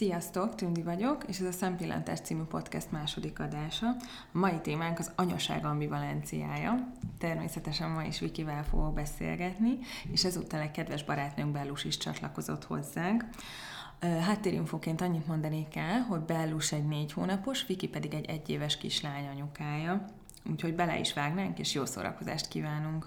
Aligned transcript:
Sziasztok, 0.00 0.54
Tündi 0.54 0.82
vagyok, 0.82 1.24
és 1.26 1.38
ez 1.38 1.46
a 1.46 1.52
Szempillantás 1.52 2.20
című 2.20 2.42
podcast 2.42 2.90
második 2.90 3.40
adása. 3.40 3.86
A 4.32 4.38
mai 4.38 4.60
témánk 4.62 4.98
az 4.98 5.10
anyaság 5.16 5.64
ambivalenciája. 5.64 6.92
Természetesen 7.18 7.90
ma 7.90 8.02
is 8.02 8.20
Vikivel 8.20 8.64
fogok 8.64 8.94
beszélgetni, 8.94 9.78
és 10.12 10.24
ezúttal 10.24 10.60
egy 10.60 10.70
kedves 10.70 11.04
barátnőnk 11.04 11.52
Bellus 11.52 11.84
is 11.84 11.96
csatlakozott 11.96 12.64
hozzánk. 12.64 13.24
Háttérinfóként 14.00 15.00
annyit 15.00 15.26
mondanék 15.26 15.76
el, 15.76 16.00
hogy 16.00 16.20
Bellus 16.20 16.72
egy 16.72 16.86
négy 16.86 17.12
hónapos, 17.12 17.66
Viki 17.66 17.88
pedig 17.88 18.14
egy 18.14 18.24
egyéves 18.24 18.76
kislány 18.76 19.26
anyukája. 19.26 20.04
Úgyhogy 20.50 20.74
bele 20.74 20.98
is 20.98 21.12
vágnánk, 21.12 21.58
és 21.58 21.74
jó 21.74 21.84
szórakozást 21.84 22.48
kívánunk! 22.48 23.06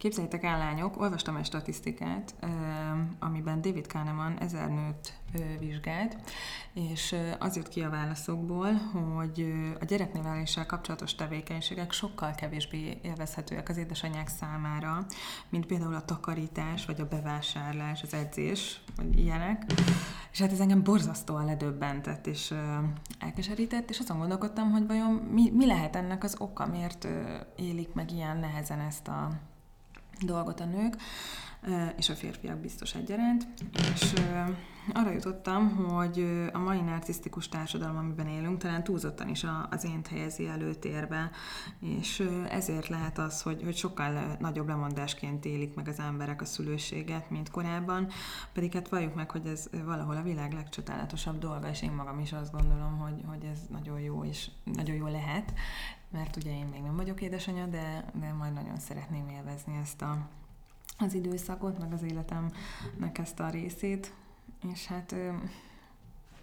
Képzeljétek 0.00 0.44
el, 0.44 0.58
lányok, 0.58 1.00
olvastam 1.00 1.36
egy 1.36 1.44
statisztikát, 1.44 2.34
amiben 3.18 3.60
David 3.60 3.86
Kahneman 3.86 4.38
ezer 4.38 4.68
nőt 4.68 5.18
vizsgált, 5.58 6.16
és 6.72 7.16
az 7.38 7.56
jött 7.56 7.68
ki 7.68 7.80
a 7.80 7.90
válaszokból, 7.90 8.72
hogy 8.72 9.52
a 9.80 9.84
gyerekneveléssel 9.84 10.66
kapcsolatos 10.66 11.14
tevékenységek 11.14 11.92
sokkal 11.92 12.34
kevésbé 12.34 12.98
élvezhetőek 13.02 13.68
az 13.68 13.76
édesanyák 13.76 14.28
számára, 14.28 15.06
mint 15.48 15.66
például 15.66 15.94
a 15.94 16.04
takarítás, 16.04 16.86
vagy 16.86 17.00
a 17.00 17.08
bevásárlás, 17.08 18.02
az 18.02 18.14
edzés, 18.14 18.80
vagy 18.96 19.18
ilyenek. 19.18 19.64
És 20.32 20.40
hát 20.40 20.52
ez 20.52 20.60
engem 20.60 20.82
borzasztóan 20.82 21.44
ledöbbentett 21.44 22.26
és 22.26 22.54
elkeserített, 23.18 23.90
és 23.90 23.98
azon 23.98 24.18
gondolkodtam, 24.18 24.70
hogy 24.70 24.86
vajon 24.86 25.12
mi, 25.12 25.50
mi 25.50 25.66
lehet 25.66 25.96
ennek 25.96 26.24
az 26.24 26.36
oka, 26.38 26.66
miért 26.66 27.08
élik 27.56 27.92
meg 27.92 28.10
ilyen 28.10 28.38
nehezen 28.38 28.80
ezt 28.80 29.08
a 29.08 29.48
dolgot 30.24 30.60
a 30.60 30.64
nők, 30.64 30.96
és 31.96 32.08
a 32.08 32.14
férfiak 32.14 32.58
biztos 32.58 32.94
egyaránt, 32.94 33.46
és 33.92 34.12
arra 34.92 35.10
jutottam, 35.10 35.76
hogy 35.76 36.48
a 36.52 36.58
mai 36.58 36.80
narcisztikus 36.80 37.48
társadalom, 37.48 37.96
amiben 37.96 38.26
élünk, 38.26 38.58
talán 38.58 38.84
túlzottan 38.84 39.28
is 39.28 39.46
az 39.70 39.84
én 39.84 40.00
helyezi 40.10 40.46
előtérbe, 40.46 41.30
és 41.80 42.28
ezért 42.48 42.88
lehet 42.88 43.18
az, 43.18 43.42
hogy, 43.42 43.62
hogy 43.62 43.76
sokkal 43.76 44.36
nagyobb 44.38 44.68
lemondásként 44.68 45.44
élik 45.44 45.74
meg 45.74 45.88
az 45.88 45.98
emberek 45.98 46.40
a 46.40 46.44
szülőséget, 46.44 47.30
mint 47.30 47.50
korábban, 47.50 48.08
pedig 48.52 48.72
hát 48.72 48.88
valljuk 48.88 49.14
meg, 49.14 49.30
hogy 49.30 49.46
ez 49.46 49.68
valahol 49.84 50.16
a 50.16 50.22
világ 50.22 50.52
legcsodálatosabb 50.52 51.38
dolga, 51.38 51.68
és 51.68 51.82
én 51.82 51.92
magam 51.92 52.18
is 52.18 52.32
azt 52.32 52.52
gondolom, 52.52 52.98
hogy, 52.98 53.24
hogy 53.26 53.44
ez 53.52 53.58
nagyon 53.70 54.00
jó, 54.00 54.24
és 54.24 54.50
nagyon 54.64 54.96
jó 54.96 55.06
lehet, 55.06 55.52
mert 56.10 56.36
ugye 56.36 56.50
én 56.50 56.66
még 56.66 56.82
nem 56.82 56.96
vagyok 56.96 57.20
édesanyja, 57.20 57.66
de, 57.66 58.04
de 58.20 58.32
majd 58.32 58.52
nagyon 58.52 58.78
szeretném 58.78 59.28
élvezni 59.28 59.78
ezt 59.82 60.02
a, 60.02 60.28
az 61.00 61.14
időszakot, 61.14 61.78
meg 61.78 61.92
az 61.92 62.02
életemnek 62.02 63.18
ezt 63.18 63.40
a 63.40 63.50
részét, 63.50 64.12
és 64.72 64.86
hát 64.86 65.14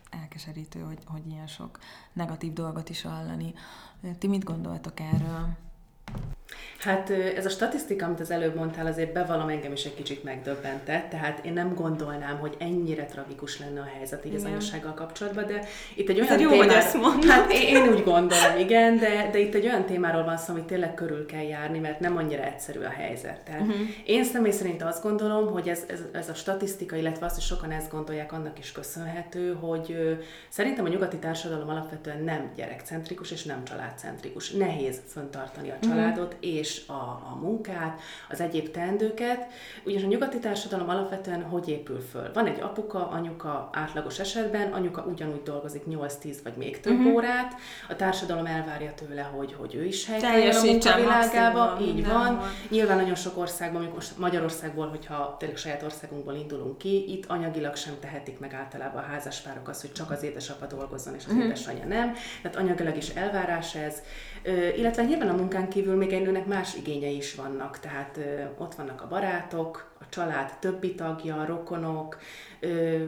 elkeserítő, 0.09 0.79
hogy, 0.79 0.99
hogy 1.05 1.27
ilyen 1.27 1.47
sok 1.47 1.79
negatív 2.13 2.53
dolgot 2.53 2.89
is 2.89 3.01
hallani. 3.01 3.53
Ti 4.17 4.27
mit 4.27 4.43
gondoltok 4.43 4.99
erről? 4.99 5.55
Hát 6.79 7.09
ez 7.09 7.45
a 7.45 7.49
statisztika, 7.49 8.05
amit 8.05 8.19
az 8.19 8.31
előbb 8.31 8.55
mondtál, 8.55 8.85
azért 8.85 9.13
bevallom 9.13 9.49
engem 9.49 9.71
is 9.71 9.85
egy 9.85 9.95
kicsit 9.95 10.23
megdöbbentett, 10.23 11.09
tehát 11.09 11.45
én 11.45 11.53
nem 11.53 11.73
gondolnám, 11.73 12.39
hogy 12.39 12.55
ennyire 12.59 13.05
tragikus 13.05 13.59
lenne 13.59 13.79
a 13.79 13.89
helyzet 13.95 14.25
így 14.25 14.35
az 14.35 14.43
anyasággal 14.43 14.93
kapcsolatban, 14.93 15.45
de 15.47 15.61
itt 15.95 16.09
egy 16.09 16.19
olyan 16.19 16.33
ez 16.33 16.41
jó, 16.41 16.49
témár... 16.49 16.67
hogy 16.67 16.75
ezt 16.75 16.95
Hát 17.27 17.51
én, 17.51 17.75
én 17.75 17.89
úgy 17.89 18.03
gondolom, 18.03 18.57
igen, 18.57 18.97
de, 18.97 19.29
de 19.31 19.39
itt 19.39 19.53
egy 19.53 19.65
olyan 19.65 19.85
témáról 19.85 20.23
van 20.23 20.37
szó, 20.37 20.53
amit 20.53 20.65
tényleg 20.65 20.93
körül 20.93 21.25
kell 21.25 21.43
járni, 21.43 21.79
mert 21.79 21.99
nem 21.99 22.17
annyira 22.17 22.43
egyszerű 22.43 22.79
a 22.79 22.89
helyzet. 22.89 23.39
Tehát 23.39 23.61
uh-huh. 23.61 23.77
én 24.05 24.23
személy 24.23 24.51
szerint 24.51 24.83
azt 24.83 25.03
gondolom, 25.03 25.51
hogy 25.51 25.69
ez, 25.69 25.83
ez, 25.87 25.99
ez 26.11 26.29
a 26.29 26.33
statisztika, 26.33 26.95
illetve 26.95 27.25
azt, 27.25 27.35
hogy 27.35 27.43
sokan 27.43 27.71
ezt 27.71 27.91
gondolják, 27.91 28.33
annak 28.33 28.59
is 28.59 28.71
köszönhető, 28.71 29.53
hogy 29.53 29.91
ö, 29.91 30.11
szerintem 30.49 30.85
a 30.85 30.87
nyugati 30.87 31.17
társadalom 31.17 31.69
alapvetően 31.69 32.23
nem 32.23 32.51
gyerekcentrikus 32.55 33.31
és 33.31 33.43
nem 33.43 33.63
családcentrikus. 33.63 34.51
Nehéz 34.51 34.99
föntartani 35.07 35.69
a 35.69 35.77
családot, 35.81 36.25
uh-huh 36.25 36.36
és 36.39 36.81
a, 36.87 36.91
a 37.31 37.37
munkát, 37.41 37.99
az 38.29 38.41
egyéb 38.41 38.71
teendőket, 38.71 39.45
ugyanis 39.83 40.03
a 40.03 40.07
nyugati 40.07 40.39
társadalom 40.39 40.89
alapvetően 40.89 41.43
hogy 41.43 41.69
épül 41.69 41.99
föl? 42.11 42.31
Van 42.33 42.45
egy 42.45 42.59
apuka, 42.59 43.09
anyuka 43.09 43.69
átlagos 43.73 44.19
esetben, 44.19 44.71
anyuka 44.73 45.01
ugyanúgy 45.01 45.43
dolgozik 45.43 45.83
8-10 45.89 46.35
vagy 46.43 46.55
még 46.55 46.79
több 46.79 46.97
uh-huh. 46.97 47.13
órát, 47.13 47.55
a 47.89 47.95
társadalom 47.95 48.45
elvárja 48.45 48.93
tőle, 48.93 49.21
hogy, 49.21 49.55
hogy 49.57 49.75
ő 49.75 49.85
is 49.85 50.07
helytálljon 50.07 50.55
a 50.55 50.63
munkavilágába, 50.63 51.77
így 51.81 52.05
van. 52.05 52.37
van. 52.37 52.49
Nyilván 52.69 52.97
nagyon 52.97 53.15
sok 53.15 53.37
országban, 53.37 53.81
mondjuk 53.81 53.95
most 53.95 54.17
Magyarországból, 54.17 54.87
hogyha 54.87 55.35
tényleg 55.39 55.57
saját 55.57 55.83
országunkból 55.83 56.33
indulunk 56.33 56.77
ki, 56.77 57.11
itt 57.11 57.25
anyagilag 57.25 57.75
sem 57.75 57.93
tehetik 57.99 58.39
meg 58.39 58.53
általában 58.53 59.03
a 59.03 59.05
házaspárok 59.05 59.67
azt, 59.67 59.81
hogy 59.81 59.91
csak 59.91 60.11
az 60.11 60.23
édesapa 60.23 60.65
dolgozzon, 60.65 61.15
és 61.15 61.23
az 61.25 61.31
uh-huh. 61.31 61.45
édesanyja 61.45 61.85
nem. 61.85 62.13
Tehát 62.41 62.57
anyagilag 62.57 62.97
is 62.97 63.09
elvárás 63.09 63.75
ez. 63.75 64.01
Illetve 64.77 65.03
nyilván 65.03 65.29
a 65.29 65.35
munkán 65.35 65.69
kívül 65.69 65.95
még 65.95 66.13
egy 66.13 66.26
nőnek 66.27 66.45
más 66.45 66.75
igényei 66.75 67.15
is 67.15 67.35
vannak, 67.35 67.79
tehát 67.79 68.19
ott 68.57 68.75
vannak 68.75 69.01
a 69.01 69.07
barátok, 69.07 69.95
a 69.99 70.03
család 70.09 70.53
többi 70.59 70.95
tagja, 70.95 71.45
rokonok, 71.47 72.17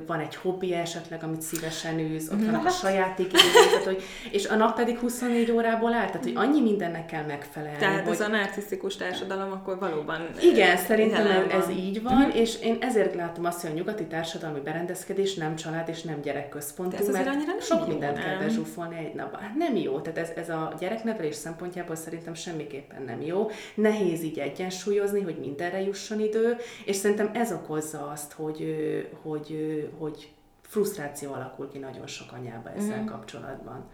van 0.06 0.20
egy 0.20 0.36
hobbi 0.36 0.74
esetleg, 0.74 1.24
amit 1.24 1.42
szívesen 1.42 2.00
űz, 2.00 2.30
ott 2.32 2.46
vannak 2.46 2.66
a 2.66 2.70
saját 2.70 3.20
igényei, 3.20 3.84
hogy, 3.86 4.04
és 4.32 4.48
a 4.48 4.56
nap 4.56 4.76
pedig 4.76 4.98
24 4.98 5.52
órából 5.52 5.94
áll, 5.94 6.06
tehát 6.06 6.24
hogy 6.24 6.34
annyi 6.36 6.62
mindennek 6.62 7.06
kell 7.06 7.26
megfelelni. 7.26 7.78
Tehát 7.78 8.04
hogy... 8.04 8.14
ez 8.14 8.22
a 8.22 8.28
narcisztikus 8.28 8.96
társadalom 8.96 9.52
akkor 9.52 9.80
valóban 9.80 10.28
Igen, 10.42 10.78
szerintem 10.78 11.28
ez, 11.28 11.64
ez 11.64 11.70
így 11.70 12.02
van, 12.02 12.14
uh-huh. 12.14 12.36
és 12.36 12.62
én 12.62 12.78
ezért 12.80 13.16
látom 13.16 13.46
azt, 13.46 13.62
hogy 13.62 13.72
a 13.72 13.74
nyugati 13.74 14.06
társadalmi 14.06 14.60
berendezkedés 14.60 15.34
nem 15.34 15.56
család 15.56 15.90
és 15.90 16.02
nem 16.02 16.22
gyerekközpontú, 16.22 17.12
mert 17.12 17.26
nem 17.26 17.60
sok 17.60 17.80
jó, 17.80 17.88
mindent 17.88 18.16
nem? 18.16 18.24
kell 18.24 18.38
bezsúfolni 18.38 18.98
egy 18.98 19.14
napban. 19.14 19.42
Hát 19.42 19.56
nem 19.56 19.76
jó, 19.76 20.00
tehát 20.00 20.18
ez, 20.18 20.30
ez 20.36 20.50
a 20.50 20.74
gyereknevelés 20.80 21.36
szempontjából 21.36 21.96
szerintem 21.96 22.34
semmiképpen 22.34 23.02
nem 23.10 23.22
jó. 23.22 23.50
Nehéz 23.76 24.24
így 24.24 24.40
egyensúlyozni, 24.40 25.22
hogy 25.22 25.38
mindenre 25.40 25.82
jusson 25.82 26.20
idő, 26.20 26.56
és 26.86 26.96
szerintem 26.96 27.32
ez 27.34 27.52
okozza 27.52 28.08
azt, 28.08 28.32
hogy, 28.32 28.76
hogy, 29.22 29.90
hogy 29.98 30.30
frusztráció 30.62 31.34
alakul 31.34 31.70
ki 31.72 31.78
nagyon 31.78 32.08
sok 32.08 32.32
anyába 32.32 32.72
ezzel 32.78 33.02
mm. 33.02 33.06
kapcsolatban. 33.06 33.86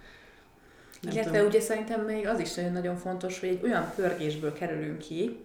Nem 1.01 1.13
Illetve 1.13 1.31
tudom. 1.31 1.47
ugye 1.47 1.59
szerintem 1.59 2.01
még 2.01 2.27
az 2.27 2.39
is 2.39 2.53
nagyon 2.53 2.95
fontos, 2.95 3.39
hogy 3.39 3.49
egy 3.49 3.63
olyan 3.63 3.91
pörgésből 3.95 4.53
kerülünk 4.53 4.97
ki, 4.97 5.39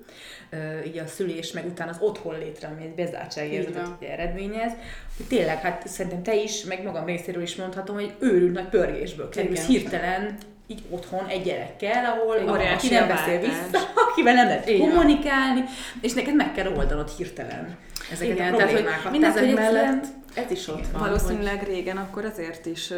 így 0.86 0.98
a 0.98 1.06
szülés, 1.06 1.52
meg 1.52 1.66
utána 1.66 1.90
az 1.90 1.96
otthon 2.00 2.38
létre, 2.38 2.68
ami 2.68 2.82
egy 2.82 2.94
bezártságérzetet 2.94 4.02
eredményez, 4.02 4.72
hogy 5.16 5.26
tényleg, 5.26 5.60
hát 5.60 5.88
szerintem 5.88 6.22
te 6.22 6.34
is, 6.34 6.64
meg 6.64 6.82
magam 6.82 7.04
részéről 7.04 7.42
is 7.42 7.56
mondhatom, 7.56 7.94
hogy 7.94 8.14
őrült 8.18 8.52
nagy 8.52 8.68
pörgésből 8.68 9.28
kerülsz 9.28 9.66
hirtelen 9.66 10.38
így 10.70 10.82
otthon 10.90 11.26
egy 11.26 11.42
gyerekkel, 11.42 12.04
ahol 12.04 12.58
aki 12.74 12.88
nem 12.88 13.08
beszél 13.08 13.40
vissza, 13.40 13.78
akivel 14.10 14.34
nem 14.34 14.46
lehet 14.46 14.78
kommunikálni, 14.78 15.64
és 16.00 16.12
neked 16.12 16.34
meg 16.34 16.52
kell 16.52 16.72
oldanod 16.76 17.10
hirtelen 17.16 17.76
ezeket 18.12 18.34
Igen, 18.34 18.54
a 18.54 18.56
problémákat. 18.56 18.84
Tehát, 18.84 19.02
hogy 19.02 19.10
mindezek 19.10 19.54
mellett 19.54 20.04
ez 20.34 20.50
is 20.50 20.68
ott 20.68 20.86
van. 20.86 21.00
Valószínűleg 21.00 21.58
hogy... 21.58 21.68
régen 21.68 21.96
akkor 21.96 22.24
azért 22.24 22.66
is, 22.66 22.92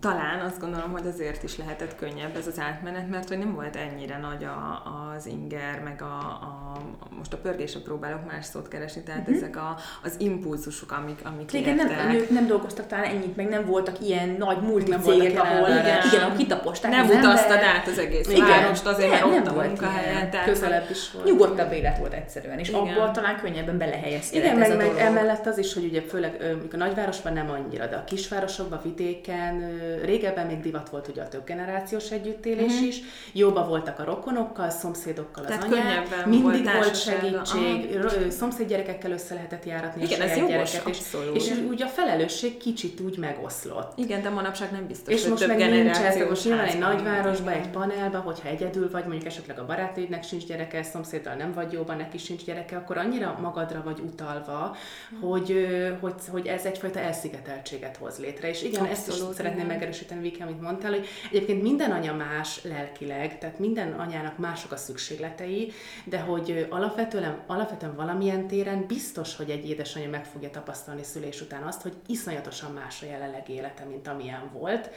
talán 0.00 0.40
azt 0.40 0.60
gondolom, 0.60 0.90
hogy 0.90 1.06
azért 1.06 1.42
is 1.42 1.56
lehetett 1.56 1.96
könnyebb 1.96 2.36
ez 2.36 2.46
az 2.46 2.58
átmenet, 2.58 3.10
mert 3.10 3.28
hogy 3.28 3.38
nem 3.38 3.54
volt 3.54 3.76
ennyire 3.76 4.18
nagy 4.18 4.44
a, 4.44 4.82
az 5.16 5.26
inger, 5.26 5.80
meg 5.84 6.02
a, 6.02 6.18
a 6.28 6.78
most 7.18 7.32
a 7.32 7.36
pörgésre 7.36 7.80
próbálok 7.80 8.26
más 8.26 8.44
szót 8.44 8.68
keresni, 8.68 9.02
tehát 9.02 9.20
uh-huh. 9.20 9.36
ezek 9.36 9.56
a, 9.56 9.76
az 10.02 10.14
impulzusok, 10.18 10.92
amik, 10.92 11.20
amik 11.24 11.52
Igen, 11.52 11.74
nem, 11.74 12.08
nők 12.08 12.30
nem 12.30 12.46
dolgoztak 12.46 12.86
talán 12.86 13.04
ennyit, 13.04 13.36
meg 13.36 13.48
nem 13.48 13.64
voltak 13.64 14.00
ilyen 14.00 14.28
nagy 14.38 14.60
multicégek, 14.60 15.40
ahol 15.40 15.68
igen, 15.68 16.06
igen, 16.12 16.30
a 16.30 16.36
kitaposták 16.36 16.90
Nem 16.90 17.08
utaztad 17.08 17.58
át 17.58 17.86
az 17.86 17.98
egész 17.98 18.28
igen, 18.28 18.46
várost 18.46 18.86
azért, 18.86 19.10
mert 19.10 19.24
ott 19.24 19.46
a 19.46 19.52
munkahelyen. 19.52 20.30
Közelebb 20.44 20.90
is 20.90 21.10
volt. 21.12 21.24
Nyugodtabb 21.26 21.72
élet 21.72 21.98
volt 21.98 22.12
egyszerűen, 22.12 22.58
és 22.58 22.68
igen. 22.68 22.80
abból 22.80 23.10
talán 23.10 23.38
könnyebben 23.42 23.78
belehelyezkedett 23.78 24.44
Igen, 24.44 24.58
meg, 24.58 24.76
meg 24.76 24.96
emellett 24.98 25.46
az 25.46 25.58
is, 25.58 25.74
hogy 25.74 25.84
ugye 25.84 26.02
főleg 26.02 26.56
a 26.74 26.76
nagyvárosban 26.76 27.32
nem 27.32 27.50
annyira, 27.50 27.86
de 27.86 27.96
a 27.96 28.04
kisvárosokban, 28.04 28.80
vidéken 28.82 29.78
régebben 30.04 30.46
még 30.46 30.60
divat 30.60 30.88
volt 30.88 31.08
ugye 31.08 31.22
a 31.22 31.28
több 31.28 31.44
generációs 31.44 32.10
együttélés 32.10 32.72
uh-huh. 32.72 32.86
is, 32.86 33.00
jóba 33.32 33.66
voltak 33.66 33.98
a 33.98 34.04
rokonokkal, 34.04 34.70
szomszédokkal 34.70 35.44
Tehát 35.44 35.64
az 35.64 35.72
anyák, 35.72 36.26
mindig 36.26 36.64
volt 36.64 37.02
segítség, 37.02 37.96
aha. 37.96 38.30
szomszéd 38.30 38.68
gyerekekkel 38.68 39.10
össze 39.10 39.34
lehetett 39.34 39.64
járatni 39.64 40.02
Igen, 40.02 40.20
a 40.20 40.24
ez 40.24 40.36
gyereket, 40.36 40.88
és, 40.88 41.00
és 41.32 41.52
úgy 41.68 41.82
a 41.82 41.86
felelősség 41.86 42.56
kicsit 42.56 43.00
úgy 43.00 43.18
megoszlott. 43.18 43.98
Igen, 43.98 44.22
de 44.22 44.28
manapság 44.28 44.70
nem 44.70 44.86
biztos, 44.86 45.14
És 45.14 45.20
hogy 45.20 45.30
most 45.30 45.46
több 45.46 45.58
meg 45.58 45.70
nincs 45.70 45.96
ez, 45.96 46.28
most 46.28 46.44
nyilván 46.44 46.66
egy 46.66 46.78
nagyvárosban, 46.78 47.52
egy 47.52 47.68
panelban, 47.68 48.20
hogyha 48.20 48.48
egyedül 48.48 48.90
vagy, 48.90 49.04
mondjuk 49.04 49.26
esetleg 49.26 49.58
a 49.58 49.66
barátnődnek 49.66 50.22
sincs 50.22 50.46
gyereke, 50.46 50.82
szomszéddal 50.82 51.34
nem 51.34 51.52
vagy 51.52 51.72
jóban, 51.72 51.96
neki 51.96 52.18
sincs 52.18 52.44
gyereke, 52.44 52.76
akkor 52.76 52.98
annyira 52.98 53.38
magadra 53.42 53.82
vagy 53.84 54.00
utalva, 54.00 54.76
hogy, 55.20 55.66
hogy, 56.00 56.14
hogy 56.30 56.46
ez 56.46 56.63
ez 56.64 56.70
egyfajta 56.70 56.98
elszigeteltséget 56.98 57.96
hoz 57.96 58.18
létre. 58.18 58.48
És 58.48 58.62
igen, 58.62 58.84
Abszolút, 58.84 59.20
ezt 59.20 59.30
is 59.30 59.36
szeretném 59.36 59.66
megerősíteni, 59.66 60.20
Viki, 60.20 60.42
amit 60.42 60.60
mondtál, 60.60 60.90
hogy 60.90 61.06
egyébként 61.30 61.62
minden 61.62 61.90
anya 61.90 62.14
más 62.14 62.62
lelkileg, 62.62 63.38
tehát 63.38 63.58
minden 63.58 63.92
anyának 63.92 64.38
mások 64.38 64.72
a 64.72 64.76
szükségletei, 64.76 65.72
de 66.04 66.18
hogy 66.18 66.66
alapvetően, 66.70 67.42
alapvetően 67.46 67.94
valamilyen 67.94 68.46
téren 68.46 68.86
biztos, 68.86 69.36
hogy 69.36 69.50
egy 69.50 69.68
édesanyja 69.68 70.10
meg 70.10 70.24
fogja 70.24 70.50
tapasztalni 70.50 71.02
szülés 71.02 71.40
után 71.40 71.62
azt, 71.62 71.82
hogy 71.82 71.94
iszonyatosan 72.06 72.72
más 72.72 73.02
a 73.02 73.06
jelenleg 73.06 73.48
élete, 73.48 73.84
mint 73.84 74.08
amilyen 74.08 74.50
volt. 74.52 74.90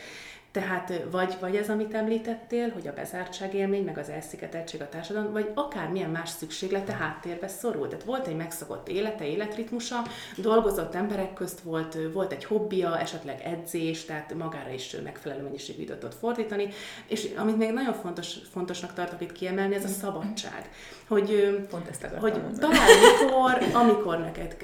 Tehát 0.57 0.93
vagy, 1.11 1.37
vagy 1.39 1.55
ez, 1.55 1.69
amit 1.69 1.93
említettél, 1.93 2.69
hogy 2.69 2.87
a 2.87 2.93
bezártság 2.93 3.53
élmény, 3.53 3.83
meg 3.83 3.97
az 3.97 4.09
elszigeteltség 4.09 4.81
a 4.81 4.89
társadalom, 4.89 5.31
vagy 5.31 5.51
akármilyen 5.53 6.09
más 6.09 6.29
szükséglete 6.29 6.93
háttérbe 6.93 7.47
szorul. 7.47 7.87
Tehát 7.87 8.03
volt 8.03 8.27
egy 8.27 8.35
megszokott 8.35 8.87
élete, 8.87 9.25
életritmusa, 9.27 9.95
dolgozott 10.37 10.95
emberek 10.95 11.33
közt 11.33 11.59
volt, 11.59 11.97
volt 12.13 12.31
egy 12.31 12.45
hobbija, 12.45 12.99
esetleg 12.99 13.41
edzés, 13.43 14.05
tehát 14.05 14.33
magára 14.33 14.69
is 14.69 14.95
megfelelő 15.03 15.43
mennyiségű 15.43 15.81
időt 15.81 15.97
tudott 15.97 16.15
fordítani, 16.15 16.67
és 17.07 17.27
amit 17.37 17.57
még 17.57 17.71
nagyon 17.71 17.93
fontos, 17.93 18.35
fontosnak 18.51 18.93
tartok 18.93 19.21
itt 19.21 19.31
kiemelni, 19.31 19.75
ez 19.75 19.83
a 19.83 19.87
szabadság. 19.87 20.69
Hogy, 21.07 21.61
Pont 21.69 21.87
ezt 21.87 22.05
hogy 22.19 22.41
bármikor, 22.59 23.81
amikor 23.81 24.19
neked 24.19 24.55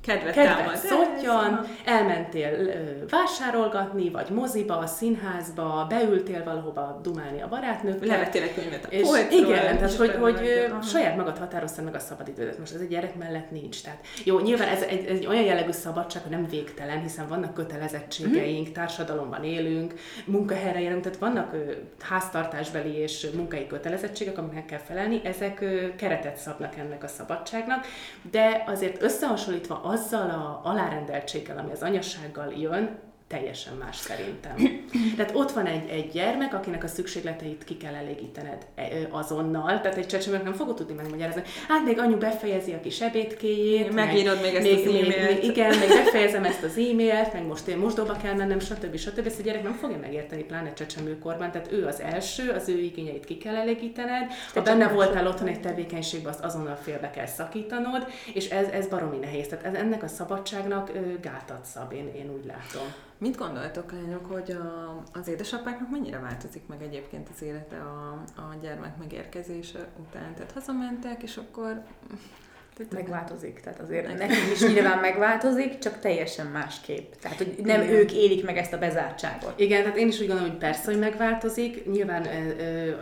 kedvet, 0.00 0.34
kedvet 0.34 0.76
szottyan, 0.76 1.66
elmentél 1.84 2.70
vásárolgatni, 3.10 4.10
vagy 4.10 4.30
moziba, 4.30 4.86
színházba, 5.16 5.86
beültél 5.88 6.44
valahova 6.44 7.00
dumálni 7.02 7.42
a 7.42 7.48
barátnőkkel. 7.48 8.06
Levettél 8.06 8.42
egy 8.42 8.54
könyvet 8.54 8.84
a 8.84 8.88
és 8.88 9.08
Igen, 9.30 9.76
tehát 9.76 9.94
hogy, 9.94 10.14
hogy 10.14 10.68
saját 10.82 11.16
magad 11.16 11.38
határoztad 11.38 11.84
meg 11.84 11.94
a 11.94 11.98
szabadidődet. 11.98 12.58
Most 12.58 12.74
ez 12.74 12.80
egy 12.80 12.88
gyerek 12.88 13.16
mellett 13.16 13.50
nincs. 13.50 13.82
Tehát 13.82 14.06
jó, 14.24 14.40
nyilván 14.40 14.68
ez 14.68 14.82
egy, 14.82 15.06
egy 15.06 15.26
olyan 15.26 15.44
jellegű 15.44 15.70
szabadság, 15.70 16.22
hogy 16.22 16.30
nem 16.30 16.46
végtelen, 16.46 17.02
hiszen 17.02 17.28
vannak 17.28 17.54
kötelezettségeink, 17.54 18.72
társadalomban 18.72 19.44
élünk, 19.44 19.94
munkahelyre 20.24 20.80
élünk, 20.80 21.02
tehát 21.02 21.18
vannak 21.18 21.52
ö, 21.52 21.72
háztartásbeli 22.00 22.96
és 22.96 23.28
munkai 23.34 23.66
kötelezettségek, 23.66 24.38
amiknek 24.38 24.64
kell 24.64 24.78
felelni, 24.78 25.20
ezek 25.24 25.60
ö, 25.60 25.94
keretet 25.96 26.36
szabnak 26.36 26.76
ennek 26.76 27.04
a 27.04 27.08
szabadságnak, 27.08 27.86
de 28.30 28.64
azért 28.66 29.02
összehasonlítva 29.02 29.80
azzal 29.82 30.30
a 30.30 30.60
alárendeltséggel, 30.64 31.58
ami 31.58 31.72
az 31.72 31.82
anyassággal 31.82 32.52
jön, 32.56 33.05
teljesen 33.28 33.76
más 33.76 33.96
szerintem. 33.96 34.54
Tehát 35.16 35.34
ott 35.34 35.50
van 35.50 35.66
egy, 35.66 35.88
egy 35.88 36.10
gyermek, 36.10 36.54
akinek 36.54 36.84
a 36.84 36.86
szükségleteit 36.86 37.64
ki 37.64 37.76
kell 37.76 37.94
elégítened 37.94 38.66
e, 38.74 38.84
azonnal, 39.10 39.80
tehát 39.80 39.96
egy 39.96 40.06
csecsemőnek 40.06 40.44
nem 40.44 40.52
fogod 40.52 40.74
tudni 40.74 40.94
megmagyarázni. 40.94 41.42
Hát 41.68 41.84
még 41.84 41.98
anyu 41.98 42.16
befejezi 42.18 42.72
a 42.72 42.80
kis 42.80 43.00
ebédkéjét. 43.00 43.92
Megírod 43.92 44.40
még, 44.42 44.52
még 44.52 44.54
ezt 44.54 44.66
még, 44.66 44.86
az 44.86 44.94
e-mailt. 44.94 45.40
Még, 45.40 45.44
igen, 45.44 45.78
még 45.78 45.88
befejezem 45.88 46.44
ezt 46.44 46.62
az 46.62 46.76
e-mailt, 46.76 47.32
meg 47.32 47.46
most 47.46 47.66
én 47.66 47.76
mosdóba 47.76 48.16
kell 48.22 48.34
mennem, 48.34 48.58
stb. 48.58 48.96
stb. 48.96 49.26
Ezt 49.26 49.38
a 49.38 49.42
gyerek 49.42 49.62
nem 49.62 49.74
fogja 49.74 49.98
megérteni, 49.98 50.42
pláne 50.42 50.72
csecsemőkorban. 50.72 51.50
Tehát 51.50 51.72
ő 51.72 51.86
az 51.86 52.00
első, 52.00 52.50
az 52.50 52.68
ő 52.68 52.78
igényeit 52.78 53.24
ki 53.24 53.38
kell 53.38 53.54
elégítened. 53.54 54.32
Ha 54.54 54.62
benne 54.62 54.88
voltál 54.88 55.26
otthon 55.26 55.48
egy 55.48 55.60
tevékenységben, 55.60 56.32
azt 56.32 56.44
azonnal 56.44 56.76
félbe 56.76 57.10
kell 57.10 57.26
szakítanod, 57.26 58.06
és 58.34 58.48
ez, 58.48 58.68
ez 58.68 58.86
baromi 58.86 59.16
nehéz. 59.16 59.46
Tehát 59.46 59.64
ez, 59.64 59.74
ennek 59.74 60.02
a 60.02 60.08
szabadságnak 60.08 60.92
gátat 61.20 61.64
szab, 61.64 61.92
én, 61.92 62.10
én 62.14 62.30
úgy 62.36 62.44
látom. 62.44 62.94
Mit 63.18 63.36
gondoltok, 63.36 63.92
lányok, 63.92 64.32
hogy 64.32 64.50
a, 64.50 65.02
az 65.12 65.28
édesapáknak 65.28 65.90
mennyire 65.90 66.18
változik 66.18 66.66
meg 66.66 66.82
egyébként 66.82 67.28
az 67.34 67.42
élete 67.42 67.76
a, 67.76 68.22
a 68.40 68.54
gyermek 68.62 68.96
megérkezése 68.96 69.88
után? 69.98 70.34
Tehát 70.34 70.52
hazamentek, 70.52 71.22
és 71.22 71.36
akkor 71.36 71.82
megváltozik, 72.90 73.60
tehát 73.60 73.80
azért 73.80 74.18
nekünk 74.18 74.52
is 74.52 74.60
nyilván 74.60 74.98
megváltozik, 74.98 75.78
csak 75.78 75.98
teljesen 76.00 76.46
másképp. 76.46 77.12
Tehát, 77.20 77.36
hogy 77.36 77.54
nem 77.62 77.82
Igen. 77.82 77.94
ők 77.94 78.12
élik 78.12 78.44
meg 78.44 78.56
ezt 78.56 78.72
a 78.72 78.78
bezártságot. 78.78 79.60
Igen, 79.60 79.82
tehát 79.82 79.98
én 79.98 80.08
is 80.08 80.20
úgy 80.20 80.26
gondolom, 80.26 80.50
hogy 80.50 80.58
persze, 80.58 80.84
hogy 80.84 80.98
megváltozik. 80.98 81.86
Nyilván 81.86 82.26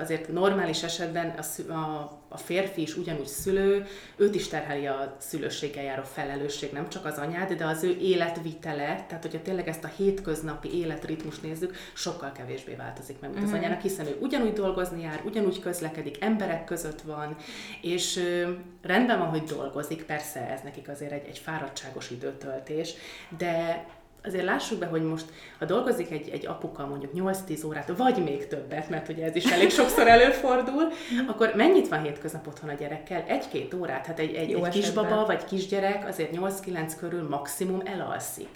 azért 0.00 0.28
normális 0.28 0.82
esetben 0.82 1.34
a, 1.68 1.74
a 1.74 2.23
a 2.34 2.36
férfi 2.36 2.82
is 2.82 2.96
ugyanúgy 2.96 3.26
szülő, 3.26 3.86
őt 4.16 4.34
is 4.34 4.48
terheli 4.48 4.86
a 4.86 5.16
szülőséggel 5.18 5.84
járó 5.84 6.02
felelősség, 6.02 6.72
nem 6.72 6.88
csak 6.88 7.04
az 7.04 7.18
anyád, 7.18 7.52
de 7.52 7.66
az 7.66 7.82
ő 7.82 7.96
életvitele, 8.00 9.04
tehát 9.08 9.22
hogyha 9.22 9.42
tényleg 9.42 9.68
ezt 9.68 9.84
a 9.84 9.92
hétköznapi 9.96 10.78
életritmus 10.78 11.40
nézzük, 11.40 11.76
sokkal 11.92 12.32
kevésbé 12.32 12.74
változik 12.74 13.20
meg, 13.20 13.30
mint 13.30 13.42
az 13.42 13.50
mhm. 13.50 13.58
anyának, 13.58 13.80
hiszen 13.80 14.06
ő 14.06 14.16
ugyanúgy 14.20 14.52
dolgozni 14.52 15.02
jár, 15.02 15.22
ugyanúgy 15.24 15.60
közlekedik, 15.60 16.16
emberek 16.20 16.64
között 16.64 17.00
van, 17.00 17.36
és 17.82 18.16
ö, 18.16 18.52
rendben 18.82 19.18
van, 19.18 19.28
hogy 19.28 19.42
dolgozik, 19.42 20.04
persze 20.04 20.50
ez 20.50 20.60
nekik 20.62 20.88
azért 20.88 21.12
egy, 21.12 21.26
egy 21.28 21.38
fáradtságos 21.38 22.10
időtöltés, 22.10 22.94
de 23.38 23.86
azért 24.24 24.44
lássuk 24.44 24.78
be, 24.78 24.86
hogy 24.86 25.02
most, 25.02 25.24
ha 25.58 25.64
dolgozik 25.64 26.10
egy, 26.10 26.28
egy 26.28 26.46
apuka 26.46 26.86
mondjuk 26.86 27.12
8-10 27.14 27.66
órát, 27.66 27.92
vagy 27.96 28.22
még 28.24 28.46
többet, 28.46 28.88
mert 28.88 29.08
ugye 29.08 29.24
ez 29.24 29.36
is 29.36 29.44
elég 29.44 29.70
sokszor 29.70 30.08
előfordul, 30.08 30.88
akkor 31.26 31.52
mennyit 31.56 31.88
van 31.88 32.02
hétköznap 32.02 32.46
otthon 32.46 32.70
a 32.70 32.74
gyerekkel? 32.74 33.24
Egy-két 33.26 33.74
órát? 33.74 34.06
Hát 34.06 34.18
egy, 34.18 34.34
egy, 34.34 34.52
egy 34.52 34.68
kisbaba 34.68 35.26
vagy 35.26 35.44
kisgyerek 35.44 36.08
azért 36.08 36.36
8-9 36.36 36.92
körül 36.98 37.28
maximum 37.28 37.82
elalszik. 37.84 38.48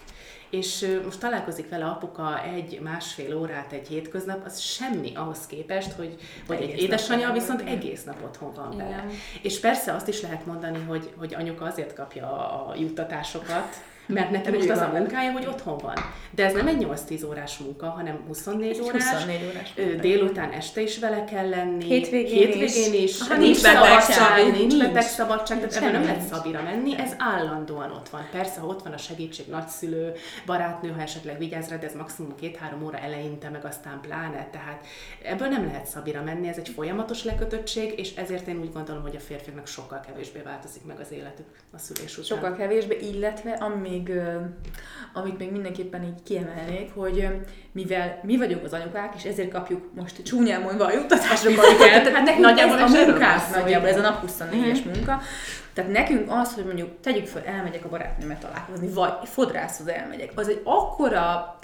És 0.50 0.98
most 1.04 1.20
találkozik 1.20 1.68
vele 1.68 1.84
apuka 1.84 2.42
egy-másfél 2.42 3.36
órát 3.36 3.72
egy 3.72 3.88
hétköznap, 3.88 4.44
az 4.44 4.58
semmi 4.58 5.12
ahhoz 5.14 5.46
képest, 5.46 5.92
hogy, 5.92 6.16
hogy 6.46 6.56
egy 6.62 6.82
édesanyja 6.82 7.32
viszont 7.32 7.60
igen. 7.60 7.76
egész 7.76 8.04
nap 8.04 8.22
otthon 8.24 8.52
van 8.54 8.76
vele. 8.76 9.06
És 9.42 9.60
persze 9.60 9.92
azt 9.92 10.08
is 10.08 10.20
lehet 10.20 10.46
mondani, 10.46 10.84
hogy, 10.86 11.12
hogy 11.16 11.34
anyuka 11.34 11.64
azért 11.64 11.94
kapja 11.94 12.26
a 12.66 12.74
juttatásokat, 12.76 13.76
mert 14.08 14.30
nekem 14.30 14.54
most 14.54 14.70
az 14.70 14.78
a 14.78 14.90
munkája, 14.92 15.32
hogy 15.32 15.46
otthon 15.46 15.78
van. 15.78 15.94
De 16.30 16.44
ez 16.44 16.52
nem 16.52 16.66
egy 16.66 16.86
8-10 17.08 17.26
órás 17.28 17.58
munka, 17.58 17.88
hanem 17.88 18.24
24 18.26 18.80
órás. 18.80 19.02
24 19.02 19.52
órás. 19.54 19.74
Délután 20.00 20.50
este 20.50 20.80
is 20.80 20.98
vele 20.98 21.24
kell 21.24 21.48
lenni. 21.48 21.84
Hétvégén, 21.84 22.36
hétvégén 22.36 22.92
is. 22.92 23.02
is. 23.02 23.20
Aha, 23.20 23.36
nincs 23.36 23.56
szabadság, 23.56 24.52
nincs 24.52 24.78
betegszabadság, 24.78 25.58
tehát 25.58 25.76
ebben 25.76 25.92
nem 25.92 26.02
lehet 26.02 26.28
szabira 26.28 26.62
menni, 26.62 26.98
ez 26.98 27.14
állandóan 27.18 27.90
ott 27.90 28.08
van. 28.08 28.28
Persze, 28.32 28.60
ha 28.60 28.66
ott 28.66 28.82
van 28.82 28.92
a 28.92 28.96
segítség, 28.96 29.46
nagyszülő, 29.48 30.12
barátnő, 30.46 30.90
ha 30.90 31.00
esetleg 31.00 31.38
vigyáz 31.38 31.68
rá, 31.68 31.76
de 31.76 31.86
ez 31.86 31.94
maximum 31.94 32.34
két-három 32.34 32.84
óra 32.84 32.98
eleinte, 32.98 33.48
meg 33.48 33.64
aztán 33.64 34.00
pláne. 34.00 34.48
Tehát 34.50 34.86
ebből 35.22 35.48
nem 35.48 35.64
lehet 35.64 35.86
szabira 35.86 36.22
menni, 36.22 36.48
ez 36.48 36.56
egy 36.56 36.68
folyamatos 36.68 37.24
lekötöttség, 37.24 37.98
és 37.98 38.14
ezért 38.14 38.46
én 38.46 38.58
úgy 38.58 38.72
gondolom, 38.72 39.02
hogy 39.02 39.16
a 39.16 39.20
férfiaknak 39.20 39.66
sokkal 39.66 40.00
kevésbé 40.06 40.40
változik 40.40 40.84
meg 40.84 41.00
az 41.00 41.12
életük 41.12 41.46
a 41.72 41.78
szülés 41.78 42.18
után. 42.18 42.24
Sokkal 42.24 42.56
kevésbé, 42.56 42.98
illetve 43.00 43.50
ami 43.52 43.97
még, 43.98 44.20
amit 45.12 45.38
még 45.38 45.50
mindenképpen 45.50 46.02
így 46.02 46.22
kiemelnék, 46.24 46.90
hogy 46.94 47.28
mivel 47.72 48.20
mi 48.22 48.36
vagyunk 48.36 48.64
az 48.64 48.72
anyukák, 48.72 49.14
és 49.16 49.24
ezért 49.24 49.50
kapjuk 49.50 49.90
most 49.94 50.22
csúnyán 50.22 50.60
mondva 50.60 50.84
a 50.84 50.92
juttatásokat, 50.92 51.76
tehát 51.78 52.08
hát 52.08 52.24
nekünk 52.24 52.44
nagyjából 52.44 52.78
ez 52.78 52.92
a 52.92 53.06
munkánk, 53.06 53.54
nagyjából 53.54 53.88
ez 53.88 53.96
a 53.96 54.00
nap 54.00 54.24
24-es 54.26 54.84
mhm. 54.84 54.88
munka, 54.94 55.20
tehát 55.72 55.90
nekünk 55.90 56.30
az, 56.30 56.54
hogy 56.54 56.64
mondjuk 56.64 57.00
tegyük 57.00 57.26
fel, 57.26 57.42
elmegyek 57.44 57.84
a 57.84 57.88
barátnőmet 57.88 58.40
találkozni, 58.40 58.88
vagy 58.88 59.12
fodrászhoz 59.24 59.88
elmegyek, 59.88 60.32
az 60.34 60.48
egy 60.48 60.60
akkora 60.64 61.58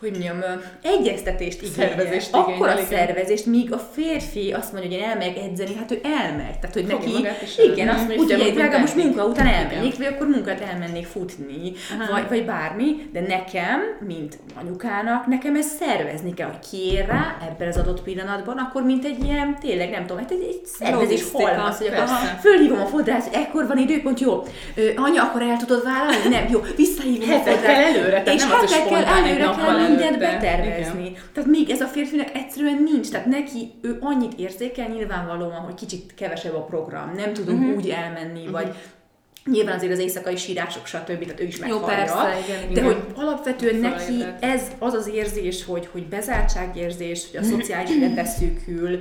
hogy 0.00 0.10
mondjam, 0.10 0.40
egyeztetést 0.82 1.62
igényel. 1.62 1.88
Szervezést 1.88 2.28
igényel, 2.28 2.54
Akkor 2.54 2.68
a 2.68 2.76
szervezést, 2.90 3.46
míg 3.46 3.72
a 3.72 3.78
férfi 3.78 4.52
azt 4.52 4.72
mondja, 4.72 4.90
hogy 4.90 4.98
én 4.98 5.04
elmegyek 5.08 5.36
edzeni, 5.36 5.74
hát 5.74 5.90
ő 5.90 6.00
elmegy. 6.02 6.58
Tehát, 6.58 6.72
hogy 6.72 6.86
neki, 6.86 7.26
igen, 7.72 7.88
azt 7.88 8.16
mondja, 8.16 8.38
hogy 8.38 8.52
drága, 8.52 8.78
most 8.78 8.94
munka 8.94 9.24
után 9.24 9.46
elmennék, 9.46 9.96
vagy 9.96 10.06
akkor 10.06 10.26
munkát 10.26 10.60
elmennék 10.60 11.06
futni, 11.06 11.72
vagy, 12.10 12.28
vagy 12.28 12.44
bármi, 12.44 13.08
de 13.12 13.20
nekem, 13.20 13.80
mint 14.06 14.38
anyukának, 14.60 15.26
nekem 15.26 15.56
ezt 15.56 15.76
szervezni 15.80 16.34
kell, 16.34 16.46
hogy 16.46 16.68
kér 16.70 17.06
rá 17.06 17.36
ebben 17.50 17.68
az 17.68 17.76
adott 17.76 18.02
pillanatban, 18.02 18.58
akkor 18.58 18.82
mint 18.82 19.04
egy 19.04 19.24
ilyen, 19.24 19.56
tényleg 19.60 19.90
nem 19.90 20.00
tudom, 20.00 20.18
hát 20.18 20.30
egy, 20.30 20.46
egy 20.48 20.60
szervezés 20.64 21.24
holmasz, 21.32 21.78
hogy 21.78 21.86
akkor 21.86 22.08
fölhívom 22.40 22.80
a 22.80 22.86
fodrász, 22.86 23.26
ekkor 23.32 23.66
van 23.66 23.78
időpont, 23.78 24.20
jó, 24.20 24.42
ö, 24.74 24.90
anya, 24.96 25.22
akkor 25.22 25.42
el 25.42 25.56
tudod 25.56 25.84
vállalni? 25.84 26.28
Nem, 26.28 26.46
jó, 26.50 26.60
visszahívom 26.76 27.30
a 27.30 27.38
fodrász. 27.38 27.94
előre, 27.94 28.22
és 28.22 28.42
nem 28.42 28.58
az, 28.62 28.74
hogy 28.74 29.04
előre 29.06 29.50
kell 29.56 29.87
mindent 29.88 30.18
betervezni. 30.18 31.06
Igen. 31.06 31.22
Tehát 31.32 31.50
még 31.50 31.70
ez 31.70 31.80
a 31.80 31.86
férfinek 31.86 32.34
egyszerűen 32.34 32.82
nincs. 32.82 33.08
Tehát 33.08 33.26
neki 33.26 33.70
ő 33.82 33.98
annyit 34.00 34.38
érzékel 34.38 34.88
nyilvánvalóan, 34.88 35.60
hogy 35.60 35.74
kicsit 35.74 36.14
kevesebb 36.14 36.54
a 36.54 36.62
program, 36.64 37.12
nem 37.16 37.32
tudunk 37.32 37.60
uh-huh. 37.60 37.76
úgy 37.76 37.88
elmenni, 37.88 38.40
uh-huh. 38.40 38.52
vagy 38.52 38.74
Nyilván 39.50 39.76
azért 39.76 39.92
az 39.92 39.98
éjszakai 39.98 40.36
sírások, 40.36 40.86
stb. 40.86 41.24
Tehát 41.24 41.40
ő 41.40 41.44
is 41.44 41.58
meghallja. 41.58 41.80
Jó, 41.80 41.94
persze, 41.94 42.38
igen, 42.46 42.70
igen. 42.70 42.72
De 42.72 42.82
hogy 42.82 43.04
alapvetően 43.14 43.76
neki 43.76 44.24
ez 44.40 44.62
az 44.78 44.94
az 44.94 45.08
érzés, 45.08 45.64
hogy, 45.64 45.88
hogy 45.92 46.06
bezártságérzés, 46.06 47.26
hogy 47.30 47.40
a 47.40 47.42
szociális 47.42 47.90
élet 47.90 48.14
beszűkül, 48.14 49.00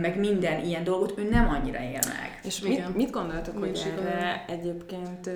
meg 0.00 0.18
minden 0.18 0.64
ilyen 0.64 0.84
dolgot, 0.84 1.18
ő 1.18 1.28
nem 1.30 1.48
annyira 1.48 1.78
él 1.78 2.00
meg. 2.06 2.40
És 2.44 2.60
mit, 2.60 2.94
mit 2.94 3.10
gondoltok, 3.10 3.58
hogy 3.58 3.92
erre 3.98 4.44
egyébként 4.48 5.30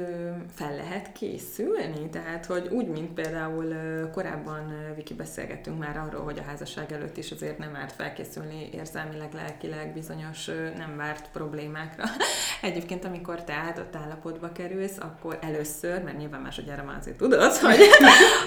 fel 0.54 0.76
lehet 0.76 1.12
készülni? 1.12 2.08
Tehát, 2.10 2.46
hogy 2.46 2.68
úgy, 2.70 2.86
mint 2.86 3.10
például 3.10 3.74
korábban 4.12 4.74
Viki 4.96 5.14
beszélgettünk 5.14 5.78
már 5.78 5.96
arról, 5.96 6.22
hogy 6.22 6.38
a 6.38 6.42
házasság 6.42 6.92
előtt 6.92 7.16
is 7.16 7.30
azért 7.30 7.58
nem 7.58 7.76
árt 7.76 7.92
felkészülni 7.92 8.68
érzelmileg, 8.72 9.32
lelkileg 9.32 9.92
bizonyos 9.92 10.46
nem 10.76 10.96
várt 10.96 11.28
problémákra. 11.32 12.04
Egyébként, 12.62 13.04
amikor 13.04 13.44
te 13.44 13.52
áldott 13.52 13.96
állapot 13.96 14.25
állapotba 14.26 14.52
kerülsz, 14.52 14.98
akkor 14.98 15.38
először, 15.40 16.02
mert 16.02 16.18
nyilván 16.18 16.40
másodjára 16.40 16.82
már 16.82 16.96
azért 17.00 17.16
tudod, 17.16 17.56
hogy, 17.66 17.78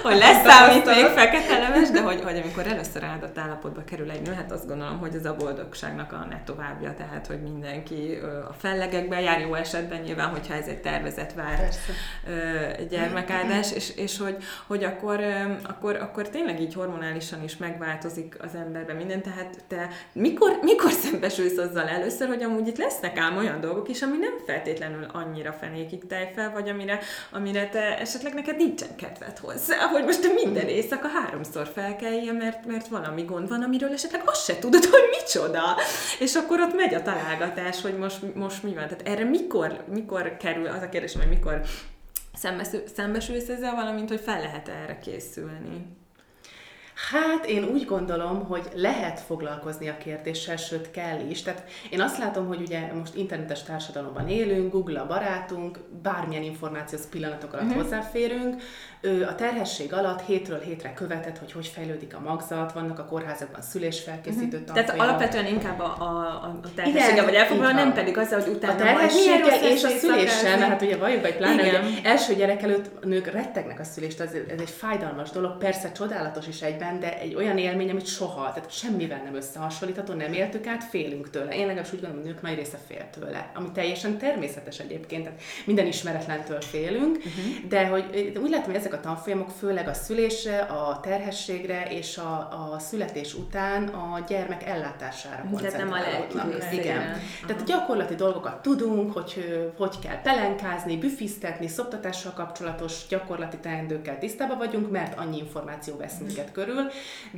hogy 0.02 0.16
lesz 0.16 0.46
számít 0.46 0.84
még 0.84 1.04
fekete 1.04 1.58
leves, 1.58 1.90
de 1.90 2.00
hogy, 2.00 2.20
hogy 2.22 2.36
amikor 2.36 2.66
először 2.66 3.04
áldott 3.04 3.38
állapotba 3.38 3.84
kerül 3.84 4.10
egy 4.10 4.22
nő, 4.22 4.32
hát 4.32 4.52
azt 4.52 4.66
gondolom, 4.66 4.98
hogy 4.98 5.14
ez 5.14 5.24
a 5.24 5.36
boldogságnak 5.36 6.12
a 6.12 6.26
net 6.30 6.44
továbbja, 6.44 6.94
tehát 6.94 7.26
hogy 7.26 7.42
mindenki 7.42 8.18
a 8.48 8.52
fellegekben 8.52 9.20
jár 9.20 9.40
jó 9.40 9.54
esetben 9.54 10.00
nyilván, 10.00 10.28
hogyha 10.28 10.54
ez 10.54 10.66
egy 10.66 10.80
tervezett 10.80 11.32
vár 11.32 11.56
Persze. 11.56 12.82
gyermekáldás, 12.90 13.72
és, 13.72 13.96
és 13.96 14.18
hogy, 14.18 14.36
hogy 14.66 14.84
akkor, 14.84 15.20
akkor, 15.62 15.96
akkor 15.96 16.28
tényleg 16.28 16.60
így 16.60 16.74
hormonálisan 16.74 17.42
is 17.42 17.56
megváltozik 17.56 18.36
az 18.40 18.54
emberben 18.54 18.96
minden, 18.96 19.22
tehát 19.22 19.64
te 19.68 19.88
mikor, 20.12 20.58
mikor 20.62 20.90
szembesülsz 20.90 21.56
azzal 21.56 21.88
először, 21.88 22.28
hogy 22.28 22.42
amúgy 22.42 22.66
itt 22.66 22.78
lesznek 22.78 23.18
ám 23.18 23.36
olyan 23.36 23.60
dolgok 23.60 23.88
is, 23.88 24.02
ami 24.02 24.16
nem 24.16 24.34
feltétlenül 24.46 25.06
annyira 25.12 25.52
fenékig 25.60 26.02
fel, 26.34 26.50
vagy 26.52 26.68
amire, 26.68 26.98
amire 27.30 27.68
te 27.68 27.98
esetleg 27.98 28.34
neked 28.34 28.56
nincsen 28.56 28.96
kedved 28.96 29.38
hozzá, 29.38 29.86
hogy 29.86 30.04
most 30.04 30.20
te 30.20 30.28
minden 30.44 30.68
éjszaka 30.68 31.08
háromszor 31.08 31.66
felkeljen, 31.74 32.34
mert, 32.34 32.66
mert 32.66 32.88
valami 32.88 33.22
gond 33.22 33.48
van, 33.48 33.62
amiről 33.62 33.92
esetleg 33.92 34.22
azt 34.24 34.44
se 34.44 34.58
tudod, 34.58 34.84
hogy 34.84 35.08
micsoda. 35.20 35.76
És 36.18 36.34
akkor 36.34 36.60
ott 36.60 36.74
megy 36.74 36.94
a 36.94 37.02
találgatás, 37.02 37.82
hogy 37.82 37.98
most, 37.98 38.34
most 38.34 38.62
mi 38.62 38.74
van. 38.74 38.84
Tehát 38.84 39.08
erre 39.08 39.24
mikor, 39.24 39.84
mikor 39.92 40.36
kerül, 40.36 40.66
az 40.66 40.82
a 40.82 40.88
kérdés, 40.88 41.12
hogy 41.12 41.28
mikor 41.28 41.60
szembesülsz 42.94 43.48
ezzel, 43.48 43.74
valamint, 43.74 44.08
hogy 44.08 44.20
fel 44.20 44.40
lehet 44.40 44.68
erre 44.68 44.98
készülni. 44.98 45.98
Hát 47.08 47.46
én 47.46 47.64
úgy 47.64 47.84
gondolom, 47.84 48.44
hogy 48.44 48.68
lehet 48.74 49.20
foglalkozni 49.20 49.88
a 49.88 49.96
kérdéssel, 49.96 50.56
sőt 50.56 50.90
kell 50.90 51.20
is. 51.28 51.42
Tehát 51.42 51.64
én 51.90 52.00
azt 52.00 52.18
látom, 52.18 52.46
hogy 52.46 52.60
ugye 52.60 52.92
most 52.92 53.14
internetes 53.14 53.62
társadalomban 53.62 54.28
élünk, 54.28 54.72
Google 54.72 55.00
a 55.00 55.06
barátunk, 55.06 55.78
bármilyen 56.02 56.42
információs 56.42 57.02
pillanatok 57.10 57.52
alatt 57.52 57.64
uh-huh. 57.64 57.82
hozzáférünk, 57.82 58.62
a 59.02 59.34
terhesség 59.34 59.92
alatt 59.92 60.22
hétről 60.26 60.60
hétre 60.60 60.92
követett, 60.94 61.38
hogy 61.38 61.52
hogy 61.52 61.66
fejlődik 61.66 62.14
a 62.14 62.20
magzat, 62.20 62.72
vannak 62.72 62.98
a 62.98 63.04
kórházakban 63.04 63.62
szülésfelkészítő 63.62 64.58
uh-huh. 64.58 64.74
Tehát 64.74 65.00
alapvetően 65.00 65.46
inkább 65.46 65.80
a, 65.80 65.96
a, 65.98 66.06
a 66.42 66.60
terhessége 66.74 67.22
vagy 67.24 67.34
elfoglalva, 67.34 67.72
nem 67.72 67.92
pedig 67.92 68.18
az, 68.18 68.32
hogy 68.32 68.48
utána 68.48 68.72
a 68.72 68.76
terhessége 68.76 69.72
és 69.72 69.84
a 69.84 69.88
szüléssel, 69.88 70.58
mert 70.58 70.70
hát 70.70 70.82
ugye 70.82 70.96
valljuk 70.96 71.26
egy 71.26 71.36
pláne, 71.36 71.62
hogy 71.62 72.00
első 72.02 72.34
gyerek 72.34 72.62
előtt 72.62 72.90
a 73.02 73.06
nők 73.06 73.26
rettegnek 73.26 73.80
a 73.80 73.84
szülést, 73.84 74.20
ez, 74.20 74.32
ez 74.32 74.60
egy 74.60 74.70
fájdalmas 74.70 75.30
dolog, 75.30 75.58
persze 75.58 75.92
csodálatos 75.92 76.46
is 76.46 76.62
egyben, 76.62 77.00
de 77.00 77.18
egy 77.18 77.34
olyan 77.34 77.58
élmény, 77.58 77.90
amit 77.90 78.06
soha, 78.06 78.52
tehát 78.52 78.72
semmivel 78.72 79.20
nem 79.24 79.34
összehasonlítható, 79.34 80.12
nem 80.12 80.32
éltük 80.32 80.66
át, 80.66 80.84
félünk 80.84 81.30
tőle. 81.30 81.54
Én 81.54 81.66
legalábbis 81.66 81.92
úgy 81.92 82.00
gondolom, 82.00 82.24
a 82.24 82.28
nők 82.28 82.42
nagy 82.42 82.54
része 82.54 82.78
fél 82.88 83.04
tőle, 83.20 83.50
ami 83.54 83.68
teljesen 83.74 84.18
természetes 84.18 84.78
egyébként, 84.78 85.22
tehát 85.22 85.40
minden 85.64 85.86
ismeretlentől 85.86 86.60
félünk, 86.60 87.16
uh-huh. 87.16 87.68
de 87.68 87.86
hogy 87.86 88.32
úgy 88.42 88.50
látom, 88.50 88.64
hogy 88.64 88.74
ezek 88.74 88.89
ezek 88.90 89.04
a 89.04 89.08
tanfolyamok 89.08 89.50
főleg 89.50 89.88
a 89.88 89.92
szülésre, 89.92 90.58
a 90.58 91.00
terhességre 91.00 91.86
és 91.90 92.18
a, 92.18 92.72
a 92.72 92.78
születés 92.78 93.34
után 93.34 93.88
a 93.88 94.24
gyermek 94.28 94.64
ellátására 94.64 95.44
koncentrálódnak. 95.50 96.72
Igen. 96.72 96.96
Aha. 96.96 97.18
Tehát 97.46 97.64
gyakorlati 97.64 98.14
dolgokat 98.14 98.62
tudunk, 98.62 99.12
hogy 99.12 99.72
hogy 99.76 99.98
kell 99.98 100.20
pelenkázni, 100.20 100.96
büfisztetni, 100.96 101.68
szoptatással 101.68 102.32
kapcsolatos 102.32 103.06
gyakorlati 103.08 103.56
teendőkkel 103.56 104.18
tisztában 104.18 104.58
vagyunk, 104.58 104.90
mert 104.90 105.18
annyi 105.18 105.38
információ 105.38 105.96
vesz 105.96 106.14
mhm. 106.14 106.24
minket 106.24 106.52
körül, 106.52 106.90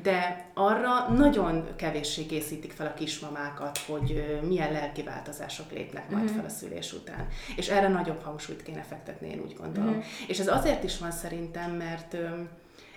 de 0.03 0.47
arra 0.55 1.09
nagyon 1.09 1.69
kevéssé 1.77 2.27
készítik 2.27 2.73
fel 2.73 2.87
a 2.87 2.95
kismamákat, 2.95 3.79
hogy 3.87 4.41
milyen 4.49 4.73
lelki 4.73 5.03
változások 5.03 5.71
lépnek 5.73 6.11
majd 6.11 6.25
mhm. 6.25 6.35
fel 6.35 6.45
a 6.45 6.49
szülés 6.49 6.93
után. 6.93 7.29
És 7.57 7.69
erre 7.69 7.89
nagyobb 7.89 8.23
hangsúlyt 8.23 8.63
kéne 8.63 8.83
fektetni, 8.83 9.29
én 9.29 9.41
úgy 9.45 9.57
gondolom. 9.59 9.89
Uh-huh. 9.89 10.05
És 10.29 10.39
ez 10.39 10.49
azért 10.49 10.85
is 10.85 10.99
van 10.99 11.11
szerint 11.11 11.42
szerintem, 11.43 11.71
mert 11.71 12.17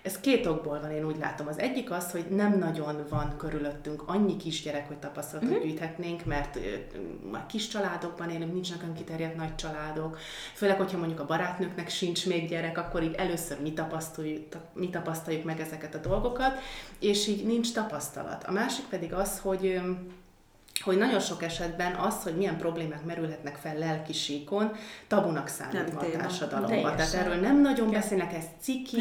ez 0.01 0.19
két 0.19 0.45
okból 0.45 0.79
van, 0.79 0.91
én 0.91 1.05
úgy 1.05 1.17
látom. 1.17 1.47
Az 1.47 1.59
egyik 1.59 1.91
az, 1.91 2.11
hogy 2.11 2.25
nem 2.29 2.57
nagyon 2.57 3.05
van 3.09 3.37
körülöttünk 3.37 4.03
annyi 4.05 4.37
kisgyerek, 4.37 4.87
hogy 4.87 4.97
tapasztalatot 4.97 5.49
uh-huh. 5.49 5.65
gyűjthetnénk, 5.65 6.25
mert 6.25 6.59
már 7.31 7.45
kis 7.45 7.67
családokban 7.67 8.29
élünk, 8.29 8.53
nincsenek 8.53 8.83
olyan 8.83 8.95
kiterjedt 8.95 9.35
nagy 9.35 9.55
családok. 9.55 10.17
Főleg, 10.53 10.77
hogyha 10.77 10.97
mondjuk 10.97 11.19
a 11.19 11.25
barátnőknek 11.25 11.89
sincs 11.89 12.27
még 12.27 12.49
gyerek, 12.49 12.77
akkor 12.77 13.03
így 13.03 13.13
először 13.13 13.61
mi 13.61 13.73
tapasztaljuk, 13.73 14.43
mi 14.73 14.89
tapasztaljuk 14.89 15.43
meg 15.43 15.59
ezeket 15.59 15.95
a 15.95 16.07
dolgokat, 16.07 16.59
és 16.99 17.27
így 17.27 17.45
nincs 17.45 17.73
tapasztalat. 17.73 18.43
A 18.43 18.51
másik 18.51 18.85
pedig 18.85 19.13
az, 19.13 19.39
hogy 19.39 19.81
hogy 20.83 20.97
nagyon 20.97 21.19
sok 21.19 21.43
esetben 21.43 21.95
az, 21.95 22.23
hogy 22.23 22.35
milyen 22.35 22.57
problémák 22.57 23.05
merülhetnek 23.05 23.55
fel 23.55 23.77
lelki 23.77 24.13
síkon, 24.13 24.71
tabunak 25.07 25.47
számít 25.47 25.93
a 25.95 26.17
társadalomban. 26.17 26.95
Tehát 26.95 27.13
erről 27.13 27.35
nem 27.35 27.61
nagyon 27.61 27.91
beszélnek, 27.91 28.33
ez 28.33 28.43
ciki, 28.61 28.97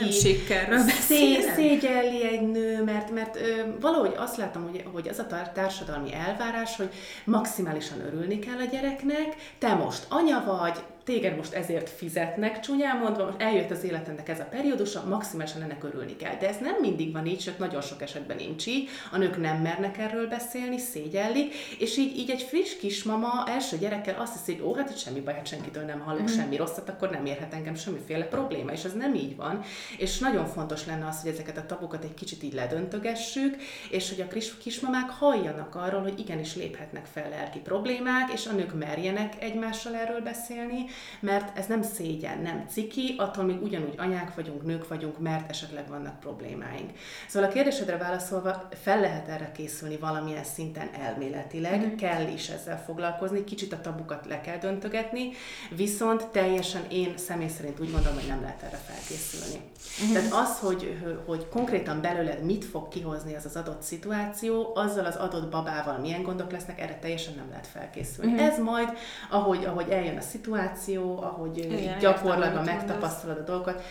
nem 0.69 0.89
szé, 0.89 1.41
szégyelli 1.41 2.27
egy 2.27 2.51
nő, 2.51 2.85
mert, 2.85 3.11
mert 3.11 3.37
ö, 3.37 3.41
valahogy 3.81 4.15
azt 4.17 4.37
látom, 4.37 4.63
hogy, 4.63 4.85
hogy 4.93 5.09
az 5.09 5.19
a 5.19 5.51
társadalmi 5.55 6.15
elvárás, 6.15 6.77
hogy 6.77 6.93
maximálisan 7.25 8.01
örülni 8.01 8.39
kell 8.39 8.59
a 8.59 8.65
gyereknek, 8.71 9.37
te 9.59 9.75
most 9.75 10.07
anya 10.09 10.45
vagy, 10.47 10.79
téged 11.05 11.37
most 11.37 11.53
ezért 11.53 11.91
fizetnek, 11.91 12.61
csúnyán 12.61 12.99
mondva, 12.99 13.25
most 13.25 13.41
eljött 13.41 13.71
az 13.71 13.85
életednek 13.85 14.29
ez 14.29 14.41
a 14.41 14.45
periódusa, 14.45 15.05
maximálisan 15.09 15.63
ennek 15.63 15.85
örülni 15.85 16.17
kell. 16.17 16.37
De 16.37 16.49
ez 16.49 16.59
nem 16.61 16.77
mindig 16.81 17.13
van 17.13 17.27
így, 17.27 17.41
sőt 17.41 17.59
nagyon 17.59 17.81
sok 17.81 18.03
esetben 18.03 18.37
nincs 18.37 18.67
így. 18.67 18.89
A 19.13 19.19
nők 19.19 19.41
nem 19.41 19.57
mernek 19.57 19.99
erről 19.99 20.29
beszélni, 20.29 20.79
szégyellik, 20.79 21.55
és 21.79 21.97
így, 21.97 22.17
így 22.19 22.31
egy 22.31 22.43
friss 22.43 22.77
kismama 22.77 23.45
első 23.47 23.79
gyerekkel 23.79 24.21
azt 24.21 24.33
hiszi, 24.33 24.59
hogy 24.59 24.67
ó, 24.67 24.75
hát 24.75 24.91
itt 24.91 24.97
semmi 24.97 25.21
baj, 25.21 25.35
hát 25.35 25.47
senkitől 25.47 25.85
nem 25.85 26.01
hallok 26.01 26.23
mm. 26.23 26.27
semmi 26.27 26.57
rosszat, 26.57 26.89
akkor 26.89 27.11
nem 27.11 27.27
érhet 27.27 27.55
engem 27.55 27.75
semmiféle 27.75 28.25
probléma, 28.25 28.73
és 28.73 28.85
ez 28.85 28.93
nem 28.93 29.15
így 29.15 29.37
van. 29.37 29.63
És 29.99 30.19
nagyon 30.19 30.47
fontos 30.47 30.87
lenne 30.87 31.07
az, 31.07 31.21
hogy 31.21 31.31
ezeket 31.31 31.57
a 31.57 31.67
tabukat 31.67 32.05
egy 32.05 32.15
kicsit 32.15 32.43
így 32.43 32.55
ledöntögessük, 32.55 33.57
és 33.91 34.09
hogy 34.09 34.21
a 34.21 34.29
kis, 34.29 34.57
kismamák 34.57 35.11
halljanak 35.11 35.75
arról, 35.75 36.03
hogy 36.03 36.19
igenis 36.19 36.57
léphetnek 36.57 37.05
fel 37.13 37.29
lelki 37.29 37.59
problémák, 37.59 38.33
és 38.33 38.47
a 38.47 38.53
nők 38.53 38.75
merjenek 38.79 39.43
egymással 39.43 39.95
erről 39.95 40.21
beszélni, 40.21 40.85
mert 41.21 41.59
ez 41.59 41.67
nem 41.67 41.83
szégyen, 41.83 42.39
nem 42.39 42.65
ciki, 42.69 43.15
attól 43.19 43.45
még 43.45 43.63
ugyanúgy 43.63 43.95
anyák 43.97 44.35
vagyunk, 44.35 44.65
nők 44.65 44.89
vagyunk, 44.89 45.19
mert 45.19 45.51
esetleg 45.51 45.89
vannak 45.89 46.21
problémáink. 46.21 46.91
Szóval 47.29 47.49
a 47.49 47.53
kérdésedre 47.53 47.97
válaszolva 47.97 48.69
fel 48.83 49.01
lehet 49.01 49.29
erre 49.29 49.53
készülni 49.53 49.97
valamilyen 49.97 50.45
szinten 50.45 50.89
elméletileg, 51.01 51.87
mm. 51.87 51.97
kell 51.97 52.29
is 52.29 52.49
ezzel 52.49 52.83
foglalkozni, 52.85 53.45
kicsit 53.45 53.73
a 53.73 53.81
tabukat 53.81 54.27
le 54.27 54.41
kell 54.41 54.59
döntögetni, 54.59 55.31
viszont 55.77 56.27
teljesen 56.27 56.83
én 56.91 57.17
személy 57.17 57.49
szerint 57.49 57.81
úgy 57.81 57.91
gondolom, 57.91 58.19
hogy 58.19 58.29
nem 58.29 58.41
lehet 58.41 58.63
erre 58.63 58.81
felkészülni. 58.87 59.65
Mm. 60.05 60.13
Tehát 60.13 60.33
az, 60.33 60.59
hogy, 60.59 60.99
hogy 61.27 61.49
konkrétan 61.49 62.01
belőled 62.01 62.45
mit 62.45 62.65
fog 62.65 62.89
kihozni 62.89 63.35
az 63.35 63.45
az 63.45 63.57
adott 63.57 63.83
szituáció, 63.83 64.73
azzal 64.75 65.05
az 65.05 65.17
adott 65.17 65.51
babával 65.51 65.99
milyen 65.99 66.23
gondok 66.23 66.53
lesznek, 66.53 66.81
erre 66.81 66.99
teljesen 66.99 67.35
nem 67.37 67.49
lehet 67.49 67.67
felkészülni. 67.67 68.33
Mm. 68.33 68.39
Ez 68.39 68.59
majd, 68.59 68.89
ahogy, 69.31 69.65
ahogy 69.65 69.89
eljön 69.89 70.17
a 70.17 70.21
szituáció, 70.21 70.84
szituáció, 70.85 71.23
ahogy 71.23 71.59
Igen, 71.59 71.99
gyakorlatban 71.99 72.65
megtapasztalod 72.65 73.39
a 73.39 73.43
dolgokat, 73.43 73.83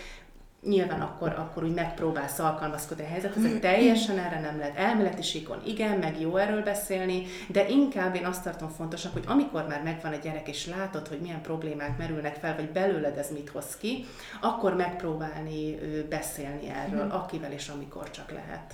nyilván 0.62 1.02
akkor, 1.02 1.30
akkor 1.30 1.64
úgy 1.64 1.74
megpróbálsz 1.74 2.40
alkalmazkodni 2.40 3.04
a 3.04 3.08
helyzethez, 3.08 3.44
hogy 3.44 3.60
teljesen 3.60 4.20
erre 4.20 4.40
nem 4.40 4.58
lehet. 4.58 4.78
Elméleti 4.78 5.22
síkon 5.22 5.62
igen, 5.66 5.98
meg 5.98 6.22
jó 6.22 6.36
erről 6.36 6.64
beszélni, 6.64 7.26
de 7.48 7.68
inkább 7.70 8.16
én 8.16 8.26
azt 8.26 8.44
tartom 8.44 8.70
fontosnak, 8.70 9.14
hogy 9.14 9.24
amikor 9.28 9.68
már 9.68 9.84
megvan 9.84 10.14
a 10.14 10.16
gyerek, 10.16 10.48
és 10.48 10.68
látod, 10.68 11.08
hogy 11.08 11.20
milyen 11.20 11.42
problémák 11.42 11.98
merülnek 11.98 12.36
fel, 12.36 12.56
vagy 12.56 12.70
belőled 12.70 13.18
ez 13.18 13.32
mit 13.32 13.50
hoz 13.50 13.78
ki, 13.78 14.06
akkor 14.42 14.76
megpróbálni 14.76 15.76
beszélni 16.10 16.70
erről, 16.70 17.06
uh-huh. 17.06 17.22
akivel 17.22 17.52
és 17.52 17.70
amikor 17.70 18.12
csak 18.12 18.32
lehet. 18.32 18.74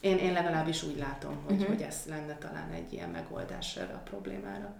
Én, 0.00 0.18
én 0.18 0.32
legalábbis 0.32 0.82
úgy 0.82 0.98
látom, 0.98 1.36
hogy, 1.46 1.54
uh-huh. 1.54 1.68
hogy 1.68 1.82
ez 1.82 1.96
lenne 2.08 2.36
talán 2.38 2.70
egy 2.74 2.92
ilyen 2.92 3.08
megoldás 3.08 3.76
erre 3.76 3.92
a 3.92 4.02
problémára. 4.10 4.74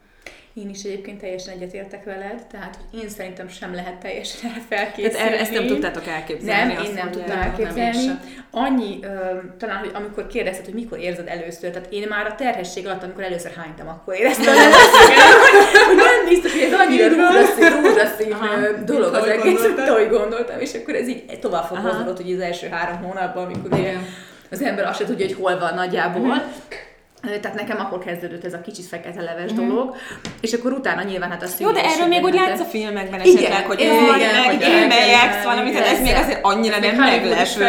Én 0.54 0.68
is 0.68 0.82
egyébként 0.82 1.20
teljesen 1.20 1.54
egyetértek 1.54 2.04
veled, 2.04 2.46
tehát 2.50 2.78
hogy 2.90 3.00
én 3.00 3.08
szerintem 3.08 3.48
sem 3.48 3.74
lehet 3.74 3.94
teljesen 3.94 4.50
felkészülni. 4.68 5.10
Tehát 5.10 5.26
erre 5.26 5.40
ezt 5.40 5.52
nem 5.52 5.66
tudtátok 5.66 6.06
elképzelni. 6.06 6.72
Nem, 6.72 6.84
én 6.84 6.92
nem 6.92 7.10
tudtam 7.10 7.38
elképzelni. 7.38 8.06
Nem 8.06 8.20
Annyi, 8.50 8.98
ö, 9.02 9.08
talán, 9.58 9.78
hogy 9.78 9.90
amikor 9.94 10.26
kérdezted, 10.26 10.64
hogy 10.64 10.74
mikor 10.74 10.98
érzed 10.98 11.28
először, 11.28 11.70
tehát 11.70 11.88
én 11.90 12.06
már 12.08 12.26
a 12.26 12.34
terhesség 12.34 12.86
alatt, 12.86 13.02
amikor 13.02 13.22
először 13.22 13.52
hánytam, 13.56 13.88
akkor 13.88 14.14
éreztem 14.14 14.54
hogy 15.86 15.96
nem 15.96 16.28
biztos, 16.28 16.52
hogy 16.52 16.62
ez 16.62 16.72
annyira 16.72 17.08
rózsaszín, 17.08 17.82
rózsaszín 17.82 18.36
dolog 18.84 19.14
az 19.14 19.26
egész, 19.26 19.62
mint 19.62 19.88
ahogy 19.88 20.08
gondoltam, 20.08 20.60
és 20.60 20.74
akkor 20.74 20.94
ez 20.94 21.08
így 21.08 21.38
tovább 21.40 21.64
fokozódott, 21.64 22.16
hogy 22.16 22.32
az 22.32 22.40
első 22.40 22.68
három 22.68 22.96
hónapban, 23.02 23.44
amikor 23.44 23.78
az 24.50 24.62
ember 24.62 24.86
azt 24.86 24.98
se 24.98 25.04
tudja, 25.04 25.26
hogy 25.26 25.34
hol 25.34 25.58
van 25.58 25.74
nagyjából. 25.74 26.42
Tehát 27.24 27.54
nekem 27.54 27.80
akkor 27.80 27.98
kezdődött 27.98 28.44
ez 28.44 28.52
a 28.52 28.60
kicsit 28.60 28.84
fekete 28.86 29.22
leves 29.22 29.52
mm. 29.52 29.56
dolog, 29.56 29.96
és 30.40 30.52
akkor 30.52 30.72
utána 30.72 31.02
nyilván 31.02 31.30
hát 31.30 31.42
a 31.42 31.46
Jó, 31.58 31.70
de 31.70 31.84
erről 31.84 32.06
még 32.06 32.22
úgy 32.22 32.34
látsz 32.34 32.60
a 32.60 32.64
filmekben 32.64 33.20
esetleg, 33.20 33.42
igen, 33.42 33.62
hogy 33.62 33.80
igen, 33.80 34.06
van, 34.06 34.16
igen, 34.16 34.46
meg 34.46 34.60
émelyeksz 34.60 35.44
valamit, 35.44 35.72
tehát 35.72 35.88
ez 35.88 36.00
még 36.00 36.14
azért 36.14 36.38
annyira 36.42 36.78
nem 36.78 36.96
meglepő. 36.96 37.64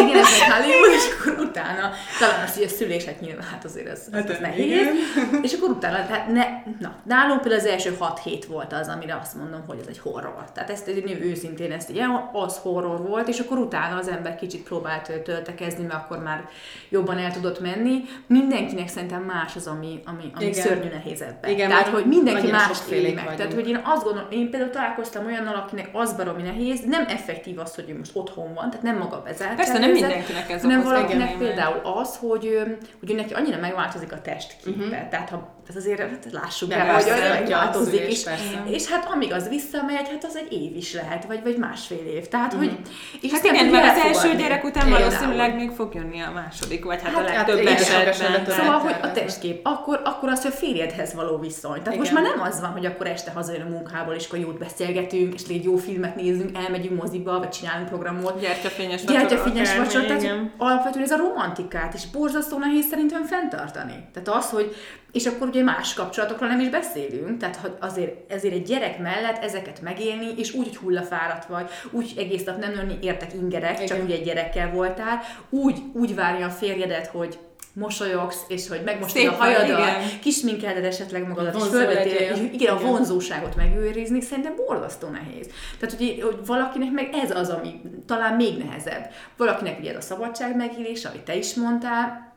Igen, 0.00 0.16
ez 0.16 0.28
még 0.30 0.52
Hollywood, 0.52 0.92
és 0.92 1.08
akkor 1.18 1.46
utána 1.46 1.90
talán 2.18 2.44
az, 2.46 2.54
hogy 2.54 2.64
a 2.64 2.68
szülések 2.68 3.20
nyilván, 3.20 3.46
hát 3.46 3.64
azért 3.64 3.88
ez, 3.88 4.00
ez, 4.12 4.18
hát, 4.18 4.30
ez 4.30 4.38
nehéz, 4.38 4.64
igen. 4.64 4.94
és 5.42 5.52
akkor 5.52 5.68
utána, 5.68 5.96
hát 5.96 6.26
ne, 6.26 6.44
na, 6.78 6.94
nálunk 7.04 7.40
például 7.40 7.60
az 7.60 7.66
első 7.66 7.96
6 7.98 8.20
hét 8.22 8.44
volt 8.44 8.72
az, 8.72 8.88
amire 8.88 9.18
azt 9.22 9.34
mondom, 9.34 9.64
hogy 9.66 9.78
ez 9.80 9.86
egy 9.88 9.98
horror. 9.98 10.44
Tehát 10.54 10.70
ezt 10.70 10.88
én 10.88 11.22
őszintén 11.22 11.72
ezt 11.72 11.90
ilyen, 11.90 12.30
az 12.32 12.56
horror 12.56 13.06
volt, 13.06 13.28
és 13.28 13.38
akkor 13.38 13.58
utána 13.58 13.96
az 13.96 14.08
ember 14.08 14.36
kicsit 14.36 14.62
próbált 14.62 15.22
töltekezni, 15.22 15.84
mert 15.84 16.04
akkor 16.04 16.22
már 16.22 16.48
jobban 16.88 17.18
el 17.18 17.32
tudott 17.32 17.60
menni. 17.60 18.04
Mindenkinek 18.50 18.88
szerintem 18.88 19.22
más 19.22 19.56
az, 19.56 19.66
ami, 19.66 20.00
ami, 20.04 20.30
ami 20.34 20.52
szörnyű 20.52 20.88
nehéz 20.88 21.22
ebben. 21.22 21.50
Igen, 21.50 21.68
Tehát, 21.68 21.88
hogy 21.88 22.06
mindenki 22.06 22.50
más 22.50 22.78
éli 22.90 23.12
meg. 23.12 23.36
Tehát, 23.36 23.52
hogy 23.52 23.68
én 23.68 23.80
azt 23.84 24.04
gondolom, 24.04 24.30
én 24.30 24.50
például 24.50 24.70
találkoztam 24.70 25.26
olyannal, 25.26 25.54
akinek 25.54 25.90
az 25.92 26.12
baromi 26.12 26.42
nehéz, 26.42 26.80
nem 26.84 27.04
effektív 27.08 27.58
az, 27.58 27.74
hogy 27.74 27.90
ő 27.90 27.98
most 27.98 28.16
otthon 28.16 28.54
van, 28.54 28.70
tehát 28.70 28.82
nem 28.84 28.96
maga 28.96 29.22
bezárt. 29.22 29.56
Persze, 29.56 29.78
nem 29.78 29.90
mindenkinek 29.90 30.50
ez 30.50 30.62
Nem 30.62 30.82
valakinek 30.82 31.38
például 31.38 31.80
az, 31.84 32.16
hogy, 32.16 32.58
hogy 33.00 33.14
neki 33.14 33.34
annyira 33.34 33.58
megváltozik 33.58 34.12
a 34.12 34.20
testképe. 34.20 34.84
Uh-huh. 34.84 35.08
Tehát 35.08 35.28
ha 35.28 35.59
ez 35.70 35.76
azért 35.76 36.00
hát 36.00 36.26
lássuk 36.32 36.68
be, 36.68 36.92
hogy 36.92 37.04
olyan 37.04 37.28
megváltozik 37.28 38.10
is. 38.10 38.24
És 38.66 38.88
hát 38.88 39.08
amíg 39.12 39.32
az 39.32 39.48
visszamegy, 39.48 40.08
hát 40.08 40.24
az 40.24 40.36
egy 40.36 40.52
év 40.52 40.76
is 40.76 40.94
lehet, 40.94 41.24
vagy, 41.24 41.42
vagy 41.42 41.56
másfél 41.56 42.06
év. 42.06 42.28
Tehát, 42.28 42.52
uh-huh. 42.52 42.68
hogy... 42.68 42.78
És 43.20 43.30
hát 43.30 43.44
igen, 43.44 43.66
mert 43.66 43.96
az 43.96 44.04
első 44.04 44.36
gyerek 44.36 44.64
után 44.64 44.84
Például. 44.84 45.04
valószínűleg 45.04 45.54
még 45.54 45.70
fog 45.70 45.94
jönni 45.94 46.20
a 46.20 46.30
második, 46.30 46.84
vagy 46.84 47.02
hát, 47.02 47.12
hát 47.12 47.20
a 47.20 47.54
legtöbb 47.54 47.66
hát, 47.66 47.78
esetben. 47.80 48.54
Szóval, 48.56 48.78
hogy 48.78 48.94
a 49.02 49.12
testkép, 49.12 49.60
akkor, 49.62 50.00
akkor 50.04 50.28
az, 50.28 50.42
hogy 50.42 50.50
a 50.50 50.54
férjedhez 50.54 51.14
való 51.14 51.38
viszony. 51.38 51.82
Tehát 51.82 51.86
igen. 51.86 51.98
most 51.98 52.12
már 52.12 52.22
nem 52.22 52.40
az 52.40 52.60
van, 52.60 52.70
hogy 52.70 52.86
akkor 52.86 53.06
este 53.06 53.30
hazajön 53.30 53.62
a 53.62 53.68
munkából, 53.68 54.14
és 54.14 54.26
akkor 54.26 54.38
jót 54.38 54.58
beszélgetünk, 54.58 55.34
és 55.34 55.42
egy 55.48 55.64
jó 55.64 55.76
filmet 55.76 56.16
nézünk, 56.16 56.56
elmegyünk 56.56 57.02
moziba, 57.02 57.38
vagy 57.38 57.48
csinálunk 57.48 57.88
programot. 57.88 58.40
Gyertyafényes 58.40 59.00
vacsora. 59.00 59.18
Gyertyafényes 59.18 59.76
vacsora. 59.76 60.06
Tehát 60.06 60.40
alapvetően 60.56 61.04
ez 61.04 61.10
a 61.10 61.16
romantikát 61.16 61.94
is 61.94 62.06
borzasztó 62.06 62.58
nehéz 62.58 62.86
szerintem 62.86 63.24
fenntartani. 63.24 64.08
Tehát 64.12 64.28
az, 64.42 64.50
hogy 64.50 64.74
és 65.12 65.26
akkor 65.26 65.48
ugye 65.48 65.62
más 65.62 65.94
kapcsolatokról 65.94 66.48
nem 66.48 66.60
is 66.60 66.68
beszélünk, 66.68 67.38
tehát 67.38 67.70
azért, 67.80 68.32
ezért 68.32 68.54
egy 68.54 68.62
gyerek 68.62 68.98
mellett 68.98 69.42
ezeket 69.42 69.82
megélni, 69.82 70.26
és 70.36 70.54
úgy, 70.54 70.66
hogy 70.66 70.76
hullafáradt 70.76 71.46
vagy, 71.46 71.70
úgy 71.90 72.12
egész 72.16 72.44
nap 72.44 72.58
nem 72.58 72.74
lenni 72.74 72.98
értek 73.02 73.34
ingerek, 73.34 73.74
Igen. 73.74 73.86
csak 73.86 74.02
ugye 74.04 74.14
egy 74.14 74.24
gyerekkel 74.24 74.70
voltál, 74.70 75.20
úgy, 75.50 75.78
úgy 75.92 76.14
várja 76.14 76.46
a 76.46 76.50
férjedet, 76.50 77.06
hogy 77.06 77.38
mosolyogsz, 77.72 78.44
és 78.48 78.68
hogy 78.68 78.80
megmostod 78.84 79.26
a 79.26 79.30
hajadat, 79.30 80.18
kisminkeled 80.20 80.84
esetleg 80.84 81.28
magadat, 81.28 81.54
és 81.54 81.62
fölvetél, 81.62 82.14
igen, 82.14 82.50
igen, 82.52 82.76
a 82.76 82.80
vonzóságot 82.80 83.56
megőrizni, 83.56 84.20
szerintem 84.20 84.54
borzasztó 84.56 85.08
nehéz. 85.08 85.46
Tehát, 85.78 85.96
hogy, 85.96 86.20
hogy 86.22 86.46
valakinek 86.46 86.90
meg 86.90 87.08
ez 87.12 87.30
az, 87.30 87.48
ami 87.48 87.80
talán 88.06 88.34
még 88.34 88.56
nehezebb. 88.64 89.10
Valakinek 89.36 89.78
ugye 89.78 89.90
ez 89.90 89.96
a 89.96 90.00
szabadság 90.00 90.56
megélés, 90.56 91.04
amit 91.04 91.22
te 91.22 91.36
is 91.36 91.54
mondtál, 91.54 92.29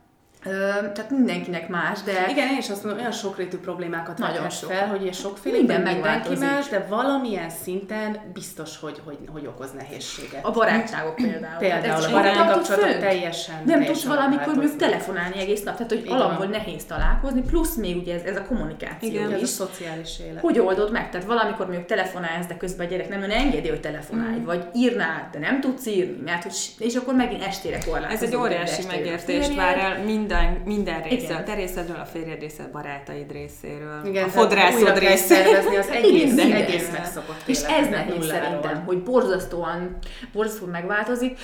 tehát 0.92 1.10
mindenkinek 1.10 1.68
más, 1.68 2.02
de... 2.02 2.26
Igen, 2.28 2.48
én 2.48 2.58
is 2.58 2.70
azt 2.70 2.82
mondom, 2.82 3.00
olyan 3.00 3.12
sokrétű 3.12 3.56
problémákat 3.56 4.18
nagyon 4.18 4.50
sok. 4.50 4.70
fel, 4.70 4.88
hogy 4.88 5.04
és 5.04 5.16
sokféle 5.16 5.56
minden 5.56 5.80
mindenki 5.80 6.36
más, 6.36 6.68
de 6.68 6.86
valamilyen 6.88 7.50
szinten 7.50 8.18
biztos, 8.32 8.78
hogy, 8.80 9.00
hogy, 9.04 9.18
hogy 9.32 9.46
okoz 9.46 9.72
nehézséget. 9.72 10.44
A 10.44 10.50
barátságok 10.50 11.14
például. 11.14 11.58
Például 11.58 12.04
a 12.04 12.10
baráti 12.10 12.52
kapcsolatok 12.52 12.98
teljesen 12.98 13.62
Nem 13.64 13.84
tudsz 13.84 14.04
valamikor 14.04 14.54
mondjuk 14.54 14.76
telefonálni 14.76 15.38
egész 15.38 15.62
nap, 15.62 15.76
tehát 15.76 15.92
hogy 15.92 16.04
alapból 16.08 16.46
nehéz 16.46 16.84
találkozni, 16.84 17.42
plusz 17.42 17.74
még 17.74 17.96
ugye 17.96 18.14
ez, 18.14 18.22
ez 18.22 18.36
a 18.36 18.42
kommunikáció 18.42 19.08
Igen, 19.08 19.28
is. 19.28 19.34
ez 19.34 19.42
a 19.42 19.46
szociális 19.46 20.20
élet. 20.20 20.40
Hogy 20.40 20.58
oldod 20.58 20.92
meg? 20.92 21.10
Tehát 21.10 21.26
valamikor 21.26 21.66
mondjuk 21.66 21.86
telefonálsz, 21.86 22.46
de 22.46 22.56
közben 22.56 22.86
a 22.86 22.90
gyerek 22.90 23.08
nem 23.08 23.22
engedi, 23.22 23.68
hogy 23.68 23.80
telefonálj, 23.80 24.38
mm. 24.38 24.44
vagy 24.44 24.64
írnál, 24.74 25.28
de 25.32 25.38
nem 25.38 25.60
tudsz 25.60 25.86
írni, 25.86 26.22
mert 26.24 26.42
hogy, 26.42 26.54
és 26.78 26.94
akkor 26.94 27.14
megint 27.14 27.42
estére 27.42 27.78
korlátozod. 27.86 28.22
Ez 28.22 28.28
egy 28.28 28.36
óriási 28.36 28.86
megértést 28.86 29.54
vár 29.54 29.78
el 29.78 30.04
minden 30.04 30.33
minden, 30.34 30.62
minden 30.64 31.02
része, 31.02 31.34
a 31.34 31.42
te 31.42 31.54
részedről, 31.54 31.96
a 32.00 32.04
férjed 32.04 32.40
részéről, 32.40 32.72
barátaid 32.72 33.32
részéről, 33.32 34.00
Igen, 34.06 34.24
a 34.24 34.28
fodrászod 34.28 34.98
részéről. 34.98 35.78
az 35.78 35.88
egész, 36.02 36.34
minden, 36.34 36.52
egész 36.52 36.90
megszokott 36.92 37.42
És 37.46 37.62
ez 37.62 37.88
nehéz 37.88 38.26
szerintem, 38.26 38.84
hogy 38.86 39.02
borzasztóan, 39.02 39.96
borzasztóan 40.32 40.70
megváltozik, 40.70 41.38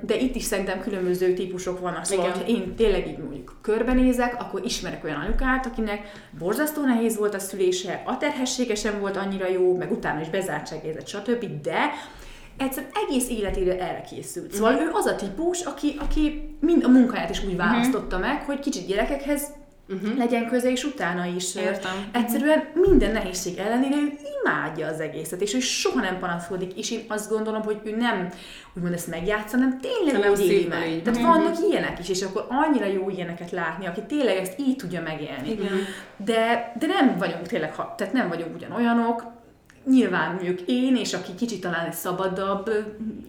de 0.00 0.16
itt 0.16 0.34
is 0.34 0.42
szerintem 0.42 0.80
különböző 0.80 1.32
típusok 1.32 1.80
vannak. 1.80 2.04
Szóval, 2.04 2.30
ha 2.30 2.46
én 2.46 2.74
tényleg 2.76 3.06
így 3.06 3.18
mondjuk 3.18 3.58
körbenézek, 3.62 4.36
akkor 4.38 4.64
ismerek 4.64 5.04
olyan 5.04 5.20
anyukát, 5.20 5.66
akinek 5.66 6.10
borzasztó 6.38 6.84
nehéz 6.84 7.16
volt 7.16 7.34
a 7.34 7.38
szülése, 7.38 8.02
a 8.06 8.16
terhessége 8.16 8.74
sem 8.74 9.00
volt 9.00 9.16
annyira 9.16 9.48
jó, 9.48 9.76
meg 9.76 9.92
utána 9.92 10.20
is 10.20 10.28
bezártságérzet, 10.28 11.08
stb. 11.08 11.62
De 11.62 11.90
egyszerűen 12.60 12.92
egész 13.06 13.28
életére 13.28 13.72
erre 13.72 14.00
készült. 14.10 14.52
Szóval 14.52 14.72
uh-huh. 14.72 14.88
ő 14.88 14.92
az 14.92 15.06
a 15.06 15.16
típus, 15.16 15.60
aki, 15.60 15.96
aki 15.98 16.54
mind 16.60 16.84
a 16.84 16.88
munkáját 16.88 17.30
is 17.30 17.44
úgy 17.44 17.54
mhm. 17.54 17.56
választotta 17.56 18.16
uh-huh. 18.16 18.32
meg, 18.32 18.42
hogy 18.44 18.58
kicsit 18.58 18.86
gyerekekhez 18.86 19.42
uh-huh. 19.88 20.16
legyen 20.16 20.48
köze, 20.48 20.70
és 20.70 20.84
utána 20.84 21.24
is. 21.24 21.54
Értem. 21.54 21.92
Egyszerűen 22.12 22.64
minden 22.74 23.12
nehézség 23.12 23.58
ellenére 23.58 23.96
ő 23.96 24.12
imádja 24.40 24.86
az 24.86 25.00
egészet, 25.00 25.40
és 25.40 25.54
ő 25.54 25.60
soha 25.60 26.00
nem 26.00 26.18
panaszkodik, 26.18 26.78
és 26.78 26.90
én 26.90 27.04
azt 27.08 27.30
gondolom, 27.30 27.62
hogy 27.62 27.80
ő 27.84 27.96
nem 27.96 28.28
úgymond 28.76 28.94
ezt 28.94 29.08
megjátsza, 29.08 29.56
hanem 29.56 29.80
tényleg 29.80 30.20
nem 30.20 30.30
úgy 30.30 30.40
éli 30.40 30.66
meg. 30.66 30.88
Így. 30.88 31.02
Tehát 31.02 31.20
uh-huh. 31.20 31.36
vannak 31.36 31.56
ilyenek 31.70 31.98
is, 31.98 32.08
és 32.08 32.22
akkor 32.22 32.46
annyira 32.48 32.86
jó 32.86 33.10
ilyeneket 33.10 33.50
látni, 33.50 33.86
aki 33.86 34.02
tényleg 34.08 34.36
ezt 34.36 34.54
így 34.58 34.76
tudja 34.76 35.02
megélni. 35.02 35.50
Igen. 35.50 35.78
De, 36.16 36.72
de 36.78 36.86
nem 36.86 37.16
vagyunk 37.18 37.46
tényleg, 37.46 37.74
tehát 37.96 38.12
nem 38.12 38.28
vagyunk 38.28 38.54
ugyanolyanok, 38.54 39.38
nyilván 39.86 40.34
mondjuk 40.34 40.60
én, 40.66 40.96
és 40.96 41.12
aki 41.12 41.34
kicsit 41.34 41.60
talán 41.60 41.86
egy 41.86 41.92
szabadabb, 41.92 42.70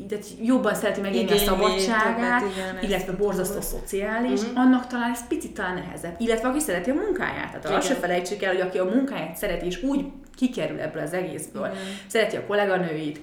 de 0.08 0.18
jobban 0.42 0.76
szereti 0.76 1.02
megélni 1.02 1.32
a 1.32 1.38
szabadságát, 1.38 2.42
igen, 2.42 2.84
illetve 2.84 3.12
borzasztó 3.12 3.62
szociális, 3.62 4.42
uh-huh. 4.42 4.60
annak 4.60 4.88
talán 4.88 5.12
ez 5.12 5.28
picit 5.28 5.54
talán 5.54 5.74
nehezebb. 5.74 6.16
Illetve 6.18 6.48
aki 6.48 6.60
szereti 6.60 6.90
a 6.90 6.94
munkáját. 6.94 7.60
Tehát 7.60 7.78
azt 7.78 7.88
se 7.88 7.94
felejtsük 7.94 8.42
el, 8.42 8.52
hogy 8.52 8.62
aki 8.62 8.78
a 8.78 8.86
munkáját 8.86 9.36
szereti, 9.36 9.66
és 9.66 9.84
úgy 9.84 10.06
kikerül 10.36 10.80
ebből 10.80 11.02
az 11.02 11.14
egészből, 11.14 11.62
uh-huh. 11.62 11.78
szereti 12.08 12.36
a 12.36 12.46
kolléganőit, 12.46 13.20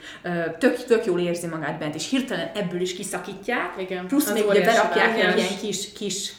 tök, 0.59 0.85
tök 0.85 1.05
jól 1.05 1.21
érzi 1.21 1.47
magát 1.47 1.79
bent, 1.79 1.95
és 1.95 2.11
hirtelen 2.11 2.51
ebből 2.55 2.81
is 2.81 2.95
kiszakítják, 2.95 3.75
igen. 3.79 4.07
plusz 4.07 4.33
még 4.33 4.47
ugye 4.49 4.65
berakják 4.65 5.19
egy 5.19 5.37
ilyen 5.37 5.59
kis, 5.61 5.93
kis 5.93 6.33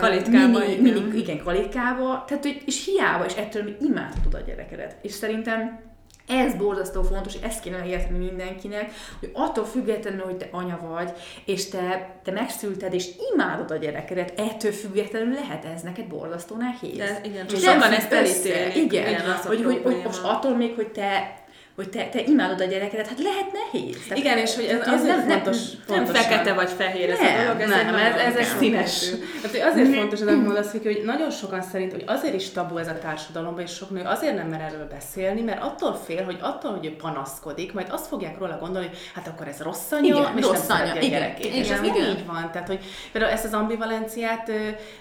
kalitkába, 0.00 0.58
mini, 0.58 0.72
igen. 0.72 1.02
mini, 1.02 1.18
igen, 1.18 1.42
kalitkába, 1.44 2.24
tehát, 2.26 2.42
hogy, 2.42 2.62
és 2.66 2.84
hiába, 2.84 3.24
és 3.24 3.34
ettől 3.34 3.76
imádod 3.80 4.34
a 4.34 4.38
gyerekedet. 4.46 4.96
És 5.02 5.12
szerintem 5.12 5.85
ez 6.26 6.54
borzasztó 6.54 7.02
fontos, 7.02 7.34
és 7.34 7.40
ezt 7.42 7.60
kéne 7.60 7.86
érteni 7.86 8.18
mindenkinek, 8.18 8.92
hogy 9.20 9.30
attól 9.32 9.64
függetlenül, 9.64 10.24
hogy 10.24 10.36
te 10.36 10.48
anya 10.50 10.80
vagy, 10.88 11.12
és 11.44 11.68
te, 11.68 12.10
te 12.24 12.30
megszülted, 12.30 12.94
és 12.94 13.08
imádod 13.32 13.70
a 13.70 13.76
gyerekedet, 13.76 14.40
ettől 14.40 14.72
függetlenül 14.72 15.32
lehet 15.32 15.64
ez 15.64 15.82
neked 15.82 16.06
borzasztó 16.06 16.56
nehéz. 16.56 16.96
De, 16.96 17.20
igen, 17.24 17.46
csak 17.46 17.60
sokan 17.60 17.92
ezt 17.92 18.12
elítélni. 18.12 18.74
Igen, 18.74 19.08
igen 19.08 19.36
hogy, 19.44 19.64
hogy, 19.64 19.80
hogy 19.82 20.00
most 20.04 20.22
attól 20.22 20.56
még, 20.56 20.74
hogy 20.74 20.88
te 20.88 21.44
hogy 21.76 21.88
te, 21.88 22.08
te 22.08 22.20
imádod 22.26 22.60
a 22.60 22.64
gyerekedet, 22.64 23.06
hát 23.06 23.18
lehet 23.18 23.46
nehéz. 23.52 24.02
Tehát 24.02 24.18
Igen, 24.18 24.38
és 24.38 24.54
hogy 24.54 24.64
ez 24.64 24.86
azért 24.86 25.26
nem, 25.26 25.28
fontos, 25.28 25.56
nem, 25.88 26.02
nem 26.02 26.14
fekete 26.14 26.54
vagy 26.54 26.70
fehér 26.70 27.10
ez 27.10 27.18
nem, 27.18 27.38
a 27.38 27.42
dolog, 27.42 27.60
ez, 27.60 27.68
nem, 27.68 27.94
ez, 27.94 28.14
ez, 28.14 28.34
ez 28.34 28.56
színes. 28.58 29.10
Tehát 29.42 29.72
azért 29.72 29.94
fontos, 29.94 30.22
hogy 30.22 30.42
mondasz, 30.42 30.70
hogy 30.70 31.02
nagyon 31.04 31.30
sokan 31.30 31.62
szerint, 31.62 31.92
hogy 31.92 32.04
azért 32.06 32.34
is 32.34 32.50
tabu 32.50 32.76
ez 32.76 32.88
a 32.88 32.98
társadalomban, 32.98 33.62
és 33.62 33.70
sok 33.70 33.90
nő 33.90 34.02
azért 34.04 34.36
nem 34.36 34.48
mer 34.48 34.60
erről 34.60 34.86
beszélni, 34.86 35.40
mert 35.40 35.62
attól 35.62 35.94
fél, 35.94 36.24
hogy 36.24 36.38
attól, 36.40 36.70
hogy 36.70 36.86
ő 36.86 36.96
panaszkodik, 36.96 37.72
majd 37.72 37.86
azt 37.90 38.06
fogják 38.06 38.38
róla 38.38 38.58
gondolni, 38.58 38.86
hogy 38.86 38.98
hát 39.14 39.26
akkor 39.26 39.48
ez 39.48 39.60
rossz 39.60 39.90
anya, 39.90 40.06
igen, 40.06 40.38
és 40.38 40.44
rossz 40.44 40.66
nem 40.66 40.80
anya. 40.80 40.92
a 40.92 40.98
gyerekét. 40.98 41.46
Igen, 41.46 41.58
és 41.58 41.70
ez 41.70 41.80
nem 41.80 41.94
így 41.94 42.26
van. 42.26 42.50
Tehát, 42.52 42.68
hogy 42.68 42.80
például 43.12 43.32
ezt 43.32 43.44
az 43.44 43.52
ambivalenciát, 43.52 44.50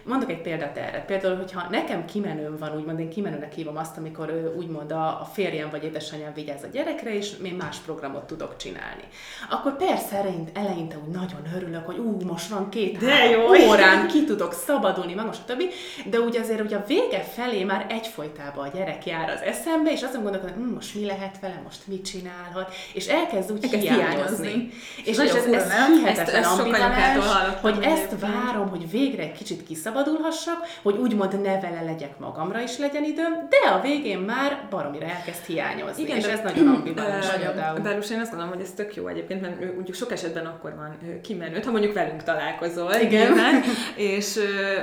mondok 0.04 0.30
egy 0.30 0.42
példát 0.42 0.78
erre. 0.78 1.04
Például, 1.08 1.36
hogyha 1.36 1.68
nekem 1.70 2.06
kimenőm 2.06 2.58
van, 2.58 2.76
úgymond 2.76 3.00
én 3.00 3.10
kimenőnek 3.10 3.54
hívom 3.54 3.78
azt, 3.78 3.98
amikor 3.98 4.54
úgymond 4.58 4.92
a, 4.92 5.22
a 5.22 5.28
férjem 5.34 5.70
vagy 5.70 5.84
édesanyám 5.84 6.34
vigyáz 6.34 6.64
a 6.66 6.72
gyerekre, 6.72 7.16
és 7.16 7.32
én 7.44 7.54
más 7.54 7.78
programot 7.78 8.28
tudok 8.28 8.58
csinálni. 8.58 9.04
Akkor 9.50 9.78
persze 9.78 10.16
eleinte, 10.16 10.60
eleinte 10.60 10.98
úgy 11.08 11.16
nagyon 11.16 11.42
örülök, 11.56 11.86
hogy 11.86 11.98
ú, 11.98 12.18
most 12.26 12.50
van 12.50 12.70
két 12.70 12.98
de 12.98 13.30
jó. 13.30 13.70
órán, 13.70 14.08
ki 14.08 14.26
tudok 14.26 14.54
szabadulni, 14.54 15.14
meg 15.14 15.26
most 15.26 15.42
a 15.42 15.46
többi, 15.46 15.70
de 16.06 16.20
ugye 16.20 16.40
azért 16.40 16.62
ugye 16.62 16.76
a 16.76 16.84
vége 16.88 17.20
felé 17.20 17.64
már 17.64 17.86
egyfolytában 17.90 18.68
a 18.68 18.78
gyerek 18.78 19.06
jár 19.06 19.30
az 19.30 19.42
eszembe, 19.42 19.92
és 19.92 20.02
azon 20.02 20.22
gondolkodom, 20.22 20.56
hogy 20.56 20.66
hm, 20.66 20.74
most 20.74 20.96
mi 20.96 21.06
lehet 21.06 21.40
vele, 21.42 21.62
most 21.64 21.88
mit 21.88 22.06
csinálhat, 22.06 22.74
és 22.94 23.08
elkezd 23.08 23.52
úgy 23.52 23.64
elkezd 23.64 23.82
hiányozni. 23.82 24.48
hiányozni. 24.48 24.70
És, 25.06 25.18
és 25.18 25.18
ez, 25.18 25.46
ez 25.46 25.74
hihetetlen 25.88 26.44
ambivalens, 26.44 27.26
hogy 27.62 27.78
ezt 27.82 28.20
várom, 28.20 28.70
hogy 28.70 28.92
végre 28.92 29.24
egy 29.24 29.32
kicsit 29.32 29.64
kiszabadulhassak, 29.64 30.68
hogy 30.82 30.98
úgymond 30.98 31.42
ne 31.42 31.60
vele 31.60 31.82
legyek 31.86 32.20
magamra 32.20 32.62
is 32.62 32.78
legyen 32.78 33.04
időm, 33.04 33.48
de 33.50 33.70
a 33.70 33.82
végén 33.82 34.20
már 34.20 34.68
baromira 34.70 35.06
elkezd 35.06 35.46
hiányozni. 35.46 36.04
Igen, 36.04 36.18
és 36.18 36.26
ez 36.26 36.40
nagyon 36.44 36.55
nagyon 36.56 36.76
ambivalens 36.76 37.30
például. 37.30 37.80
Bár 37.80 37.96
most 37.96 38.12
én 38.12 38.20
azt 38.20 38.30
gondolom, 38.30 38.54
hogy 38.54 38.64
ez 38.64 38.72
tök 38.72 38.96
jó 38.96 39.08
egyébként, 39.08 39.42
mert 39.42 39.60
mondjuk 39.60 39.96
sok 39.96 40.12
esetben 40.12 40.46
akkor 40.46 40.76
van 40.76 40.98
kimenőt, 41.22 41.66
ha 41.66 41.72
mondjuk 41.72 41.94
velünk 41.94 42.24
találkozol. 42.24 42.94
Igen. 42.94 43.32
Nyilván, 43.32 43.62
és 43.96 44.40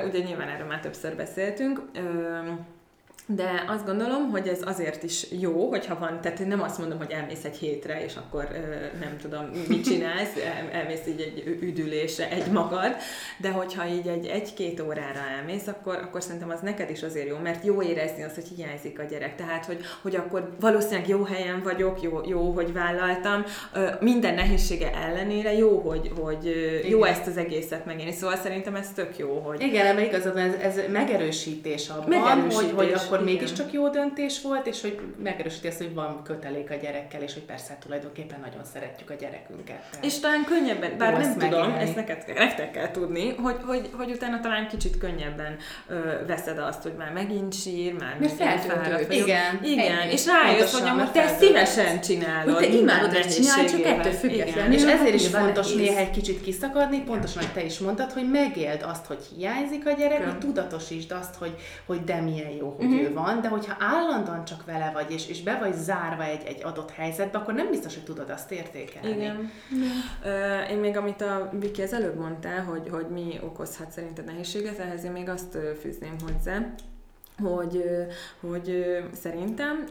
ugye 0.09 0.19
nyilván 0.19 0.49
erről 0.49 0.67
már 0.67 0.81
többször 0.81 1.17
beszéltünk 1.17 1.81
de 3.27 3.65
azt 3.69 3.87
gondolom, 3.87 4.31
hogy 4.31 4.49
ez 4.49 4.61
azért 4.65 5.03
is 5.03 5.27
jó, 5.41 5.69
hogyha 5.69 5.99
van, 5.99 6.21
tehát 6.21 6.41
én 6.41 6.47
nem 6.47 6.63
azt 6.63 6.79
mondom, 6.79 6.99
hogy 6.99 7.11
elmész 7.11 7.45
egy 7.45 7.57
hétre, 7.57 8.05
és 8.05 8.15
akkor 8.17 8.49
nem 9.01 9.17
tudom, 9.23 9.51
mit 9.69 9.85
csinálsz, 9.85 10.33
elmész 10.73 11.07
így 11.09 11.21
egy 11.21 11.59
üdülésre 11.61 12.31
egy 12.31 12.51
magad, 12.51 12.97
de 13.37 13.51
hogyha 13.51 13.87
így 13.87 14.07
egy, 14.07 14.27
egy-két 14.27 14.81
órára 14.81 15.21
elmész, 15.39 15.67
akkor, 15.67 15.95
akkor 15.95 16.23
szerintem 16.23 16.51
az 16.51 16.61
neked 16.61 16.91
is 16.91 17.03
azért 17.03 17.29
jó, 17.29 17.37
mert 17.43 17.65
jó 17.65 17.83
érezni 17.83 18.23
azt, 18.23 18.35
hogy 18.35 18.49
hiányzik 18.57 18.99
a 18.99 19.03
gyerek. 19.03 19.37
Tehát, 19.37 19.65
hogy, 19.65 19.79
hogy 20.03 20.17
akkor 20.17 20.57
valószínűleg 20.61 21.09
jó 21.09 21.23
helyen 21.23 21.63
vagyok, 21.63 22.03
jó, 22.03 22.21
jó 22.27 22.51
hogy 22.51 22.73
vállaltam, 22.73 23.45
minden 24.01 24.35
nehézsége 24.35 24.93
ellenére 24.95 25.53
jó, 25.53 25.79
hogy, 25.79 26.13
hogy 26.21 26.45
jó 26.89 26.99
Igen. 26.99 27.13
ezt 27.13 27.27
az 27.27 27.37
egészet 27.37 27.87
megélni. 27.87 28.13
Szóval 28.13 28.37
szerintem 28.37 28.75
ez 28.75 28.89
tök 28.95 29.19
jó, 29.19 29.39
hogy... 29.39 29.61
Igen, 29.61 29.87
ebben 29.87 30.05
igazad, 30.05 30.37
ez, 30.37 30.55
ez 30.55 30.81
megerősítés 30.93 31.89
abban, 31.89 32.09
megerősítés, 32.09 32.55
hogy, 32.55 32.73
hogy 32.75 32.93
akkor 32.93 33.22
igen. 33.23 33.35
mégiscsak 33.35 33.73
jó 33.73 33.89
döntés 33.89 34.43
volt, 34.43 34.67
és 34.67 34.81
hogy 34.81 35.01
megerősíti 35.23 35.67
ezt, 35.67 35.79
hogy 35.79 35.95
van 35.95 36.23
kötelék 36.23 36.71
a 36.71 36.75
gyerekkel, 36.75 37.23
és 37.23 37.33
hogy 37.33 37.43
persze 37.43 37.79
tulajdonképpen 37.81 38.41
nagyon 38.41 38.65
szeretjük 38.73 39.11
a 39.11 39.15
gyerekünket. 39.15 39.85
És 40.03 40.19
talán 40.19 40.45
könnyebben, 40.45 40.99
bár 40.99 41.19
nem 41.19 41.39
tudom, 41.39 41.73
ezt 41.73 41.97
neked, 41.97 42.25
nektek 42.35 42.71
kell 42.71 42.91
tudni, 42.91 43.35
hogy, 43.35 43.57
hogy, 43.67 43.91
hogy 43.93 44.11
utána 44.11 44.41
talán 44.41 44.69
kicsit 44.69 44.99
könnyebben 44.99 45.57
ö, 45.89 46.27
veszed 46.27 46.59
azt, 46.59 46.83
hogy 46.83 46.93
már 46.99 47.13
megint 47.13 47.55
sír, 47.55 47.93
már 47.93 48.17
Mert 48.21 48.33
feltöltőd. 48.33 49.13
Igen, 49.13 49.61
igen. 49.63 49.99
Ennyi. 49.99 50.13
És 50.13 50.27
rájössz, 50.27 50.79
hogy 50.79 50.89
amúgy 50.89 51.11
te 51.11 51.29
szívesen 51.29 52.01
csinálod. 52.01 52.55
Hogy 52.55 52.71
te 52.71 52.77
imádod 52.77 53.15
ezt 53.15 53.37
csinálni, 53.37 53.69
csak 53.69 53.85
ettől 53.85 54.13
függetlenül. 54.13 54.73
És 54.73 54.83
ezért 54.83 55.15
is 55.15 55.29
fontos 55.29 55.75
néha 55.75 55.99
egy 55.99 56.11
kicsit 56.11 56.43
kiszakadni, 56.43 57.03
pontosan, 57.03 57.43
hogy 57.43 57.53
te 57.53 57.65
is 57.65 57.79
mondtad, 57.79 58.13
hogy 58.13 58.31
megéld 58.31 58.85
azt, 58.89 59.07
hogy 59.07 59.19
hiányzik 59.37 59.87
a 59.87 59.93
gyerek, 59.93 60.25
hogy 60.25 60.39
tudatosítsd 60.39 61.13
azt, 61.13 61.35
hogy, 61.35 61.55
hogy 61.87 62.05
de 62.05 62.21
milyen 62.21 62.51
jó, 62.51 62.75
hogy 62.79 62.87
ő 63.03 63.13
van, 63.13 63.41
de 63.41 63.49
hogyha 63.49 63.77
állandóan 63.79 64.45
csak 64.45 64.65
vele 64.65 64.91
vagy, 64.93 65.11
és, 65.11 65.29
és 65.29 65.43
be 65.43 65.59
vagy 65.59 65.75
zárva 65.75 66.23
egy, 66.23 66.43
egy 66.47 66.63
adott 66.65 66.91
helyzetbe, 66.91 67.39
akkor 67.39 67.55
nem 67.55 67.71
biztos, 67.71 67.95
hogy 67.95 68.05
tudod 68.05 68.31
azt 68.31 68.51
értékelni. 68.51 69.09
Igen. 69.09 69.51
Uh, 70.25 70.71
én 70.71 70.79
még 70.79 70.97
amit 70.97 71.21
a 71.21 71.51
Viki 71.53 71.83
az 71.83 71.93
előbb 71.93 72.17
mondtál, 72.19 72.65
hogy, 72.65 72.89
hogy 72.91 73.07
mi 73.09 73.41
okozhat 73.43 73.91
szerinted 73.91 74.25
nehézséget, 74.25 74.79
ehhez 74.79 75.05
én 75.05 75.13
még 75.13 75.29
azt 75.29 75.59
fűzném 75.81 76.17
hozzá, 76.27 76.75
hogy, 77.43 77.85
hogy 78.41 78.97
szerintem 79.21 79.85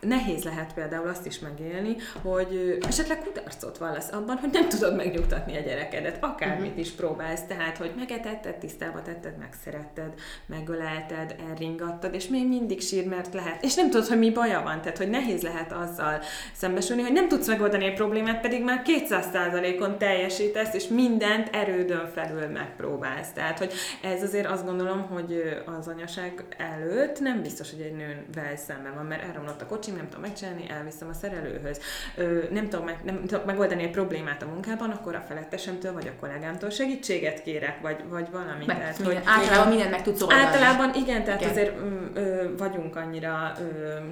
nehéz 0.00 0.44
lehet 0.44 0.74
például 0.74 1.08
azt 1.08 1.26
is 1.26 1.38
megélni, 1.38 1.96
hogy 2.22 2.78
esetleg 2.88 3.18
kudarcot 3.18 3.78
vallasz 3.78 4.12
abban, 4.12 4.36
hogy 4.36 4.50
nem 4.52 4.68
tudod 4.68 4.96
megnyugtatni 4.96 5.56
a 5.56 5.60
gyerekedet, 5.60 6.24
akármit 6.24 6.66
uh-huh. 6.66 6.78
is 6.78 6.90
próbálsz, 6.90 7.46
tehát, 7.48 7.76
hogy 7.76 7.92
megetetted, 7.96 8.56
tisztába 8.56 9.02
tetted, 9.02 9.38
megszeretted, 9.38 10.12
megölelted, 10.46 11.36
elringattad, 11.50 12.14
és 12.14 12.28
még 12.28 12.48
mindig 12.48 12.80
sír, 12.80 13.06
mert 13.06 13.34
lehet, 13.34 13.64
és 13.64 13.74
nem 13.74 13.90
tudod, 13.90 14.06
hogy 14.06 14.18
mi 14.18 14.30
baja 14.30 14.62
van, 14.62 14.80
tehát, 14.80 14.98
hogy 14.98 15.10
nehéz 15.10 15.42
lehet 15.42 15.72
azzal 15.72 16.20
szembesülni, 16.52 17.02
hogy 17.02 17.12
nem 17.12 17.28
tudsz 17.28 17.46
megoldani 17.46 17.84
egy 17.84 17.94
problémát, 17.94 18.40
pedig 18.40 18.62
már 18.62 18.82
200%-on 18.84 19.98
teljesítesz, 19.98 20.74
és 20.74 20.88
mindent 20.88 21.54
erődön 21.54 22.10
felül 22.14 22.46
megpróbálsz. 22.46 23.32
Tehát, 23.32 23.58
hogy 23.58 23.72
ez 24.02 24.22
azért 24.22 24.46
azt 24.46 24.64
gondolom, 24.64 25.06
hogy 25.06 25.62
az 25.78 25.88
anyaság 25.88 26.44
előtt 26.56 27.20
nem 27.20 27.42
biztos, 27.42 27.70
hogy 27.70 27.80
egy 27.80 27.96
nővel 27.96 28.56
szemben 28.56 28.94
van, 28.94 29.06
mert 29.06 29.22
elromlott 29.22 29.62
a 29.62 29.66
kocsi, 29.66 29.85
nem 29.94 30.08
tudom 30.08 30.20
megcsinálni, 30.20 30.66
elviszem 30.68 31.08
a 31.08 31.12
szerelőhöz. 31.12 31.80
Ö, 32.16 32.38
nem, 32.50 32.68
tudom 32.68 32.84
meg, 32.84 33.00
nem 33.04 33.20
tudok 33.26 33.44
megoldani 33.44 33.82
egy 33.82 33.90
problémát 33.90 34.42
a 34.42 34.46
munkában, 34.46 34.90
akkor 34.90 35.14
a 35.14 35.24
felettesemtől 35.28 35.92
vagy 35.92 36.06
a 36.06 36.20
kollégámtól 36.20 36.70
segítséget 36.70 37.42
kérek, 37.42 37.80
vagy, 37.80 37.96
vagy 38.08 38.26
valami. 38.30 38.64
Meg, 38.66 38.78
tehát, 38.78 38.96
hogy, 38.96 39.18
általában 39.24 39.68
mindent 39.68 39.90
meg 39.90 40.02
tudsz 40.02 40.22
oldani. 40.22 40.40
Általában 40.40 40.94
igen, 40.94 41.24
tehát 41.24 41.40
igen. 41.40 41.52
azért 41.52 41.80
mm, 41.80 42.06
ö, 42.14 42.56
vagyunk 42.56 42.96
annyira 42.96 43.52
ö, 43.60 43.64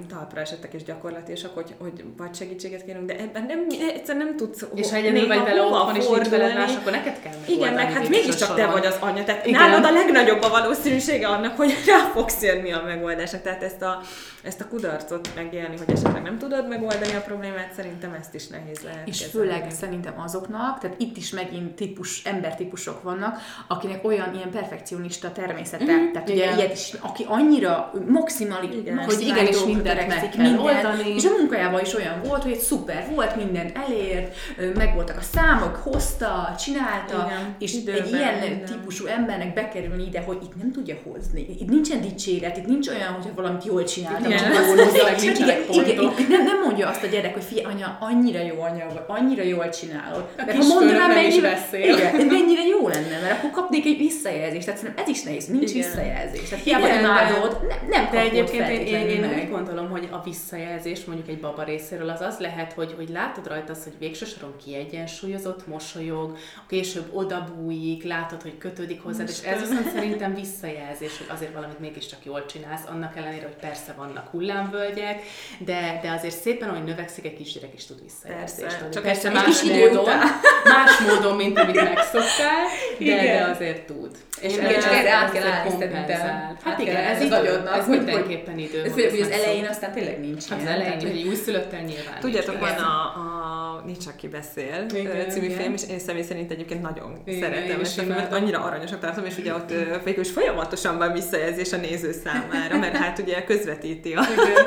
talpra 0.07 0.41
esettek 0.41 0.73
és 0.73 0.83
gyakorlatilag, 0.83 1.51
hogy, 1.53 1.75
hogy 1.77 2.03
vagy 2.17 2.35
segítséget 2.35 2.85
kérünk, 2.85 3.05
de 3.05 3.17
ebben 3.17 3.45
nem, 3.45 3.65
egyszerűen 3.95 4.25
nem 4.25 4.35
tudsz 4.37 4.65
És 4.73 4.89
ha 4.89 4.95
egyedül 4.95 5.27
vagy 5.27 5.43
vele 5.43 5.61
otthon, 5.61 5.95
és 5.95 6.07
nincs 6.07 6.29
veled 6.29 6.53
más, 6.53 6.75
akkor 6.75 6.91
neked 6.91 7.19
kell 7.19 7.33
Igen, 7.45 7.73
meg 7.73 7.91
hát 7.91 8.09
mégiscsak 8.09 8.55
te 8.55 8.65
vagy 8.65 8.85
az 8.85 8.97
anya, 8.99 9.23
tehát 9.23 9.45
igen. 9.45 9.61
nálad 9.61 9.85
a 9.85 9.91
legnagyobb 9.91 10.41
a 10.41 10.49
valószínűsége 10.49 11.27
annak, 11.27 11.57
hogy 11.57 11.73
rá 11.85 11.97
fogsz 11.97 12.41
jönni 12.41 12.71
a 12.71 12.81
megoldásnak. 12.85 13.41
Tehát 13.41 13.63
ezt 13.63 13.81
a, 13.81 14.01
ezt 14.43 14.61
a 14.61 14.67
kudarcot 14.67 15.29
megélni, 15.69 15.85
hogy 15.85 15.95
esetleg 15.95 16.23
nem 16.23 16.37
tudod 16.37 16.67
megoldani 16.67 17.13
a 17.15 17.21
problémát, 17.21 17.73
szerintem 17.75 18.13
ezt 18.13 18.33
is 18.33 18.47
nehéz 18.47 18.79
lehet. 18.83 19.07
És 19.07 19.19
kezelni. 19.19 19.47
főleg 19.47 19.71
szerintem 19.71 20.13
azoknak, 20.19 20.79
tehát 20.79 20.95
itt 20.99 21.17
is 21.17 21.31
megint 21.31 21.75
típus, 21.75 22.23
embertípusok 22.23 23.03
vannak, 23.03 23.37
akinek 23.67 24.05
olyan 24.05 24.35
ilyen 24.35 24.51
perfekcionista 24.51 25.31
természete, 25.31 25.93
mm, 25.93 26.11
tehát 26.11 26.29
igen. 26.29 26.53
ugye 26.53 26.57
ilyet 26.57 26.73
is, 26.73 26.93
aki 26.99 27.25
annyira 27.27 27.91
maximali, 28.07 28.77
igen, 28.77 28.97
hogy 28.97 29.21
igenis 29.21 29.63
mindent 29.63 30.07
meg 30.07 30.29
kell 30.29 30.43
minden, 30.43 30.59
oldani. 30.59 31.15
És 31.15 31.25
a 31.25 31.29
munkájában 31.37 31.81
is 31.81 31.93
olyan 31.93 32.21
volt, 32.27 32.43
hogy 32.43 32.51
egy 32.51 32.59
szuper 32.59 33.07
volt, 33.13 33.35
mindent 33.35 33.77
elért, 33.77 34.35
megvoltak 34.75 35.17
a 35.17 35.21
számok, 35.21 35.75
hozta, 35.75 36.55
csinálta, 36.59 37.25
igen, 37.27 37.55
és 37.59 37.73
időben, 37.73 38.01
egy 38.01 38.11
ilyen 38.11 38.33
minden. 38.39 38.65
típusú 38.65 39.05
embernek 39.05 39.53
bekerülni 39.53 40.05
ide, 40.05 40.21
hogy 40.21 40.37
itt 40.43 40.55
nem 40.55 40.71
tudja 40.71 40.95
hozni. 41.03 41.47
Itt 41.59 41.69
nincsen 41.69 42.01
dicséret, 42.01 42.57
itt 42.57 42.65
nincs 42.65 42.87
olyan, 42.87 43.13
hogyha 43.13 43.33
valamit 43.35 43.65
jól 43.65 43.83
csináltam, 43.83 44.31
igen. 44.31 44.37
csak 44.37 45.33
igen, 45.45 45.54
igen, 45.71 46.13
nem, 46.29 46.43
nem 46.43 46.61
mondja 46.63 46.87
azt 46.87 47.03
a 47.03 47.07
gyerek, 47.07 47.33
hogy 47.33 47.43
fia, 47.43 47.67
anya, 47.67 47.97
annyira 47.99 48.39
jó 48.39 48.61
anya 48.61 48.85
vagy, 48.87 49.17
annyira 49.17 49.43
jól 49.43 49.69
csinálod. 49.69 50.29
A 50.37 50.43
mert 50.45 50.57
ha 50.57 50.73
mondanám, 50.73 51.09
mennyire, 51.09 51.59
igen, 51.71 52.25
mennyire 52.35 52.65
jó 52.79 52.87
lenne, 52.87 53.19
mert 53.21 53.37
akkor 53.37 53.49
kapnék 53.49 53.85
egy 53.85 53.97
visszajelzést. 53.97 54.65
Tehát 54.65 54.79
szerintem 54.79 55.03
ez 55.03 55.09
is 55.11 55.23
nehéz, 55.23 55.45
nincs 55.45 55.71
igen. 55.71 55.87
visszajelzés. 55.87 56.49
Tehát 56.49 56.63
hiába 56.63 56.87
imádod, 56.87 57.57
nem, 57.67 57.77
nem 57.89 58.07
De 58.11 58.19
egyébként 58.19 58.69
én, 58.69 58.85
én, 58.85 59.07
én 59.07 59.39
úgy 59.43 59.49
gondolom, 59.49 59.89
hogy 59.89 60.07
a 60.11 60.21
visszajelzés 60.23 61.05
mondjuk 61.05 61.27
egy 61.27 61.39
baba 61.39 61.63
részéről 61.63 62.09
az 62.09 62.21
az 62.21 62.37
lehet, 62.39 62.73
hogy, 62.73 62.93
hogy 62.95 63.09
látod 63.09 63.47
rajta 63.47 63.71
azt, 63.71 63.83
hogy 63.83 63.93
végső 63.99 64.25
soron 64.25 64.55
kiegyensúlyozott, 64.65 65.67
mosolyog, 65.67 66.37
később 66.67 67.09
odabújik, 67.13 68.03
látod, 68.03 68.41
hogy 68.41 68.57
kötődik 68.57 69.01
hozzá, 69.01 69.23
és 69.23 69.41
ez 69.41 69.59
viszont 69.59 69.89
szerintem 69.89 70.33
visszajelzés, 70.35 71.17
hogy 71.17 71.27
azért 71.29 71.53
valamit 71.53 71.79
mégiscsak 71.79 72.25
jól 72.25 72.45
csinálsz, 72.45 72.83
annak 72.87 73.17
ellenére, 73.17 73.43
hogy 73.45 73.55
persze 73.55 73.93
vannak 73.97 74.27
hullámvölgyek, 74.27 75.21
de, 75.57 75.99
de 76.01 76.11
azért 76.11 76.35
szépen, 76.35 76.69
hogy 76.69 76.83
növekszik, 76.83 77.25
egy 77.25 77.33
kisgyerek 77.33 77.73
is 77.75 77.85
tud 77.85 78.01
visszajelzést 78.03 78.69
persze, 78.69 78.89
Csak 78.89 79.03
persze 79.03 79.29
más 79.29 79.63
módon, 79.63 80.05
más 80.75 80.99
módon, 81.07 81.35
mint 81.35 81.59
amit 81.59 81.75
megszoktál, 81.75 82.65
de, 82.99 83.15
de 83.15 83.47
azért 83.51 83.85
tud. 83.85 84.11
És 84.41 84.53
igen, 84.53 84.79
csak 84.79 84.93
erre 84.93 85.13
át 85.13 85.31
kell 85.31 85.47
állni 85.47 85.69
szerintem. 85.69 86.57
Hát 86.63 86.79
igen, 86.79 86.95
ez, 86.95 87.21
ez, 87.21 87.31
agyodnak, 87.31 87.77
ez 87.77 87.87
mindenképpen 87.87 88.57
idő. 88.57 88.83
Ez 88.83 88.93
hogy 88.93 89.21
az 89.21 89.29
elején 89.29 89.65
aztán 89.65 89.91
tényleg 89.91 90.19
nincs 90.19 90.47
hát 90.47 90.61
Az 90.61 90.67
elején, 90.67 90.99
hogy 90.99 91.27
újszülöttel 91.27 91.81
nyilván 91.81 92.19
Tudjátok, 92.19 92.59
van 92.59 92.75
a, 92.75 93.01
a 93.01 93.55
Nincs, 93.85 94.05
aki 94.07 94.27
beszél 94.27 94.85
igen, 94.93 95.29
című 95.29 95.45
igen. 95.45 95.57
film, 95.57 95.73
és 95.73 95.81
én 95.89 95.99
személy 95.99 96.23
szerint 96.23 96.51
egyébként 96.51 96.81
nagyon 96.81 97.21
igen, 97.25 97.39
szeretem 97.39 97.79
ezt 97.79 97.97
a 97.97 98.01
filmet, 98.01 98.33
annyira 98.33 98.63
aranyosak 98.63 98.99
tartom, 98.99 99.25
és 99.25 99.37
ugye 99.37 99.53
ott 99.53 99.73
végül 100.03 100.23
is 100.23 100.31
folyamatosan 100.31 100.97
van 100.97 101.13
visszajelzés 101.13 101.73
a 101.73 101.77
néző 101.77 102.11
számára, 102.23 102.77
mert 102.77 102.95
hát 102.95 103.19
ugye 103.19 103.43
közvetíti 103.43 104.13
a, 104.13 104.21
igen, 104.31 104.65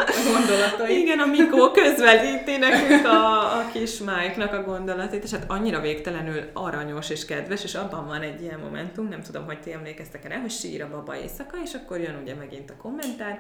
gondolatait. 0.70 1.02
Igen, 1.02 1.18
a 1.18 1.26
Mikó 1.26 1.70
közvetíti 1.70 2.57
nekünk 2.57 3.07
a, 3.07 3.59
a 3.59 3.68
kis 3.72 3.98
Mike-nak 3.98 4.52
a 4.52 4.62
gondolatait, 4.62 5.24
és 5.24 5.31
hát 5.31 5.44
annyira 5.46 5.81
végtelenül 5.81 6.42
aranyos 6.52 7.11
és 7.11 7.24
kedves, 7.24 7.64
és 7.64 7.74
abban 7.74 8.07
van 8.07 8.20
egy 8.20 8.42
ilyen 8.42 8.61
momentum, 8.61 9.09
nem 9.09 9.22
tudom, 9.22 9.44
hogy 9.44 9.61
ti 9.61 9.72
emlékeztek 9.72 10.24
erre, 10.24 10.40
hogy 10.40 10.50
sír 10.50 10.83
a 10.83 10.88
baba 10.90 11.16
éjszaka, 11.16 11.57
és 11.64 11.74
akkor 11.74 12.00
jön 12.00 12.18
ugye 12.22 12.35
megint 12.35 12.70
a 12.70 12.76
kommentár, 12.83 13.38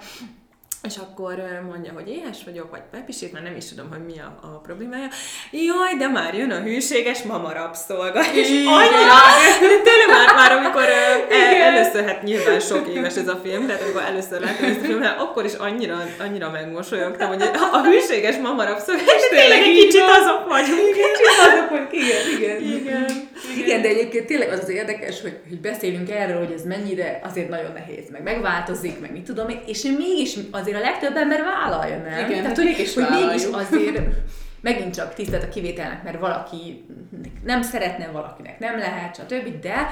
és 0.82 0.96
akkor 0.96 1.62
mondja, 1.70 1.92
hogy 1.92 2.08
éhes 2.08 2.38
vagyok, 2.44 2.70
vagy 2.70 2.82
pepisít, 2.90 3.32
már 3.32 3.42
nem 3.42 3.56
is 3.56 3.68
tudom, 3.68 3.88
hogy 3.90 4.04
mi 4.04 4.18
a, 4.18 4.38
a 4.42 4.46
problémája. 4.46 5.08
Jaj, 5.50 5.94
de 5.98 6.08
már 6.08 6.34
jön 6.34 6.50
a 6.50 6.60
hűséges 6.60 7.22
mama 7.22 7.52
rabszolga. 7.52 8.20
És 8.34 8.48
annyira, 8.48 9.18
tényleg 9.60 10.08
már, 10.10 10.34
már 10.34 10.52
amikor 10.52 10.82
el, 10.82 11.26
először, 11.62 12.04
hát 12.04 12.22
nyilván 12.22 12.60
sok 12.60 12.88
éves 12.88 13.16
ez 13.16 13.28
a 13.28 13.40
film, 13.44 13.66
tehát 13.66 13.82
amikor 13.82 14.02
először 14.02 14.40
láttam 14.40 14.68
ezt 14.68 14.80
a 14.80 14.84
filmet, 14.84 15.20
akkor 15.20 15.44
is 15.44 15.54
annyira, 15.54 15.96
annyira 16.20 16.50
megmosolyogtam, 16.50 17.28
hogy 17.28 17.42
a 17.72 17.82
hűséges 17.82 18.36
mama 18.36 18.64
rabszolga, 18.64 19.02
és 19.02 19.28
tényleg 19.30 19.62
egy 19.62 19.76
kicsit 19.76 20.02
azok 20.20 20.48
vagyunk. 20.48 20.92
Kicsit 20.92 21.26
azok 21.46 21.70
vagyunk, 21.70 21.92
igen, 21.92 22.22
igen. 22.36 22.78
Igen. 22.80 23.28
Igen, 23.56 23.82
de 23.82 23.88
egyébként 23.88 24.26
tényleg 24.26 24.52
az 24.52 24.58
az 24.62 24.68
érdekes, 24.68 25.20
hogy, 25.20 25.38
hogy 25.48 25.60
beszélünk 25.60 26.10
erről, 26.10 26.38
hogy 26.38 26.52
ez 26.52 26.64
mennyire 26.64 27.20
azért 27.24 27.48
nagyon 27.48 27.72
nehéz, 27.72 28.10
meg 28.10 28.22
megváltozik, 28.22 29.00
meg 29.00 29.12
mit 29.12 29.22
tudom 29.22 29.48
én, 29.48 29.60
és 29.66 29.82
mégis 29.82 30.34
azért 30.50 30.76
a 30.78 30.80
legtöbb 30.80 31.16
ember 31.16 31.42
vállalja, 31.42 31.96
nem? 31.96 32.30
Igen, 32.30 32.42
Tehát, 32.42 32.56
hogy, 32.56 32.64
mégis 32.64 32.94
hogy 32.94 33.06
mégis 33.10 33.44
azért 33.52 34.00
megint 34.60 34.94
csak 34.94 35.14
tisztelt 35.14 35.42
a 35.42 35.48
kivételnek, 35.48 36.02
mert 36.02 36.20
valaki 36.20 36.84
nem 37.44 37.62
szeretne, 37.62 38.06
valakinek 38.06 38.58
nem 38.58 38.78
lehet, 38.78 39.14
stb., 39.14 39.60
de 39.60 39.88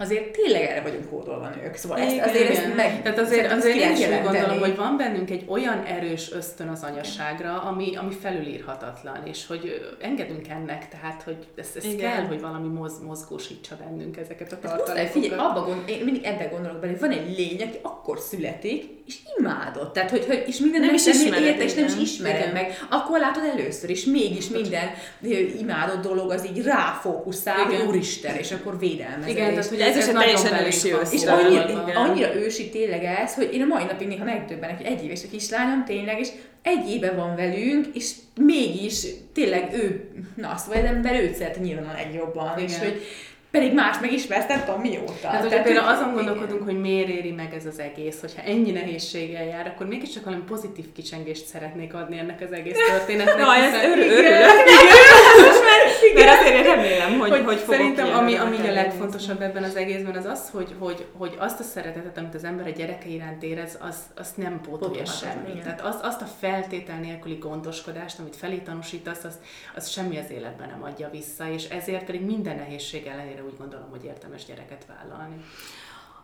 azért 0.00 0.30
tényleg 0.30 0.62
erre 0.62 0.80
vagyunk 0.80 1.10
kódolva 1.10 1.48
nők. 1.48 1.76
Szóval 1.76 1.98
ezt, 1.98 2.20
azért 2.20 2.50
ezt 2.50 2.74
meg... 2.76 3.02
Tehát 3.02 3.18
azért, 3.18 3.52
azért 3.52 3.76
én 3.76 3.90
is 3.90 3.98
úgy 3.98 4.22
gondolom, 4.22 4.58
hogy 4.58 4.76
van 4.76 4.96
bennünk 4.96 5.30
egy 5.30 5.44
olyan 5.46 5.82
erős 5.84 6.32
ösztön 6.32 6.68
az 6.68 6.82
anyaságra, 6.82 7.62
ami, 7.62 7.96
ami 7.96 8.14
felülírhatatlan, 8.22 9.22
és 9.24 9.46
hogy 9.46 9.94
engedünk 10.00 10.48
ennek, 10.48 10.88
tehát 10.88 11.22
hogy 11.22 11.36
ez, 11.56 11.68
ez 11.76 11.84
kell, 11.98 12.24
hogy 12.24 12.40
valami 12.40 12.68
moz, 12.68 13.02
mozgósítsa 13.06 13.76
bennünk 13.76 14.16
ezeket 14.16 14.52
a 14.52 14.58
hát 14.62 14.76
tartalmakat. 14.76 15.10
Figyelj, 15.10 15.40
abba 15.40 15.64
gond, 15.64 15.82
én 15.88 16.04
mindig 16.04 16.24
ebbe 16.24 16.44
gondolok 16.44 16.78
bele, 16.78 16.92
hogy 16.92 17.00
van 17.00 17.10
egy 17.10 17.36
lény, 17.36 17.62
aki 17.62 17.78
akkor 17.82 18.18
születik, 18.18 18.98
és 19.06 19.16
imádott. 19.38 19.92
Tehát, 19.92 20.10
hogy, 20.10 20.24
hogy 20.26 20.44
és 20.46 20.58
minden 20.58 20.80
nem 20.80 20.94
is 20.94 21.06
ismered, 21.06 21.42
érte, 21.42 21.64
és 21.64 21.74
nem 21.74 21.84
is 21.84 21.96
ismered 21.96 22.52
meg. 22.52 22.86
Akkor 22.90 23.18
látod 23.18 23.42
először, 23.44 23.90
és 23.90 24.04
mégis 24.04 24.48
minden 24.48 24.88
imádott 25.58 26.02
dolog 26.02 26.30
az 26.30 26.46
így 26.46 26.62
ráfókuszál, 26.62 27.86
úristen, 27.86 28.36
és 28.36 28.52
akkor 28.52 28.78
védelmez. 28.78 29.28
Igen, 29.28 29.48
tehát, 29.48 29.66
hogy 29.66 29.80
ez, 29.96 30.08
ez, 30.08 30.08
ez 30.08 30.14
teljesen 30.14 30.66
ősi 30.66 30.88
És 31.10 31.24
annyira, 31.24 31.64
annyira 31.94 32.34
ősi 32.34 32.68
tényleg 32.68 33.04
ez, 33.04 33.34
hogy 33.34 33.50
én 33.52 33.62
a 33.62 33.66
mai 33.66 33.84
napig 33.84 34.08
néha 34.08 34.24
megdöbbenek, 34.24 34.76
hogy 34.76 34.86
egy 34.86 35.04
éves 35.04 35.20
a 35.24 35.28
kislányom 35.30 35.84
tényleg, 35.84 36.18
és 36.18 36.28
egy 36.62 36.90
éve 36.90 37.12
van 37.12 37.36
velünk, 37.36 37.86
és 37.92 38.12
mégis 38.40 39.06
tényleg 39.34 39.68
ő, 39.72 40.10
na 40.34 40.50
azt 40.50 40.66
vagy 40.66 40.84
ember 40.84 41.22
őt 41.22 41.34
szeret 41.34 41.60
nyilván 41.60 41.84
a 41.84 41.92
legjobban, 41.92 42.52
Igen. 42.58 42.68
és 42.68 42.78
hogy 42.78 43.02
pedig 43.50 43.74
más 43.74 43.96
megismersz, 44.00 44.46
nem 44.46 44.64
tudom 44.64 44.80
mióta. 44.80 45.28
Hát, 45.28 45.40
hogyha 45.40 45.62
például 45.62 45.88
azon 45.88 46.14
gondolkodunk, 46.14 46.62
hogy 46.62 46.80
miért 46.80 47.08
éri 47.08 47.30
meg 47.30 47.54
ez 47.54 47.66
az 47.66 47.78
egész, 47.78 48.20
hogyha 48.20 48.42
ennyi 48.42 48.70
nehézséggel 48.70 49.44
jár, 49.44 49.66
akkor 49.66 49.86
mégiscsak 49.86 50.24
valami 50.24 50.42
pozitív 50.42 50.84
kicsengést 50.94 51.46
szeretnék 51.46 51.94
adni 51.94 52.18
ennek 52.18 52.40
az 52.40 52.52
egész 52.52 52.76
történetnek. 52.88 53.36
Na, 53.36 53.54
ez 53.54 53.84
örül, 53.84 54.04
örülök. 54.04 54.50
Mert 56.14 56.40
azért 56.40 56.66
remélem, 56.66 57.18
hogy, 57.18 57.30
hogy, 57.30 57.44
hogy 57.44 57.58
Szerintem, 57.58 58.14
ami, 58.16 58.34
ami 58.34 58.56
a 58.68 58.72
legfontosabb 58.72 59.40
ebben 59.40 59.62
az 59.62 59.76
egészben, 59.76 60.16
az 60.16 60.24
az, 60.24 60.50
hogy, 60.50 60.74
hogy, 60.78 61.06
hogy 61.16 61.36
azt 61.38 61.60
a 61.60 61.62
szeretetet, 61.62 62.18
amit 62.18 62.34
az 62.34 62.44
ember 62.44 62.66
a 62.66 62.70
gyereke 62.70 63.08
iránt 63.08 63.42
érez, 63.42 63.78
az, 64.16 64.32
nem 64.34 64.60
pótolja 64.60 65.04
semmi. 65.04 65.58
Tehát 65.62 65.80
az, 65.80 65.98
azt 66.02 66.22
a 66.22 66.26
feltétel 66.40 66.98
nélküli 66.98 67.34
gondoskodást, 67.34 68.18
amit 68.18 68.36
felé 68.36 68.56
tanúsítasz, 68.56 69.24
az, 69.24 69.38
az 69.74 69.88
semmi 69.88 70.18
az 70.18 70.30
életben 70.30 70.68
nem 70.68 70.82
adja 70.82 71.10
vissza, 71.10 71.48
és 71.48 71.68
ezért 71.68 72.04
pedig 72.04 72.20
minden 72.20 72.56
nehézség 72.56 73.06
ellenére 73.06 73.44
úgy 73.44 73.56
gondolom, 73.58 73.90
hogy 73.90 74.04
érdemes 74.04 74.44
gyereket 74.44 74.86
vállalni. 74.86 75.44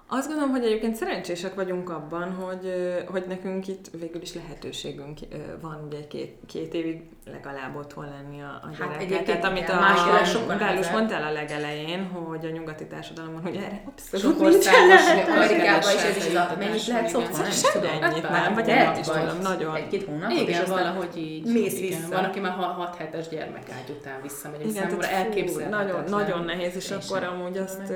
Azt 0.08 0.26
gondolom, 0.26 0.50
hogy 0.50 0.64
egyébként 0.64 0.96
szerencsések 0.96 1.54
vagyunk 1.54 1.90
abban, 1.90 2.32
hogy, 2.32 2.72
hogy 3.06 3.24
nekünk 3.28 3.68
itt 3.68 3.90
végül 4.00 4.22
is 4.22 4.34
lehetőségünk 4.34 5.18
van 5.60 5.84
ugye 5.86 6.06
két, 6.06 6.36
két 6.46 6.74
évig 6.74 7.02
legalább 7.32 7.76
otthon 7.76 8.04
lenni 8.04 8.42
a, 8.42 8.60
a 8.62 8.70
hát 8.78 9.06
gyereket. 9.08 9.44
amit 9.44 9.68
a, 9.68 9.78
a 10.48 10.56
Gálus 10.56 10.90
mondtál 10.90 11.22
a 11.22 11.32
legelején, 11.32 12.08
hogy 12.08 12.46
a 12.46 12.50
nyugati 12.50 12.86
társadalomban, 12.86 13.42
hogy 13.42 13.56
erre 13.56 13.82
abszolút 13.86 14.38
nincsen 14.38 14.74
Amerikában 15.34 15.94
is 15.94 16.02
ez 16.02 16.16
is 16.16 16.34
a 16.34 16.56
mennyit 16.58 16.86
lehet? 16.86 17.10
Semmi 17.52 17.86
ennyit 18.00 18.28
nem, 18.28 18.54
vagy 18.54 18.68
el 18.68 18.98
is 18.98 19.06
tudom, 19.06 19.38
nagyon. 19.42 19.74
Egy-két 19.74 20.04
hónap. 20.04 20.30
Igen, 20.30 20.64
valahogy 20.68 21.16
így. 21.16 21.52
Mész 21.52 21.80
vissza. 21.80 22.08
Van, 22.08 22.24
aki 22.24 22.40
már 22.40 22.52
6 22.52 22.96
hetes 22.96 23.28
gyermekágy 23.28 23.90
után 23.98 24.22
visszamegy, 24.22 24.66
és 24.66 24.72
számomra 24.72 25.08
elképzelhetetlen. 25.08 26.04
Nagyon 26.08 26.44
nehéz, 26.44 26.76
és 26.76 26.90
akkor 26.90 27.24
amúgy 27.24 27.56
azt 27.56 27.92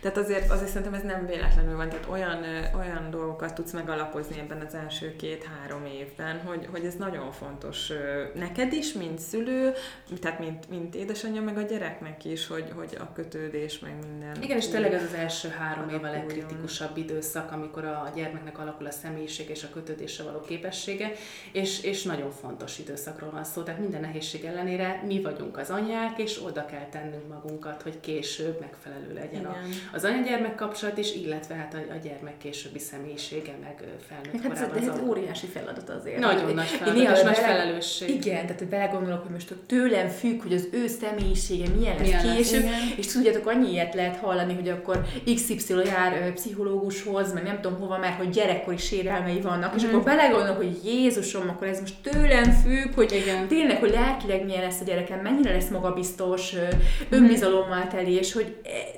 tehát 0.00 0.16
azért, 0.16 0.50
azért 0.50 0.70
szerintem 0.70 0.94
ez 0.94 1.02
nem 1.02 1.26
véletlenül 1.26 1.76
van, 1.76 1.88
tehát 1.88 2.06
olyan, 2.10 2.44
olyan 2.74 3.10
dolgokat 3.10 3.54
tudsz 3.54 3.72
megalapozni 3.72 4.38
ebben 4.38 4.60
az 4.66 4.74
első 4.74 5.16
két-három 5.16 5.84
évben, 5.84 6.40
hogy, 6.40 6.68
hogy 6.70 6.84
ez 6.84 6.94
nagyon 6.94 7.32
fontos 7.32 7.92
neked 8.34 8.72
is, 8.72 8.92
mint 8.92 9.18
szülő, 9.18 9.72
tehát 10.20 10.38
mint, 10.38 10.68
mint 10.68 10.94
édesanyja, 10.94 11.42
meg 11.42 11.56
a 11.56 11.62
gyereknek 11.62 12.24
is, 12.24 12.46
hogy, 12.46 12.72
hogy 12.74 12.96
a 13.00 13.12
kötődés, 13.12 13.78
meg 13.78 13.94
minden. 14.06 14.42
Igen, 14.42 14.56
és 14.56 14.68
tényleg 14.68 14.92
ez 14.92 15.02
az 15.02 15.14
első 15.14 15.48
három 15.48 15.88
év 15.88 16.04
a 16.04 16.10
legkritikusabb 16.10 16.96
időszak, 16.96 17.52
amikor 17.52 17.84
a 17.84 18.12
gyermeknek 18.14 18.58
alakul 18.58 18.86
a 18.86 18.90
személyiség 18.90 19.48
és 19.48 19.62
a 19.62 19.68
kötődésre 19.72 20.24
való 20.24 20.40
képessége, 20.40 21.12
és, 21.52 21.82
és 21.82 22.02
nagyon 22.02 22.30
fontos 22.30 22.78
időszakról 22.78 23.30
van 23.30 23.44
szó, 23.44 23.62
tehát 23.62 23.80
minden 23.80 24.00
nehézség 24.00 24.44
ellenére 24.44 25.02
mi 25.06 25.22
vagyunk 25.22 25.58
az 25.58 25.70
anyák, 25.70 26.18
és 26.18 26.40
oda 26.44 26.64
kell 26.64 26.86
tennünk 26.90 27.28
magunkat, 27.28 27.82
hogy 27.82 28.00
később 28.00 28.60
megfelelő 28.60 29.14
legyen 29.14 29.40
Igen. 29.40 29.52
a 29.92 29.96
az 29.98 30.04
anya-gyermek 30.04 30.54
kapcsolat 30.54 30.98
is, 30.98 31.14
illetve 31.14 31.54
hát 31.54 31.74
a, 31.74 31.92
a 31.92 31.96
gyermek 32.02 32.38
későbbi 32.38 32.78
személyisége, 32.78 33.56
meg 33.60 33.84
felnőtt 34.08 34.42
hát 34.42 34.52
korában. 34.52 34.78
Ez, 34.78 34.88
ez 34.88 35.00
óriási 35.08 35.46
feladat 35.46 35.88
azért. 35.88 36.18
Nagyon 36.18 36.54
nagy 36.54 36.66
feladat, 36.66 37.16
és 37.16 37.22
nagy 37.22 37.36
felelősség. 37.36 37.87
Igen, 38.06 38.42
tehát 38.42 38.58
hogy 38.58 38.68
belegondolok, 38.68 39.22
hogy 39.22 39.32
most 39.32 39.54
tőlem 39.66 40.08
függ, 40.08 40.42
hogy 40.42 40.52
az 40.52 40.68
ő 40.72 40.86
személyisége 40.86 41.64
milyen 41.78 41.96
lesz 41.96 42.06
milyen 42.06 42.36
később, 42.36 42.62
lesz, 42.62 42.72
és 42.96 43.06
tudjátok, 43.06 43.46
annyi 43.46 43.70
ilyet 43.70 43.94
lehet 43.94 44.16
hallani, 44.16 44.54
hogy 44.54 44.68
akkor 44.68 45.06
XY 45.34 45.74
jár 45.84 46.22
ö, 46.26 46.32
pszichológushoz, 46.32 47.32
meg 47.32 47.42
nem 47.42 47.60
tudom 47.60 47.78
hova, 47.78 47.98
mert 47.98 48.16
hogy 48.16 48.30
gyerekkori 48.30 48.76
sérelmei 48.76 49.40
vannak, 49.40 49.72
mm. 49.72 49.76
és 49.76 49.82
mhm. 49.82 49.90
akkor 49.90 50.04
belegondolok, 50.04 50.56
hogy 50.56 50.80
Jézusom, 50.84 51.48
akkor 51.48 51.66
ez 51.66 51.80
most 51.80 51.94
tőlem 52.02 52.52
függ, 52.52 52.94
hogy 52.94 53.12
Igen. 53.12 53.48
tényleg, 53.48 53.78
hogy 53.78 53.90
lelkileg 53.90 54.44
milyen 54.44 54.62
lesz 54.62 54.80
a 54.80 54.84
gyerekem, 54.84 55.20
mennyire 55.20 55.52
lesz 55.52 55.68
magabiztos, 55.68 56.52
mhm. 56.52 56.62
önbizalommal 57.10 57.86
teli, 57.86 58.12
és 58.12 58.32
hogy 58.32 58.56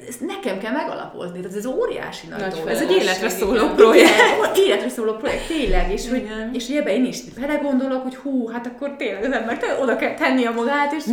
ezt 0.09 0.21
nekem 0.21 0.59
kell 0.59 0.73
megalapozni. 0.73 1.41
Tehát 1.41 1.57
ez 1.57 1.67
óriási 1.67 2.27
nagy, 2.27 2.41
nagy 2.41 2.51
dolog. 2.51 2.69
Ez 2.69 2.81
egy 2.81 2.91
életre 2.91 3.29
szóló 3.29 3.69
projekt. 3.75 4.11
Életre 4.67 4.89
szóló 4.89 5.13
projekt, 5.13 5.47
tényleg. 5.47 5.93
És, 5.93 6.09
hogy, 6.09 6.29
és 6.53 6.67
hogy 6.67 6.77
ebben 6.77 6.95
én 6.95 7.05
is 7.05 7.23
belegondolok, 7.41 8.03
hogy 8.03 8.15
hú, 8.15 8.49
hát 8.49 8.67
akkor 8.67 8.80
tényleg 8.97 9.25
az 9.25 9.33
ember 9.33 9.59
oda 9.81 9.97
kell 9.97 10.15
tenni 10.15 10.45
a 10.45 10.51
magát, 10.51 10.93
és 10.93 11.05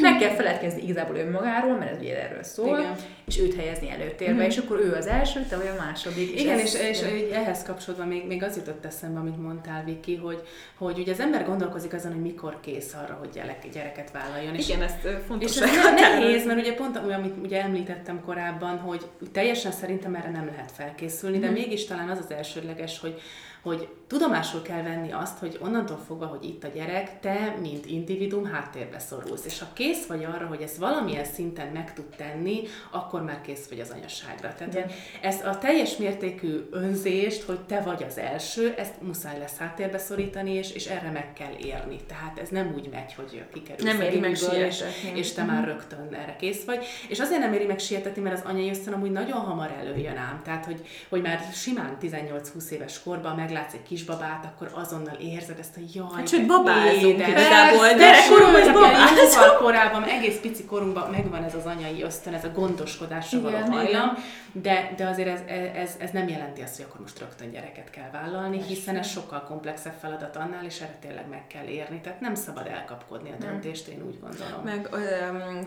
meg 0.00 0.18
kell 0.18 0.34
feledkezni 0.34 0.82
igazából 0.82 1.16
önmagáról, 1.16 1.76
mert 1.76 1.90
ez 1.90 1.98
ugye 2.00 2.22
erről 2.22 2.42
szól, 2.42 2.78
Igen. 2.78 2.94
és 3.26 3.38
őt 3.38 3.54
helyezni 3.54 3.90
előtérbe, 3.90 4.34
mm-hmm. 4.34 4.50
és 4.50 4.56
akkor 4.56 4.80
ő 4.80 4.92
az 4.92 5.06
első, 5.06 5.40
te 5.48 5.56
vagy 5.56 5.66
a 5.66 5.82
második. 5.82 6.30
És 6.30 6.40
Igen, 6.40 6.58
és, 6.58 6.74
és, 6.74 7.02
és 7.02 7.30
ehhez 7.32 7.62
kapcsolódva 7.62 8.04
még, 8.04 8.26
még 8.26 8.42
az 8.42 8.56
jutott 8.56 8.84
eszembe, 8.84 9.20
amit 9.20 9.42
mondtál, 9.42 9.84
Viki, 9.84 10.16
hogy, 10.16 10.42
hogy 10.78 10.98
ugye 10.98 11.12
az 11.12 11.20
ember 11.20 11.46
gondolkozik 11.46 11.92
azon, 11.92 12.12
hogy 12.12 12.22
mikor 12.22 12.56
kész 12.60 12.94
arra, 13.04 13.16
hogy 13.18 13.28
gyerek, 13.34 13.68
gyereket 13.72 14.10
vállaljon. 14.10 14.54
Igen, 14.54 14.78
és, 14.78 14.84
ezt 14.84 15.08
fontos. 15.26 15.56
És 15.56 15.62
ez 15.62 15.70
nehéz, 16.00 16.46
mert 16.46 16.58
ugye 16.58 16.74
pont 16.74 16.96
amit 16.96 17.34
ugye 17.42 17.62
említettem 17.62 18.20
korábban, 18.24 18.78
hogy 18.78 19.06
teljesen 19.32 19.72
szerintem 19.72 20.14
erre 20.14 20.30
nem 20.30 20.46
lehet 20.46 20.72
felkészülni, 20.72 21.38
de 21.38 21.48
mm. 21.48 21.52
mégis 21.52 21.84
talán 21.84 22.08
az 22.08 22.18
az 22.18 22.30
elsődleges, 22.30 22.98
hogy 23.00 23.20
hogy 23.66 23.88
tudomásul 24.06 24.62
kell 24.62 24.82
venni 24.82 25.12
azt, 25.12 25.38
hogy 25.38 25.58
onnantól 25.62 25.98
fogva, 26.06 26.26
hogy 26.26 26.44
itt 26.44 26.64
a 26.64 26.68
gyerek, 26.74 27.20
te, 27.20 27.56
mint 27.60 27.86
individum 27.86 28.44
háttérbe 28.44 28.98
szorulsz. 28.98 29.44
És 29.44 29.58
ha 29.58 29.66
kész 29.72 30.06
vagy 30.06 30.24
arra, 30.24 30.46
hogy 30.46 30.62
ezt 30.62 30.76
valamilyen 30.76 31.24
szinten 31.24 31.68
meg 31.68 31.92
tud 31.92 32.04
tenni, 32.16 32.62
akkor 32.90 33.22
már 33.22 33.40
kész 33.40 33.68
vagy 33.68 33.80
az 33.80 33.90
anyaságra. 33.90 34.54
Tehát 34.54 34.74
Igen. 34.74 34.90
ezt 35.22 35.44
a 35.44 35.58
teljes 35.58 35.96
mértékű 35.96 36.66
önzést, 36.70 37.42
hogy 37.42 37.60
te 37.60 37.80
vagy 37.80 38.02
az 38.02 38.18
első, 38.18 38.74
ezt 38.76 39.02
muszáj 39.02 39.38
lesz 39.38 39.56
háttérbe 39.56 39.98
szorítani, 39.98 40.50
és, 40.50 40.72
és 40.72 40.86
erre 40.86 41.10
meg 41.10 41.32
kell 41.32 41.54
érni. 41.60 41.96
Tehát 42.06 42.38
ez 42.38 42.48
nem 42.48 42.72
úgy 42.74 42.88
megy, 42.92 43.14
hogy 43.14 43.44
kikerül 43.52 43.86
nem 43.86 44.00
éri 44.00 44.18
meg 44.18 44.30
és, 44.30 44.84
és 45.14 45.32
te 45.32 45.44
már 45.44 45.60
mhm. 45.60 45.70
rögtön 45.70 46.08
erre 46.12 46.36
kész 46.36 46.64
vagy. 46.64 46.84
És 47.08 47.20
azért 47.20 47.40
nem 47.40 47.52
éri 47.52 47.66
meg 47.66 47.78
sietetni, 47.78 48.22
mert 48.22 48.36
az 48.36 48.50
anyai 48.50 48.68
ösztön 48.68 48.92
amúgy 48.92 49.12
nagyon 49.12 49.40
hamar 49.40 49.74
előjön 49.78 50.16
ám. 50.16 50.40
Tehát, 50.44 50.64
hogy, 50.64 50.86
hogy 51.08 51.22
már 51.22 51.40
simán 51.52 51.96
18-20 52.02 52.68
éves 52.68 53.02
korban 53.02 53.34
meg 53.34 53.46
meglátsz 53.46 53.74
egy 53.74 53.82
kisbabát, 53.96 54.44
akkor 54.44 54.70
azonnal 54.74 55.14
érzed 55.14 55.58
ezt 55.58 55.76
a 55.76 55.80
jaj, 55.94 56.06
hát, 56.14 56.28
sőt, 56.28 56.46
babázunk 56.46 57.28
igazából, 57.28 57.88
gyerekkoromban 57.98 58.60
is 58.60 58.66
babázunk. 58.72 60.08
egész 60.08 60.38
pici 60.40 60.64
korunkban 60.64 61.10
megvan 61.10 61.44
ez 61.44 61.54
az 61.54 61.66
anyai 61.66 62.02
ösztön, 62.02 62.34
ez 62.34 62.44
a 62.44 62.50
gondoskodásra 62.54 63.40
való 63.40 63.56
hajlam, 63.56 64.08
de, 64.52 64.92
de 64.96 65.06
azért 65.06 65.28
ez, 65.28 65.40
ez, 65.74 65.94
ez, 65.98 66.10
nem 66.10 66.28
jelenti 66.28 66.62
azt, 66.62 66.76
hogy 66.76 66.84
akkor 66.88 67.00
most 67.00 67.18
rögtön 67.18 67.50
gyereket 67.50 67.90
kell 67.90 68.10
vállalni, 68.12 68.62
hiszen 68.62 68.96
ez 68.96 69.08
sokkal 69.08 69.42
komplexebb 69.42 69.94
feladat 70.00 70.36
annál, 70.36 70.64
és 70.64 70.80
erre 70.80 70.96
tényleg 71.00 71.28
meg 71.28 71.46
kell 71.46 71.66
érni. 71.66 72.00
Tehát 72.00 72.20
nem 72.20 72.34
szabad 72.34 72.66
elkapkodni 72.66 73.30
a 73.30 73.44
döntést, 73.44 73.88
én 73.88 74.02
úgy 74.06 74.18
gondolom. 74.20 74.62
Meg 74.64 74.88
ö, 74.90 74.98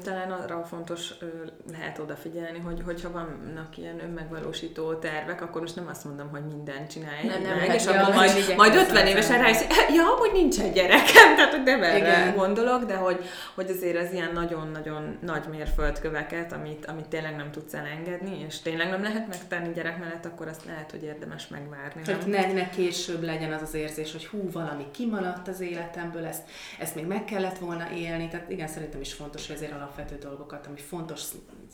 talán 0.03 0.28
arra 0.59 0.67
fontos 0.67 1.13
lehet 1.71 1.99
odafigyelni, 1.99 2.59
hogy 2.59 2.81
hogyha 2.85 3.11
vannak 3.11 3.77
ilyen 3.77 3.99
önmegvalósító 4.03 4.93
tervek, 4.93 5.41
akkor 5.41 5.61
most 5.61 5.75
nem 5.75 5.87
azt 5.87 6.05
mondom, 6.05 6.29
hogy 6.29 6.45
mindent 6.45 6.91
csinálj 6.91 7.27
nem, 7.27 7.41
nem, 7.41 7.57
meg, 7.57 7.73
és 7.73 7.85
ja, 7.85 8.01
akkor 8.01 8.13
majd, 8.13 8.53
majd 8.57 8.75
50 8.75 9.07
évesen 9.07 9.41
rájössz, 9.41 9.63
ja, 9.95 10.05
hogy 10.05 10.31
nincsen 10.31 10.71
gyerekem, 10.71 11.35
tehát 11.35 11.51
hogy 11.51 11.63
nem 11.63 11.83
erre 11.83 12.33
gondolok, 12.35 12.83
de 12.83 12.95
hogy, 12.95 13.25
hogy 13.55 13.69
azért 13.69 13.97
az 13.97 14.13
ilyen 14.13 14.31
nagyon-nagyon 14.33 15.17
nagy 15.21 15.43
mérföldköveket, 15.51 16.53
amit, 16.53 16.85
amit 16.85 17.07
tényleg 17.07 17.35
nem 17.35 17.51
tudsz 17.51 17.73
elengedni, 17.73 18.45
és 18.47 18.59
tényleg 18.59 18.89
nem 18.89 19.01
lehet 19.01 19.27
megtenni 19.27 19.73
gyerek 19.73 19.99
mellett, 19.99 20.25
akkor 20.25 20.47
azt 20.47 20.65
lehet, 20.65 20.91
hogy 20.91 21.03
érdemes 21.03 21.47
megvárni. 21.47 22.01
Hogy 22.05 22.27
ne, 22.27 22.53
ne 22.53 22.69
később 22.69 23.23
legyen 23.23 23.53
az 23.53 23.61
az 23.61 23.73
érzés, 23.73 24.11
hogy 24.11 24.25
hú, 24.25 24.51
valami 24.51 24.85
kimaradt 24.91 25.47
az 25.47 25.59
életemből, 25.59 26.25
ezt, 26.25 26.43
ezt 26.79 26.95
még 26.95 27.05
meg 27.05 27.25
kellett 27.25 27.57
volna 27.57 27.91
élni. 27.91 28.27
Tehát 28.27 28.49
igen, 28.49 28.67
szerintem 28.67 29.01
is 29.01 29.13
fontos, 29.13 29.47
hogy 29.47 29.55
azért 29.55 29.71
alapvető 29.71 30.17
dolgokat, 30.49 30.67
ami 30.67 30.79
fontos 30.79 31.21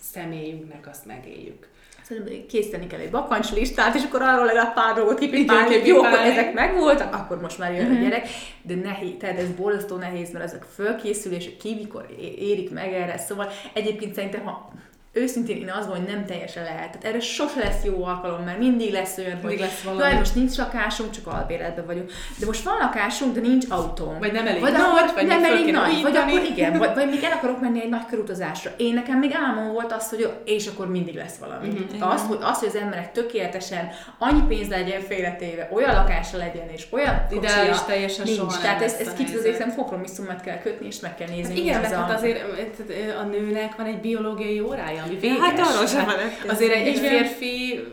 személyünknek, 0.01 0.87
azt 0.87 1.05
megéljük. 1.05 1.67
Szerintem 2.03 2.45
készíteni 2.47 2.87
kell 2.87 2.99
egy 2.99 3.09
bakancslistát, 3.09 3.95
és 3.95 4.03
akkor 4.03 4.21
arról 4.21 4.45
legalább 4.45 4.73
pár 4.73 4.95
dolgot 4.95 5.19
kipipálni, 5.19 5.75
hogy 5.75 5.87
jó, 5.87 5.97
akkor 5.97 6.19
ezek 6.19 6.53
megvoltak, 6.53 7.13
akkor 7.13 7.41
most 7.41 7.57
már 7.57 7.71
jön 7.71 7.81
uh-huh. 7.81 7.95
a 7.95 7.99
mhm. 7.99 8.09
gyerek. 8.09 8.27
De 8.61 8.75
nehéz, 8.75 9.13
tehát 9.19 9.39
ez 9.39 9.51
borzasztó 9.51 9.95
nehéz, 9.95 10.31
mert 10.31 10.45
ezek 10.45 10.63
fölkészülés, 10.63 11.49
ki 11.59 11.75
mikor 11.75 12.05
érik 12.37 12.71
meg 12.71 12.93
erre. 12.93 13.17
Szóval 13.17 13.49
egyébként 13.73 14.13
szerintem, 14.13 14.43
ha 14.43 14.71
őszintén 15.17 15.57
én 15.57 15.69
azt 15.69 15.87
gondolom, 15.87 16.03
hogy 16.03 16.13
nem 16.13 16.25
teljesen 16.25 16.63
lehet. 16.63 16.89
Tehát 16.89 17.03
erre 17.03 17.19
sose 17.19 17.59
lesz 17.59 17.83
jó 17.83 18.05
alkalom, 18.05 18.43
mert 18.43 18.57
mindig 18.57 18.91
lesz 18.91 19.17
olyan, 19.17 19.29
mindig 19.31 19.49
hogy 19.49 19.59
lesz 19.59 19.81
valami. 19.81 20.13
most 20.13 20.35
nincs 20.35 20.55
lakásunk, 20.55 21.11
csak 21.11 21.27
albéletben 21.27 21.85
vagyunk. 21.85 22.11
De 22.39 22.45
most 22.45 22.63
van 22.63 22.77
lakásunk, 22.77 23.33
de 23.33 23.39
nincs 23.39 23.65
autóm. 23.69 24.19
Vagy 24.19 24.31
nem 24.31 24.47
elég 24.47 24.61
vagy 24.61 24.71
nagy, 24.71 24.81
akkor 24.81 25.13
vagy 25.13 25.27
nem 25.27 25.43
elég 25.43 25.71
nagy, 25.71 26.01
vagy 26.01 26.03
újítani. 26.03 26.31
akkor 26.31 26.43
igen, 26.43 26.77
vagy, 26.77 26.93
vagy 26.93 27.09
még 27.09 27.23
el 27.23 27.31
akarok 27.31 27.61
menni 27.61 27.81
egy 27.81 27.89
nagy 27.89 28.05
körutazásra. 28.05 28.71
Én 28.77 28.93
nekem 28.93 29.19
még 29.19 29.33
álmom 29.33 29.73
volt 29.73 29.91
az, 29.91 30.09
hogy 30.09 30.29
és 30.45 30.67
akkor 30.67 30.89
mindig 30.89 31.15
lesz 31.15 31.35
valami. 31.35 31.67
Mhm. 31.67 31.83
Uh-huh. 31.83 32.13
Az, 32.13 32.21
hogy, 32.27 32.37
az, 32.41 32.59
hogy 32.59 32.67
az 32.67 32.75
emberek 32.75 33.11
tökéletesen 33.11 33.89
annyi 34.17 34.41
pénz 34.47 34.67
legyen 34.67 35.01
félretéve, 35.01 35.69
olyan 35.71 35.95
lakása 35.95 36.37
legyen, 36.37 36.69
és 36.69 36.85
olyan 36.89 37.27
Ideális 37.31 37.81
teljesen 37.81 38.25
nincs. 38.25 38.37
soha 38.37 38.51
nem 38.51 38.61
Tehát 38.61 38.81
ez, 38.81 38.93
ez 38.93 39.13
kicsit 39.13 39.37
azért 39.37 39.57
szerintem 39.57 39.83
kompromisszumot 39.83 40.41
kell 40.41 40.57
kötni, 40.57 40.87
és 40.87 40.99
meg 40.99 41.15
kell 41.15 41.27
nézni. 41.27 41.53
Hát 41.53 41.63
igen, 41.63 41.81
de 41.81 41.97
hát 41.97 42.11
azért 42.17 42.43
tehát 42.77 43.17
a 43.19 43.23
nőnek 43.23 43.75
van 43.75 43.85
egy 43.85 43.99
biológiai 43.99 44.59
órája, 44.59 45.04
ami 45.05 45.19
véges. 45.19 45.37
Hát 45.39 45.59
arról 45.59 45.87
sem 45.87 46.05
van 46.05 46.15
Azért 46.47 46.73
egy, 46.73 46.87
egy 46.87 46.97
férfi 46.97 47.83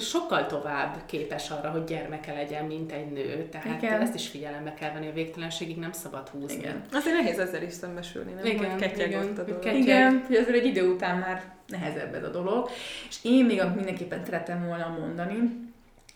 sokkal 0.00 0.46
tovább 0.46 0.96
képes 1.06 1.50
arra, 1.50 1.70
hogy 1.70 1.84
gyermeke 1.84 2.32
legyen, 2.32 2.64
mint 2.64 2.92
egy 2.92 3.12
nő. 3.12 3.48
Tehát 3.50 3.82
Igen. 3.82 4.00
ezt 4.00 4.14
is 4.14 4.28
figyelembe 4.28 4.74
kell 4.74 4.92
venni, 4.92 5.08
a 5.08 5.12
végtelenségig 5.12 5.76
nem 5.76 5.92
szabad 5.92 6.28
húzni. 6.28 6.58
Igen. 6.58 6.82
Azért 6.92 7.16
nehéz 7.16 7.38
ezzel 7.38 7.62
is 7.62 7.72
szembesülni, 7.72 8.32
nem? 8.32 8.44
Igen, 8.44 8.70
hogy 8.70 8.80
ketyeg 8.80 9.08
igen, 9.08 9.22
ott 9.22 9.38
a 9.38 9.42
dolog. 9.42 9.60
ketyeg. 9.60 9.80
Igen, 9.80 10.24
hogy 10.26 10.36
azért 10.36 10.56
egy 10.56 10.66
idő 10.66 10.88
után 10.88 11.18
már 11.18 11.42
nehezebb 11.66 12.14
ez 12.14 12.22
a 12.22 12.30
dolog. 12.30 12.70
És 13.08 13.16
én 13.22 13.44
még 13.44 13.60
amit 13.60 13.74
mindenképpen 13.74 14.24
szeretem 14.24 14.66
volna 14.66 14.96
mondani, 15.00 15.65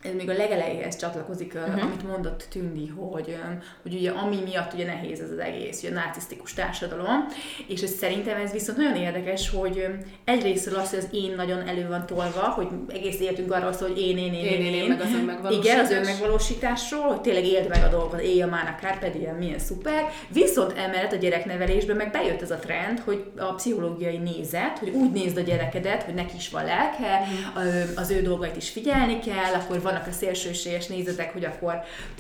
ez 0.03 0.11
még 0.17 0.29
a 0.31 0.33
legelejéhez 0.33 0.97
csatlakozik, 0.97 1.55
uh-huh. 1.55 1.83
amit 1.83 2.09
mondott 2.09 2.47
Tündi, 2.51 2.87
hogy, 2.87 3.37
hogy 3.83 3.95
ugye 3.95 4.11
ami 4.11 4.41
miatt 4.45 4.73
ugye 4.73 4.87
nehéz 4.87 5.21
ez 5.21 5.31
az 5.31 5.39
egész, 5.39 5.83
ugye 5.83 5.91
a 5.91 5.95
narcisztikus 5.95 6.55
társadalom, 6.55 7.27
és 7.67 7.81
hogy 7.81 7.89
szerintem 7.89 8.41
ez 8.41 8.53
viszont 8.53 8.79
nagyon 8.79 8.97
érdekes, 8.97 9.51
hogy 9.51 9.87
egyrésztről 10.25 10.79
az, 10.79 10.91
hogy 10.91 10.99
az 10.99 11.09
én 11.13 11.35
nagyon 11.37 11.69
elő 11.69 11.89
van 11.89 12.07
tolva, 12.07 12.41
hogy 12.41 12.69
egész 12.89 13.21
életünk 13.21 13.53
arról 13.53 13.73
szól, 13.73 13.89
hogy 13.89 14.01
én, 14.01 14.19
én, 14.19 14.35
én, 14.35 14.45
én, 14.45 14.61
én, 14.61 14.75
én, 14.75 14.89
meg 14.89 15.01
az 15.01 15.13
önmegvalósítás. 15.13 15.65
igen, 15.73 15.85
az 15.85 15.91
önmegvalósításról, 15.91 17.03
hogy 17.03 17.21
tényleg 17.21 17.45
éld 17.45 17.69
meg 17.69 17.85
a 17.85 17.89
dolgokat, 17.89 18.21
élj 18.21 18.43
a 18.43 18.47
mána 18.47 18.77
carpe 18.81 19.11
diem, 19.11 19.37
milyen 19.37 19.59
szuper. 19.59 20.05
Viszont 20.29 20.73
emellett 20.79 21.13
a 21.13 21.17
gyereknevelésben 21.17 21.97
meg 21.97 22.11
bejött 22.11 22.43
ez 22.43 22.51
a 22.51 22.59
trend, 22.59 22.99
hogy 22.99 23.25
a 23.39 23.55
pszichológiai 23.55 24.17
nézet, 24.17 24.79
hogy 24.79 24.89
úgy 24.89 25.11
nézd 25.11 25.37
a 25.37 25.41
gyerekedet, 25.41 26.03
hogy 26.03 26.15
neki 26.15 26.37
is 26.37 26.51
van 26.51 26.65
lelke, 26.65 27.19
Mhm. 27.21 27.99
az 27.99 28.11
ő 28.11 28.23
dolgait 28.23 28.57
is 28.57 28.69
figyelni 28.71 29.19
kell, 29.19 29.55
akkor 29.55 29.83
vannak 29.91 30.07
a 30.07 30.13
szélsőséges 30.13 30.87
nézetek, 30.87 31.33
hogy 31.33 31.45
akkor 31.45 31.75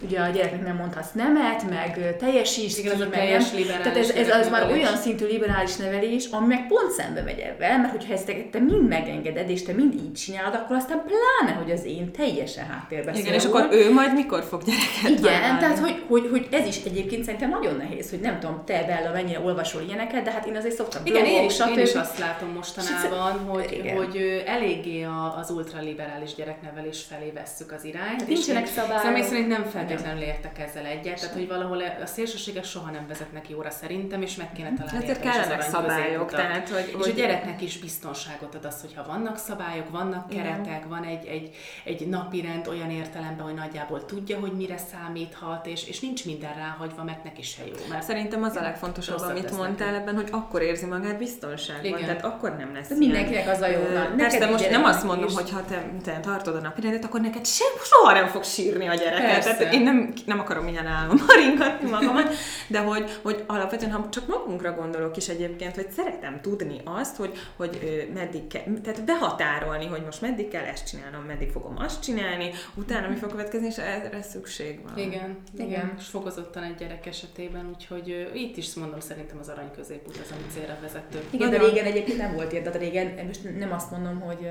ugye 0.04 0.20
a 0.20 0.28
gyereknek 0.28 0.62
nem 0.62 0.76
mondhatsz 0.76 1.12
nemet, 1.12 1.68
meg 1.70 2.16
teljesíts 2.18 2.78
Igen, 2.78 2.94
az 2.94 3.00
a 3.00 3.04
meg 3.04 3.18
teljes 3.18 3.50
nem. 3.50 3.61
liberális 3.61 3.87
Tehát 3.87 3.98
ez, 3.98 4.11
ez 4.11 4.28
az 4.40 4.48
már 4.48 4.70
olyan 4.70 4.96
szintű 4.96 5.26
liberális 5.26 5.76
nevelés, 5.76 6.26
ami 6.30 6.46
meg 6.46 6.66
pont 6.66 6.90
szembe 6.90 7.22
megy 7.22 7.38
ebben, 7.38 7.80
mert 7.80 7.92
hogyha 7.92 8.12
ezt 8.12 8.26
te, 8.50 8.59
mind 8.59 8.88
megengeded, 8.88 9.50
és 9.50 9.62
te 9.62 9.72
mind 9.72 9.94
így 9.94 10.12
csinálod, 10.12 10.54
akkor 10.54 10.76
aztán 10.76 11.02
pláne, 11.06 11.56
hogy 11.56 11.70
az 11.70 11.85
én 11.85 12.12
teljesen 12.12 12.66
háttérbe 12.66 13.12
Igen, 13.14 13.35
és 13.35 13.44
akkor 13.44 13.68
ő 13.72 13.92
majd 13.92 14.14
mikor 14.14 14.42
fog 14.42 14.62
gyereket 14.62 15.18
Igen, 15.18 15.40
vállalni? 15.40 15.59
tehát 15.59 15.78
hogy, 15.78 16.04
hogy, 16.09 16.28
hogy, 16.30 16.48
ez 16.50 16.66
is 16.66 16.85
egyébként 16.85 17.24
szerintem 17.24 17.50
nagyon 17.50 17.76
nehéz, 17.76 18.11
hogy 18.11 18.20
nem 18.20 18.40
tudom, 18.40 18.62
te 18.64 18.85
Bella 18.87 19.12
mennyire 19.12 19.40
olvasol 19.40 19.83
ilyeneket, 19.83 20.22
de 20.22 20.30
hát 20.30 20.46
én 20.46 20.56
azért 20.56 20.74
szoktam 20.74 21.02
Igen, 21.04 21.24
én 21.24 21.33
blogok, 21.33 21.50
is, 21.50 21.59
én 21.59 21.66
stb. 21.66 21.78
is 21.78 21.94
azt 21.94 22.18
látom 22.18 22.48
mostanában, 22.48 23.38
hogy, 23.48 23.72
Igen. 23.72 23.96
hogy 23.96 24.42
eléggé 24.46 25.06
az 25.40 25.50
ultraliberális 25.50 26.35
gyereknevelés 26.35 27.02
felé 27.09 27.30
vesszük 27.60 27.72
az 27.78 27.84
irányt. 27.84 28.20
Hát 28.20 28.28
nincsenek 28.28 28.66
szabályok. 28.66 29.02
Személy 29.02 29.22
szerint 29.22 29.48
nem 29.48 29.64
feltétlenül 29.64 30.22
értek 30.22 30.58
ezzel 30.58 30.84
egyet, 30.84 31.20
tehát 31.20 31.34
hogy 31.34 31.48
valahol 31.48 31.82
a 32.02 32.06
szélsőségek 32.06 32.64
soha 32.64 32.90
nem 32.90 33.06
vezetnek 33.08 33.48
jóra 33.48 33.70
szerintem, 33.70 34.22
és 34.22 34.36
meg 34.36 34.52
kéne 34.52 34.72
találni 34.74 35.02
Ezért 35.04 35.20
kellenek 35.20 35.62
szabályok, 35.62 36.30
tehát, 36.30 36.68
hogy- 36.68 36.88
És 36.88 36.94
hogy- 36.94 37.10
a 37.10 37.14
gyereknek 37.14 37.62
is 37.62 37.78
biztonságot 37.78 38.54
ad 38.54 38.64
az, 38.64 38.80
hogyha 38.80 39.04
vannak 39.06 39.36
szabályok, 39.36 39.90
vannak 39.90 40.32
Igen. 40.32 40.44
keretek, 40.44 40.88
van 40.88 41.04
egy, 41.04 41.26
egy, 41.26 41.54
egy 41.84 42.08
napi 42.08 42.40
rend 42.40 42.66
olyan 42.66 42.90
értelemben, 42.90 43.44
hogy 43.44 43.54
nagyjából 43.54 44.04
tudja, 44.04 44.38
hogy 44.38 44.52
mire 44.52 44.76
számíthat, 44.92 45.66
és, 45.66 45.88
és 45.88 46.00
nincs 46.00 46.24
minden 46.24 46.54
ráhagyva, 46.54 47.04
mert 47.04 47.24
neki 47.24 47.42
se 47.42 47.62
jó. 47.66 47.74
Mert 47.88 48.02
Szerintem 48.02 48.42
az 48.42 48.56
a 48.56 48.60
legfontosabb, 48.62 49.20
amit 49.20 49.56
mondtál 49.56 49.94
ebben, 49.94 50.14
hogy 50.14 50.28
akkor 50.30 50.62
érzi 50.62 50.86
magát 50.86 51.18
biztonságban, 51.18 51.84
Igen. 51.84 52.00
tehát 52.00 52.24
akkor 52.24 52.56
nem 52.56 52.74
lesz 52.74 52.88
De 52.88 52.94
mindenkinek 52.94 53.48
az 53.48 53.60
a 53.60 53.66
jó, 53.66 53.80
Persze, 54.16 54.50
most 54.50 54.70
nem 54.70 54.84
azt 54.84 55.04
mondom, 55.04 55.30
hogy 55.34 55.50
ha 55.50 55.64
te, 55.64 55.90
te 56.04 56.20
tartod 56.20 56.54
a 56.54 56.60
napirendet, 56.60 57.04
akkor 57.04 57.20
neked 57.20 57.44
sem, 57.56 57.68
soha 57.82 58.12
nem 58.12 58.26
fog 58.26 58.44
sírni 58.44 58.86
a 58.86 58.94
gyereket. 58.94 59.30
Persze. 59.30 59.56
Tehát 59.56 59.74
én 59.74 59.82
nem, 59.82 60.12
nem 60.26 60.38
akarom 60.38 60.68
ilyen 60.68 60.86
álommal 60.86 61.36
ringatni 61.36 61.90
magamat, 61.90 62.34
de 62.66 62.78
hogy, 62.78 63.18
hogy 63.22 63.44
alapvetően, 63.46 63.92
ha 63.92 64.08
csak 64.08 64.26
magunkra 64.26 64.72
gondolok 64.72 65.16
is 65.16 65.28
egyébként, 65.28 65.74
hogy 65.74 65.90
szeretem 65.90 66.40
tudni 66.40 66.80
azt, 66.84 67.16
hogy, 67.16 67.32
hogy 67.56 68.08
meddig 68.14 68.46
kell, 68.46 68.62
tehát 68.82 69.04
behatárolni, 69.04 69.86
hogy 69.86 70.02
most 70.04 70.20
meddig 70.20 70.48
kell 70.48 70.64
ezt 70.64 70.88
csinálnom, 70.88 71.22
meddig 71.22 71.50
fogom 71.50 71.74
azt 71.78 72.02
csinálni, 72.02 72.50
utána 72.74 73.08
mi 73.08 73.16
fog 73.16 73.30
következni, 73.30 73.66
és 73.66 73.76
erre 73.76 74.22
szükség 74.22 74.80
van. 74.82 74.98
Igen, 74.98 75.38
igen. 75.58 75.94
És 75.98 76.06
fokozottan 76.06 76.62
egy 76.62 76.74
gyerek 76.74 77.06
esetében, 77.06 77.68
úgyhogy 77.74 78.30
itt 78.34 78.56
is 78.56 78.74
mondom, 78.74 79.00
szerintem 79.00 79.38
az 79.40 79.48
arany 79.48 79.70
középút 79.76 80.16
az, 80.16 80.30
ami 80.30 80.42
célra 80.54 80.76
vezető. 80.80 81.22
Igen, 81.30 81.50
de 81.50 81.56
Nagyon. 81.56 81.70
régen 81.70 81.84
egyébként 81.84 82.18
nem 82.18 82.34
volt 82.34 82.52
ilyen, 82.52 82.64
tehát 82.64 82.78
régen, 82.78 83.26
most 83.26 83.58
nem 83.58 83.72
azt 83.72 83.90
mondom, 83.90 84.20
hogy 84.20 84.50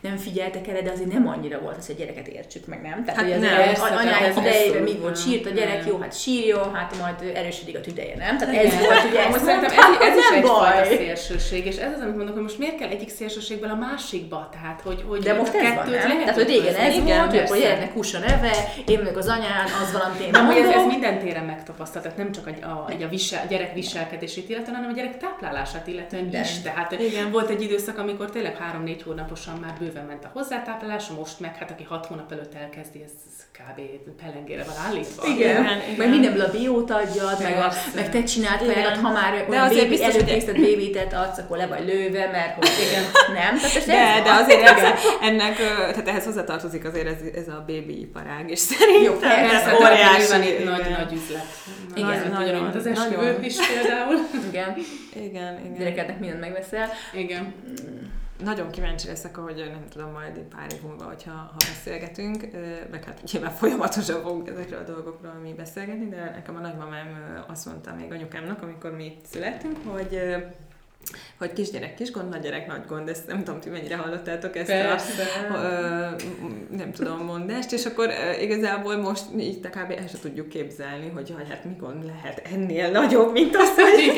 nem 0.00 0.16
figyeltek 0.16 0.68
erre, 0.68 0.82
de 0.82 0.90
azért 0.90 1.12
nem 1.12 1.28
annyira 1.28 1.60
volt 1.60 1.76
az, 1.76 1.86
hogy 1.86 2.00
a 2.00 2.19
gyereket 2.20 2.44
értsük 2.44 2.66
meg, 2.66 2.80
nem? 2.82 3.04
Tehát, 3.04 3.20
Hát 3.20 3.30
hogy 3.30 3.40
nem, 3.40 3.52
azért 3.52 3.66
persze, 3.66 3.82
a- 3.82 3.86
tehát 3.88 4.00
anyák 4.04 4.20
ez 4.28 4.36
idejében 4.36 4.66
abszolút 4.66 4.94
mi 4.94 5.00
volt, 5.00 5.14
nem. 5.14 5.22
sírt 5.24 5.46
a 5.46 5.50
gyerek, 5.50 5.78
Nem. 5.78 5.86
jó, 5.88 5.98
hát 5.98 6.18
sírjon, 6.20 6.74
hát 6.74 6.98
majd 7.00 7.36
erősödik 7.36 7.76
a 7.76 7.80
tüdeje, 7.80 8.16
nem? 8.16 8.38
Tehát 8.38 8.54
Igen. 8.54 8.66
ez 8.66 8.78
volt, 8.86 9.04
ugye, 9.10 9.26
ezt 9.26 9.44
szerintem 9.44 9.70
ez, 9.78 10.08
ez 10.08 10.16
is 10.16 10.28
nem 10.30 10.38
egyfajta 10.38 10.96
szélsőség, 10.96 11.66
és 11.66 11.76
ez 11.76 11.92
az, 11.96 12.00
amit 12.00 12.16
mondok, 12.16 12.34
hogy 12.34 12.42
most 12.42 12.58
miért 12.58 12.76
kell 12.78 12.88
egyik 12.88 13.08
szélsőségből 13.10 13.70
a 13.70 13.74
másikba, 13.74 14.48
tehát 14.52 14.80
hogy, 14.84 15.04
hogy 15.08 15.20
De 15.22 15.32
most 15.34 15.54
ez 15.54 15.74
van, 15.74 15.74
nem? 15.90 15.94
lehet 15.94 16.18
Tehát, 16.18 16.34
hogy 16.34 16.46
régen 16.46 16.74
ez 16.74 17.02
volt, 17.32 17.48
hogy 17.48 17.58
a 17.58 17.62
gyereknek 17.62 17.92
hús 17.92 18.14
a 18.14 18.18
neve, 18.18 18.52
én 18.86 18.98
vagyok 18.98 19.16
az 19.16 19.28
anyán, 19.28 19.64
az 19.82 19.92
valamit 19.92 20.20
én 20.20 20.34
amúgy 20.34 20.56
ez, 20.56 20.68
ez 20.68 20.86
minden 20.86 21.18
téren 21.18 21.44
megtapasztalt, 21.44 22.02
tehát 22.04 22.18
nem 22.18 22.32
csak 22.32 22.46
a, 22.46 22.66
a, 22.66 22.88
a, 23.04 23.08
visel, 23.08 23.40
a 23.44 23.48
gyerek 23.48 23.74
viselkedését 23.74 24.48
illetően, 24.48 24.74
hanem 24.76 24.90
a 24.90 24.94
gyerek 24.94 25.16
táplálását 25.18 25.86
illetően 25.86 26.22
Minden. 26.22 26.42
is. 26.42 26.60
Tehát 26.60 26.92
Igen. 26.92 27.30
volt 27.30 27.50
egy 27.50 27.62
időszak, 27.62 27.98
amikor 27.98 28.30
tényleg 28.30 28.56
három-négy 28.56 29.02
hónaposan 29.02 29.56
már 29.60 29.74
bőven 29.78 30.04
ment 30.04 30.24
a 30.24 30.30
hozzátáplálás, 30.32 31.06
most 31.18 31.40
meg 31.40 31.56
hát 31.56 31.70
aki 31.70 31.82
hat 31.84 32.09
hónap 32.10 32.32
előtt 32.32 32.54
elkezdi, 32.54 33.02
ez, 33.04 33.10
kb. 33.58 33.80
pelengére 34.22 34.64
van 34.64 34.74
állítva. 34.86 35.26
Igen, 35.26 35.36
Igen, 35.38 35.62
igen. 35.62 35.78
igen. 35.82 35.94
meg 35.98 36.08
mindenből 36.08 36.40
a 36.44 36.50
biót 36.50 36.90
adjad, 36.90 37.42
meg, 37.42 37.56
a, 37.58 37.72
meg 37.94 38.10
te 38.10 38.22
csinált 38.22 38.60
Igen. 38.60 38.72
kajádat, 38.74 38.96
ha 39.02 39.10
már 39.12 39.46
De 39.48 39.60
azért 39.60 39.82
bébi, 39.82 39.88
biztos, 39.88 40.12
hogy- 40.14 40.22
előkészített 40.22 40.54
bébitet 40.56 41.12
adsz, 41.14 41.38
akkor 41.38 41.56
le 41.56 41.66
vagy 41.66 41.84
lőve, 41.84 42.26
mert 42.30 42.54
hogy 42.54 42.68
igen, 42.88 43.02
nem? 43.40 43.58
Tehát 43.58 43.86
De, 43.86 43.98
ez 44.18 44.22
de 44.24 44.30
van. 44.30 44.42
azért 44.42 44.62
ez, 44.68 44.82
ennek, 45.22 45.56
tehát 45.56 46.08
ehhez 46.08 46.24
hozzátartozik 46.24 46.84
azért 46.84 47.06
ez, 47.06 47.18
ez 47.34 47.48
a 47.48 47.64
baby 47.66 48.00
iparág 48.00 48.50
is 48.50 48.58
szerintem. 48.58 49.04
Jó, 49.04 49.12
ez 49.56 49.72
óriási. 49.82 50.30
van 50.30 50.42
itt 50.42 50.58
igen. 50.60 50.72
nagy-nagy 50.72 51.12
üzlet. 51.12 51.46
Igen, 51.94 52.08
Nagy 52.30 52.30
nagyon, 52.46 52.62
mint 52.62 52.74
az 52.74 52.86
esküvők 52.86 53.46
is 53.46 53.56
például. 53.66 54.14
Igen, 54.48 54.76
Igen, 55.14 55.58
igen. 55.60 55.74
gyerekednek 55.78 56.18
mindent 56.18 56.40
megveszel. 56.40 56.88
Igen. 57.14 57.54
Nagyon 58.44 58.70
kíváncsi 58.70 59.06
leszek, 59.06 59.38
ahogy 59.38 59.56
nem 59.56 59.88
tudom, 59.88 60.10
majd 60.10 60.38
pár 60.38 60.72
év 60.72 60.82
múlva, 60.82 61.04
hogyha 61.04 61.30
ha 61.30 61.56
beszélgetünk, 61.56 62.46
meg 62.90 63.04
hát 63.04 63.22
nyilván 63.32 63.50
folyamatosan 63.50 64.22
fogunk 64.22 64.48
ezekről 64.48 64.78
a 64.78 64.92
dolgokról 64.92 65.32
mi 65.32 65.52
beszélgetni, 65.52 66.08
de 66.08 66.30
nekem 66.34 66.56
a 66.56 66.60
nagymamám 66.60 67.44
azt 67.48 67.66
mondta 67.66 67.94
még 67.94 68.12
anyukámnak, 68.12 68.62
amikor 68.62 68.96
mi 68.96 69.16
születtünk, 69.30 69.76
hogy 69.86 70.20
hogy 71.40 71.52
kisgyerek 71.52 71.94
kis 71.94 72.10
gond, 72.10 72.28
nagy 72.28 72.40
gyerek 72.40 72.66
nagy 72.66 72.80
gond, 72.88 73.08
ezt 73.08 73.26
nem 73.26 73.44
tudom, 73.44 73.60
ti 73.60 73.68
mennyire 73.68 73.96
hallottátok 73.96 74.56
ezt 74.56 74.66
Persze. 74.66 75.22
a, 75.50 75.54
ö, 75.54 75.66
nem 76.76 76.92
tudom, 76.92 77.24
mondást, 77.24 77.72
és 77.72 77.86
akkor 77.86 78.06
ö, 78.06 78.40
igazából 78.40 78.96
most 78.96 79.22
így 79.38 79.60
kb. 79.60 79.90
el 79.90 80.06
sem 80.10 80.20
tudjuk 80.22 80.48
képzelni, 80.48 81.10
hogy 81.14 81.28
jaj, 81.28 81.44
hát 81.48 81.64
mi 81.64 81.72
gond 81.78 82.04
lehet 82.04 82.42
ennél 82.54 82.90
nagyobb, 82.90 83.32
mint 83.32 83.56
az, 83.56 83.74
hogy 83.74 84.12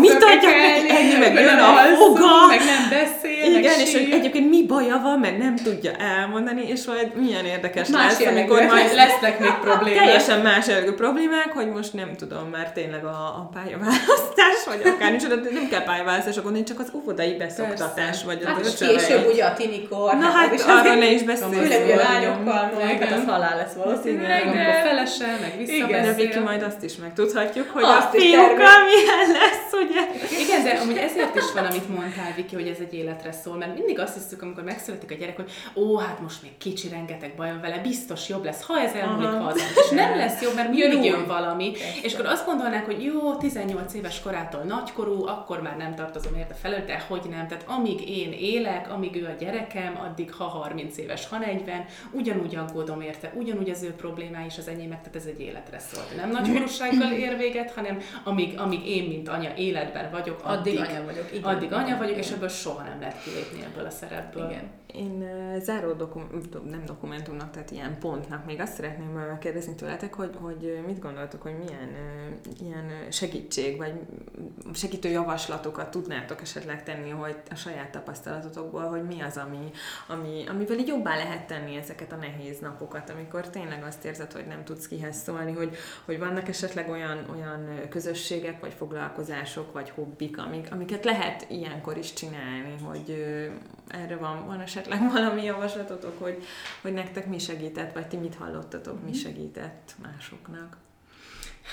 mit 0.00 0.12
adjak 0.12 0.56
neki 0.56 0.90
enni, 0.90 1.18
meg 1.18 1.34
jön 1.34 1.58
a 1.58 1.96
foga, 1.96 2.46
meg 2.48 2.58
nem 2.58 2.88
beszél, 2.90 3.44
igen, 3.44 3.62
meg 3.78 3.86
és 3.86 3.92
hogy 3.92 4.08
egyébként 4.12 4.48
mi 4.50 4.66
baja 4.66 5.00
van, 5.02 5.18
mert 5.18 5.38
nem 5.38 5.56
tudja 5.56 5.92
elmondani, 5.92 6.68
és 6.68 6.84
majd 6.84 7.16
milyen 7.16 7.44
érdekes 7.44 7.88
Más 7.88 8.02
lesz, 8.10 8.20
jellegű, 8.20 8.38
amikor 8.40 8.66
majd 8.66 8.94
lesznek 9.02 9.38
még 9.38 9.54
problémák. 9.60 10.04
teljesen 10.04 10.40
más 10.40 10.66
jellegű 10.66 10.92
problémák, 10.92 11.52
hogy 11.52 11.68
most 11.68 11.92
nem 11.92 12.16
tudom, 12.16 12.48
már 12.48 12.72
tényleg 12.72 13.04
a, 13.04 13.18
a 13.40 13.50
pályaválasztás, 13.52 14.64
vagy 14.66 14.82
akár 14.84 15.10
nincs, 15.10 15.26
de 15.26 15.34
nem 15.34 15.68
kell 15.68 15.82
pályaválasztásra 15.82 16.42
gondolni, 16.44 16.66
csak 16.66 16.78
az 16.80 16.90
óvodai 16.94 17.32
beszoktatás, 17.36 17.94
Persze. 17.94 18.24
vagy 18.24 18.44
Hát 18.44 18.60
az 18.60 18.66
és 18.66 18.72
öcselej. 18.72 18.96
később 18.96 19.32
ugye 19.32 19.44
a 19.44 19.52
tinikor. 19.54 20.14
Na 20.14 20.26
hát 20.26 20.52
és 20.52 20.62
arról 20.66 20.94
ne 20.94 21.10
is 21.12 21.22
beszéljünk. 21.22 21.62
Főleg 21.62 21.80
nagyon. 21.80 21.96
lányokkal, 21.96 22.70
Igen. 22.74 23.08
hát 23.08 23.18
az 23.18 23.24
halál 23.26 23.56
lesz 23.56 23.72
valószínűleg, 23.72 24.44
Meg 24.46 24.54
de... 24.54 24.78
a 24.82 24.86
felese, 24.88 25.26
meg 25.40 25.54
visszabeszél. 25.58 26.14
Viki 26.14 26.38
majd 26.38 26.62
azt 26.62 26.82
is 26.82 26.96
megtudhatjuk, 26.96 27.68
hogy 27.70 27.82
Azt 27.82 28.14
a 28.14 28.18
fiúkkal 28.18 28.78
milyen 28.90 29.26
lesz, 29.38 29.72
ugye? 29.72 30.00
Igen, 30.44 30.64
de 30.64 30.80
amúgy 30.82 30.96
ezért 30.96 31.34
is 31.36 31.52
van, 31.54 31.64
amit 31.64 31.88
mondtál, 31.88 32.32
Viki, 32.36 32.54
hogy 32.54 32.66
ez 32.68 32.76
egy 32.80 32.94
életre 32.94 33.32
szól, 33.32 33.56
mert 33.56 33.74
mindig 33.74 33.98
azt 33.98 34.14
hiszük, 34.14 34.42
amikor 34.42 34.62
megszületik 34.64 35.10
a 35.10 35.14
gyerek, 35.14 35.36
hogy 35.36 35.50
ó, 35.74 35.96
hát 35.98 36.20
most 36.20 36.42
még 36.42 36.56
kicsi, 36.58 36.88
rengeteg 36.88 37.32
bajom 37.36 37.60
vele, 37.60 37.78
biztos 37.78 38.28
jobb 38.28 38.44
lesz, 38.44 38.62
ha 38.62 38.80
ez 38.80 38.92
elmúlik, 39.02 39.28
ha 39.28 39.44
az 39.46 39.56
És 39.84 39.88
nem 39.90 40.16
lesz 40.16 40.42
jobb, 40.42 40.54
mert 40.54 40.70
mindig 40.70 41.04
jön 41.04 41.26
valami. 41.26 41.72
És 42.02 42.14
akkor 42.14 42.26
azt 42.26 42.46
gondolnák, 42.46 42.84
hogy 42.84 43.04
jó, 43.04 43.34
18 43.34 43.94
éves 43.94 44.20
korától 44.20 44.60
nagykorú, 44.62 45.26
akkor 45.26 45.62
már 45.62 45.76
nem 45.76 45.94
tartozom 45.94 46.33
érte 46.36 46.54
felül, 46.54 46.84
de 46.84 47.04
hogy 47.08 47.22
nem. 47.30 47.46
Tehát 47.46 47.64
amíg 47.66 48.08
én 48.08 48.32
élek, 48.32 48.90
amíg 48.90 49.16
ő 49.16 49.26
a 49.26 49.32
gyerekem, 49.38 50.00
addig 50.00 50.32
ha 50.32 50.44
30 50.44 50.96
éves, 50.98 51.28
ha 51.28 51.38
40, 51.38 51.84
ugyanúgy 52.10 52.56
aggódom 52.56 53.00
érte, 53.00 53.32
ugyanúgy 53.34 53.70
az 53.70 53.82
ő 53.82 53.92
problémái 53.92 54.46
is 54.46 54.58
az 54.58 54.68
enyémek, 54.68 54.98
tehát 54.98 55.16
ez 55.16 55.26
egy 55.26 55.40
életre 55.40 55.78
szólt. 55.78 56.16
Nem 56.16 56.30
nagykorúsággal 56.30 57.12
ér 57.12 57.36
véget, 57.36 57.70
hanem 57.70 57.98
amíg, 58.24 58.58
amíg 58.58 58.88
én, 58.88 59.08
mint 59.08 59.28
anya 59.28 59.54
életben 59.56 60.10
vagyok, 60.10 60.40
addig, 60.44 60.78
addig 60.78 60.90
anya 60.90 61.04
vagyok. 61.04 61.32
Igen, 61.32 61.54
addig 61.54 61.72
anya 61.72 61.96
vagyok, 61.96 62.16
igen. 62.16 62.22
és 62.22 62.30
ebből 62.30 62.48
soha 62.48 62.82
nem 62.82 63.00
lehet 63.00 63.22
kilépni 63.22 63.62
ebből 63.62 63.86
a 63.86 63.90
szerepből. 63.90 64.50
Igen. 64.50 64.83
Én 64.96 65.24
záró 65.60 65.92
dokum- 65.92 66.70
nem 66.70 66.84
dokumentumnak, 66.84 67.50
tehát 67.50 67.70
ilyen 67.70 67.98
pontnak 67.98 68.44
még 68.44 68.60
azt 68.60 68.74
szeretném 68.74 69.38
kérdezni 69.38 69.74
tőletek, 69.74 70.14
hogy, 70.14 70.30
hogy 70.40 70.82
mit 70.86 70.98
gondoltok, 70.98 71.42
hogy 71.42 71.56
milyen 71.58 71.90
ilyen 72.60 73.10
segítség, 73.10 73.76
vagy 73.76 73.92
segítő 74.74 75.08
javaslatokat 75.08 75.90
tudnátok 75.90 76.40
esetleg 76.40 76.82
tenni, 76.82 77.10
hogy 77.10 77.36
a 77.50 77.54
saját 77.54 77.90
tapasztalatotokból, 77.90 78.82
hogy 78.82 79.02
mi 79.02 79.20
az, 79.20 79.36
ami, 79.36 79.70
ami, 80.08 80.44
amivel 80.48 80.78
így 80.78 80.88
jobbá 80.88 81.16
lehet 81.16 81.46
tenni 81.46 81.76
ezeket 81.76 82.12
a 82.12 82.16
nehéz 82.16 82.58
napokat, 82.58 83.10
amikor 83.10 83.48
tényleg 83.48 83.84
azt 83.84 84.04
érzed, 84.04 84.32
hogy 84.32 84.46
nem 84.46 84.64
tudsz 84.64 84.88
kihez 84.88 85.22
szólni, 85.22 85.52
hogy, 85.52 85.76
hogy 86.04 86.18
vannak 86.18 86.48
esetleg 86.48 86.88
olyan, 86.88 87.26
olyan 87.34 87.88
közösségek, 87.88 88.60
vagy 88.60 88.72
foglalkozások, 88.72 89.72
vagy 89.72 89.90
hobbik, 89.90 90.38
amik, 90.38 90.72
amiket 90.72 91.04
lehet 91.04 91.46
ilyenkor 91.48 91.96
is 91.96 92.12
csinálni, 92.12 92.74
hogy 92.82 93.24
erre 93.88 94.16
van, 94.16 94.46
van 94.46 94.60
esetleg 94.60 94.83
valami 95.12 95.42
javaslatotok, 95.44 96.18
hogy, 96.18 96.42
hogy 96.82 96.92
nektek 96.92 97.26
mi 97.26 97.38
segített, 97.38 97.92
vagy 97.92 98.06
ti 98.06 98.16
mit 98.16 98.34
hallottatok, 98.34 99.02
mi 99.02 99.10
mhm. 99.10 99.18
segített 99.18 99.94
másoknak? 100.02 100.76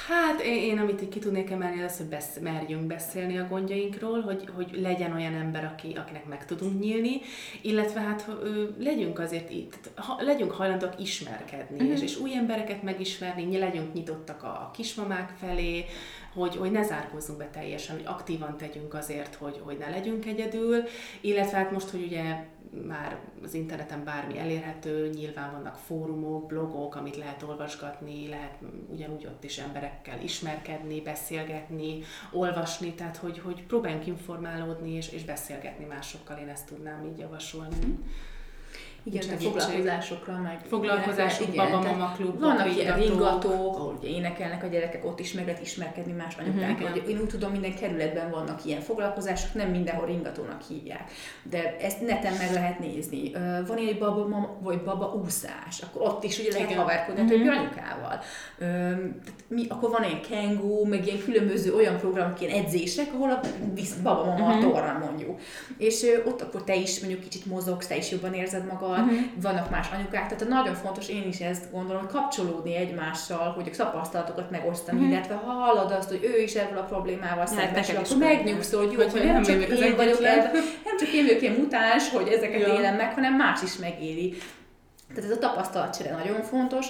Hát 0.08 0.42
én, 0.42 0.64
én 0.64 0.80
amit 0.80 1.02
így 1.02 1.10
ki 1.10 1.20
tudnék 1.20 1.50
emelni, 1.50 1.84
az, 1.84 1.98
hogy 1.98 2.06
besz, 2.06 2.40
merjünk 2.42 2.84
beszélni 2.84 3.38
a 3.38 3.48
gondjainkról, 3.48 4.22
hogy, 4.22 4.50
hogy 4.56 4.80
legyen 4.82 5.14
olyan 5.14 5.34
ember, 5.34 5.66
aki, 5.66 5.94
akinek 5.94 6.26
meg 6.26 6.46
tudunk 6.46 6.80
nyílni, 6.80 7.22
illetve 7.62 8.00
hát 8.00 8.28
ö, 8.42 8.64
legyünk 8.80 9.20
azért 9.20 9.50
itt, 9.50 9.90
ha, 9.96 10.18
legyünk 10.22 10.52
hajlandóak 10.52 11.00
ismerkedni, 11.00 11.76
uh-huh. 11.76 11.92
és, 11.92 12.02
és 12.02 12.18
új 12.18 12.36
embereket 12.36 12.84
megismerni, 12.84 13.58
legyünk 13.58 13.94
nyitottak 13.94 14.44
a, 14.44 14.48
a 14.48 14.72
kismamák 14.74 15.34
felé, 15.40 15.86
hogy, 16.34 16.56
hogy 16.56 16.72
ne 16.72 16.84
zárkózzunk 16.84 17.38
be 17.38 17.50
teljesen, 17.50 17.96
hogy 17.96 18.06
aktívan 18.06 18.58
tegyünk 18.58 18.94
azért, 18.94 19.36
hogy, 19.36 19.62
hogy 19.64 19.78
ne 19.78 19.90
legyünk 19.90 20.26
egyedül, 20.26 20.84
illetve 21.22 21.58
hát 21.58 21.72
most, 21.72 21.90
hogy 21.90 22.04
ugye 22.04 22.46
már 22.88 23.20
az 23.44 23.54
interneten 23.54 24.04
bármi 24.04 24.38
elérhető, 24.38 25.10
nyilván 25.10 25.52
vannak 25.52 25.76
fórumok, 25.76 26.48
blogok, 26.48 26.96
amit 26.96 27.18
lehet 27.18 27.44
olvasgatni, 27.44 28.28
lehet 28.28 28.58
ugyanúgy 28.88 29.26
ott 29.26 29.44
is 29.44 29.58
emberekkel 29.58 30.22
ismerkedni, 30.22 31.02
beszélgetni, 31.02 32.00
olvasni, 32.32 32.94
tehát 32.94 33.18
hogy, 33.18 33.40
hogy 33.40 33.66
próbáljunk 33.66 34.08
informálódni 34.08 34.92
és, 34.92 35.12
és 35.12 35.24
beszélgetni 35.24 35.86
másokkal, 35.86 36.38
én 36.38 36.50
ezt 36.50 36.68
tudnám 36.68 37.06
így 37.06 37.18
javasolni. 37.18 37.98
Igen, 39.04 39.24
a 39.30 39.38
foglalkozásokra, 39.38 40.38
meg 40.38 40.60
foglalkozások, 40.68 41.48
igen, 41.48 41.72
baba 41.72 41.88
mama 41.88 42.12
klub, 42.16 42.40
vannak 42.40 42.76
ilyen 42.76 42.96
ringatók, 42.96 43.76
ahol 43.76 43.98
ugye 44.00 44.10
énekelnek 44.10 44.64
a 44.64 44.68
gyerekek, 44.68 45.06
ott 45.06 45.20
is 45.20 45.34
meg 45.34 45.46
lehet 45.46 45.62
ismerkedni 45.62 46.12
más 46.12 46.36
anyukákkal. 46.40 46.92
Uh-huh. 46.92 47.10
Én 47.10 47.20
úgy 47.20 47.28
tudom, 47.28 47.52
minden 47.52 47.76
kerületben 47.76 48.30
vannak 48.30 48.66
ilyen 48.66 48.82
foglalkozások, 48.82 49.54
nem 49.54 49.70
mindenhol 49.70 50.06
ringatónak 50.06 50.62
hívják. 50.68 51.12
De 51.44 51.78
ezt 51.78 52.02
neten 52.02 52.34
meg 52.34 52.54
lehet 52.54 52.80
nézni. 52.80 53.32
Van 53.68 53.78
egy 53.78 53.98
baba 53.98 54.28
mama, 54.28 54.58
vagy 54.60 54.82
baba 54.82 55.14
úszás, 55.26 55.82
akkor 55.82 56.02
ott 56.02 56.24
is 56.24 56.40
ugye 56.40 56.52
lehet 56.52 56.74
haverkodni 56.74 57.22
uh-huh. 57.22 57.36
a 57.36 57.44
többi 57.44 57.58
anyukával. 57.58 58.20
mi, 59.48 59.66
akkor 59.70 59.90
van 59.90 60.04
egy 60.04 60.20
kengú, 60.20 60.86
meg 60.86 61.06
ilyen 61.06 61.24
különböző 61.24 61.76
olyan 61.76 61.98
programok, 61.98 62.42
ilyen 62.42 62.64
edzések, 62.64 63.14
ahol 63.14 63.30
a 63.32 63.40
baba 64.04 64.24
mama 64.24 64.46
uh-huh. 64.46 64.58
a 64.58 64.70
torna 64.70 65.06
mondjuk. 65.06 65.40
És 65.78 66.06
ott 66.26 66.42
akkor 66.42 66.64
te 66.64 66.76
is 66.76 67.00
mondjuk 67.00 67.22
kicsit 67.22 67.46
mozogsz, 67.46 67.88
te 67.88 67.98
is 67.98 68.12
jobban 68.12 68.34
érzed 68.34 68.66
magad, 68.66 68.90
uh-huh. 69.00 69.18
vannak 69.42 69.70
más 69.70 69.88
anyukák, 69.94 70.28
tehát 70.28 70.48
nagyon 70.48 70.76
fontos, 70.76 71.10
én 71.10 71.28
is 71.28 71.40
ezt 71.40 71.72
gondolom, 71.72 72.02
hogy 72.02 72.12
kapcsolódni 72.12 72.76
egymással, 72.76 73.52
hogy 73.52 73.70
a 73.74 73.76
tapasztalatokat 73.76 74.52
megosztani, 74.52 74.98
uh-huh. 74.98 75.14
illetve 75.14 75.36
ha 75.36 75.52
hallod 75.52 75.92
azt, 75.92 76.10
hogy 76.10 76.24
ő 76.24 76.42
is 76.42 76.54
ebből 76.54 76.78
a 76.78 76.84
problémával 76.84 77.46
szembesül, 77.46 77.98
akkor 77.98 78.18
megnyugsz, 78.18 78.74
hogy 78.74 78.92
jó, 78.92 79.08
hogy 79.10 79.24
nem 79.24 79.44
csak 79.44 79.56
én 79.56 79.96
vagyok, 79.96 80.20
nem 80.20 80.98
csak 81.00 81.14
én 81.14 81.26
vagyok 81.26 81.42
ilyen 81.42 81.56
mutáns, 81.56 82.10
hogy 82.10 82.28
ezeket 82.28 82.68
élem 82.68 82.96
meg, 82.96 83.14
hanem 83.14 83.36
más 83.36 83.62
is 83.62 83.78
megéli. 83.78 84.38
Tehát 85.16 85.32
ez 85.32 85.38
a 85.38 85.40
tapasztalatcsere 85.40 86.12
nagyon 86.12 86.42
fontos, 86.42 86.88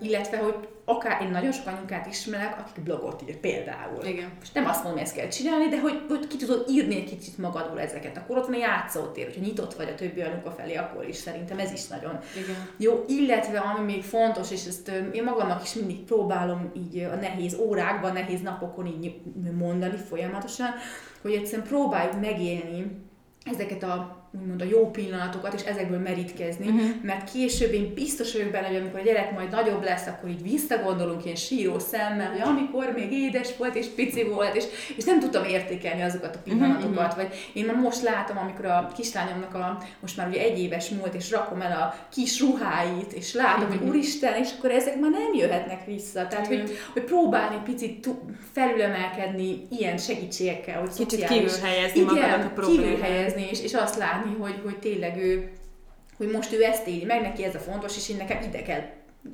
illetve, 0.00 0.36
hogy 0.36 0.68
akár 0.88 1.22
én 1.22 1.28
nagyon 1.28 1.52
sok 1.52 1.66
anyukát 1.66 2.06
ismerek, 2.06 2.58
akik 2.58 2.84
blogot 2.84 3.22
ír 3.28 3.36
például. 3.36 4.04
Igen. 4.04 4.32
És 4.42 4.52
nem 4.52 4.66
azt 4.66 4.82
mondom, 4.82 4.92
hogy 4.92 5.02
ezt 5.02 5.16
kell 5.16 5.28
csinálni, 5.28 5.68
de 5.68 5.80
hogy, 5.80 6.04
hogy 6.08 6.26
ki 6.26 6.36
tudod 6.36 6.64
írni 6.68 6.96
egy 6.96 7.08
kicsit 7.08 7.38
magadból 7.38 7.80
ezeket. 7.80 8.16
Akkor 8.16 8.36
ott 8.36 8.46
van 8.46 8.54
a 8.54 8.58
játszótér, 8.58 9.24
hogyha 9.24 9.40
nyitott 9.40 9.74
vagy 9.74 9.88
a 9.88 9.94
többi 9.94 10.20
anyuka 10.20 10.50
felé, 10.50 10.74
akkor 10.74 11.08
is 11.08 11.16
szerintem 11.16 11.58
ez 11.58 11.72
is 11.72 11.86
nagyon 11.86 12.18
Igen. 12.36 12.68
jó. 12.76 13.04
Illetve 13.08 13.58
ami 13.58 13.92
még 13.92 14.02
fontos, 14.02 14.50
és 14.50 14.64
ezt 14.66 14.88
én 15.12 15.22
magamnak 15.22 15.62
is 15.62 15.74
mindig 15.74 16.04
próbálom 16.04 16.70
így 16.76 16.98
a 16.98 17.14
nehéz 17.14 17.54
órákban, 17.54 18.12
nehéz 18.12 18.40
napokon 18.40 18.86
így 18.86 19.20
mondani 19.58 19.96
folyamatosan, 19.96 20.70
hogy 21.22 21.32
egyszerűen 21.32 21.66
próbáljuk 21.66 22.20
megélni 22.20 23.04
ezeket 23.44 23.82
a 23.82 24.25
úgymond 24.40 24.60
a 24.60 24.64
jó 24.64 24.90
pillanatokat, 24.90 25.54
és 25.54 25.62
ezekből 25.62 25.98
merítkezni, 25.98 26.66
uh-huh. 26.66 26.88
mert 27.02 27.32
később 27.32 27.72
én 27.72 27.92
biztos 27.94 28.32
vagyok 28.32 28.50
benne, 28.50 28.66
hogy 28.66 28.76
amikor 28.76 29.00
a 29.00 29.02
gyerek 29.02 29.32
majd 29.32 29.50
nagyobb 29.50 29.84
lesz, 29.84 30.06
akkor 30.06 30.28
így 30.28 30.42
visszagondolunk 30.42 31.24
ilyen 31.24 31.36
síró 31.36 31.78
szemmel, 31.78 32.30
hogy 32.30 32.40
amikor 32.40 32.92
még 32.96 33.12
édes 33.12 33.56
volt, 33.58 33.74
és 33.74 33.86
pici 33.86 34.24
volt, 34.24 34.56
és, 34.56 34.64
és 34.96 35.04
nem 35.04 35.20
tudtam 35.20 35.44
értékelni 35.44 36.02
azokat 36.02 36.34
a 36.34 36.38
pillanatokat, 36.44 37.12
uh-huh. 37.12 37.16
vagy 37.16 37.50
én 37.52 37.64
már 37.64 37.76
most 37.76 38.02
látom, 38.02 38.38
amikor 38.38 38.64
a 38.64 38.90
kislányomnak 38.96 39.54
a, 39.54 39.82
most 40.00 40.16
már 40.16 40.28
ugye 40.28 40.40
egy 40.40 40.58
éves 40.58 40.88
múlt, 40.88 41.14
és 41.14 41.30
rakom 41.30 41.60
el 41.60 41.80
a 41.80 41.94
kis 42.12 42.40
ruháit, 42.40 43.12
és 43.12 43.34
látom, 43.34 43.62
uh-huh. 43.62 43.78
hogy 43.78 43.88
úristen, 43.88 44.34
és 44.42 44.48
akkor 44.58 44.70
ezek 44.70 45.00
már 45.00 45.10
nem 45.10 45.34
jöhetnek 45.34 45.84
vissza. 45.86 46.26
Tehát, 46.26 46.46
uh-huh. 46.46 46.60
hogy, 46.60 46.76
hogy 46.92 47.02
próbálni 47.02 47.60
picit 47.64 48.08
felülemelkedni 48.52 49.66
ilyen 49.70 49.98
segítségekkel, 49.98 50.80
hogy 50.80 50.90
Kicsit 50.96 51.24
kívül 51.24 51.50
helyezni 51.62 52.00
igen, 52.00 52.52
a 52.56 52.60
kívül 52.60 52.98
helyezni, 53.00 53.46
és, 53.50 53.62
és 53.62 53.74
azt 53.74 53.96
látni, 53.96 54.25
látni, 54.26 54.42
hogy, 54.42 54.60
hogy 54.64 54.78
tényleg 54.78 55.16
ő, 55.16 55.50
hogy 56.16 56.30
most 56.30 56.52
ő 56.52 56.62
ezt 56.62 56.86
éli 56.86 57.04
meg, 57.04 57.20
neki 57.20 57.44
ez 57.44 57.54
a 57.54 57.58
fontos, 57.58 57.96
és 57.96 58.08
én 58.08 58.16
nekem 58.16 58.42
ide 58.42 58.62
kell 58.62 58.82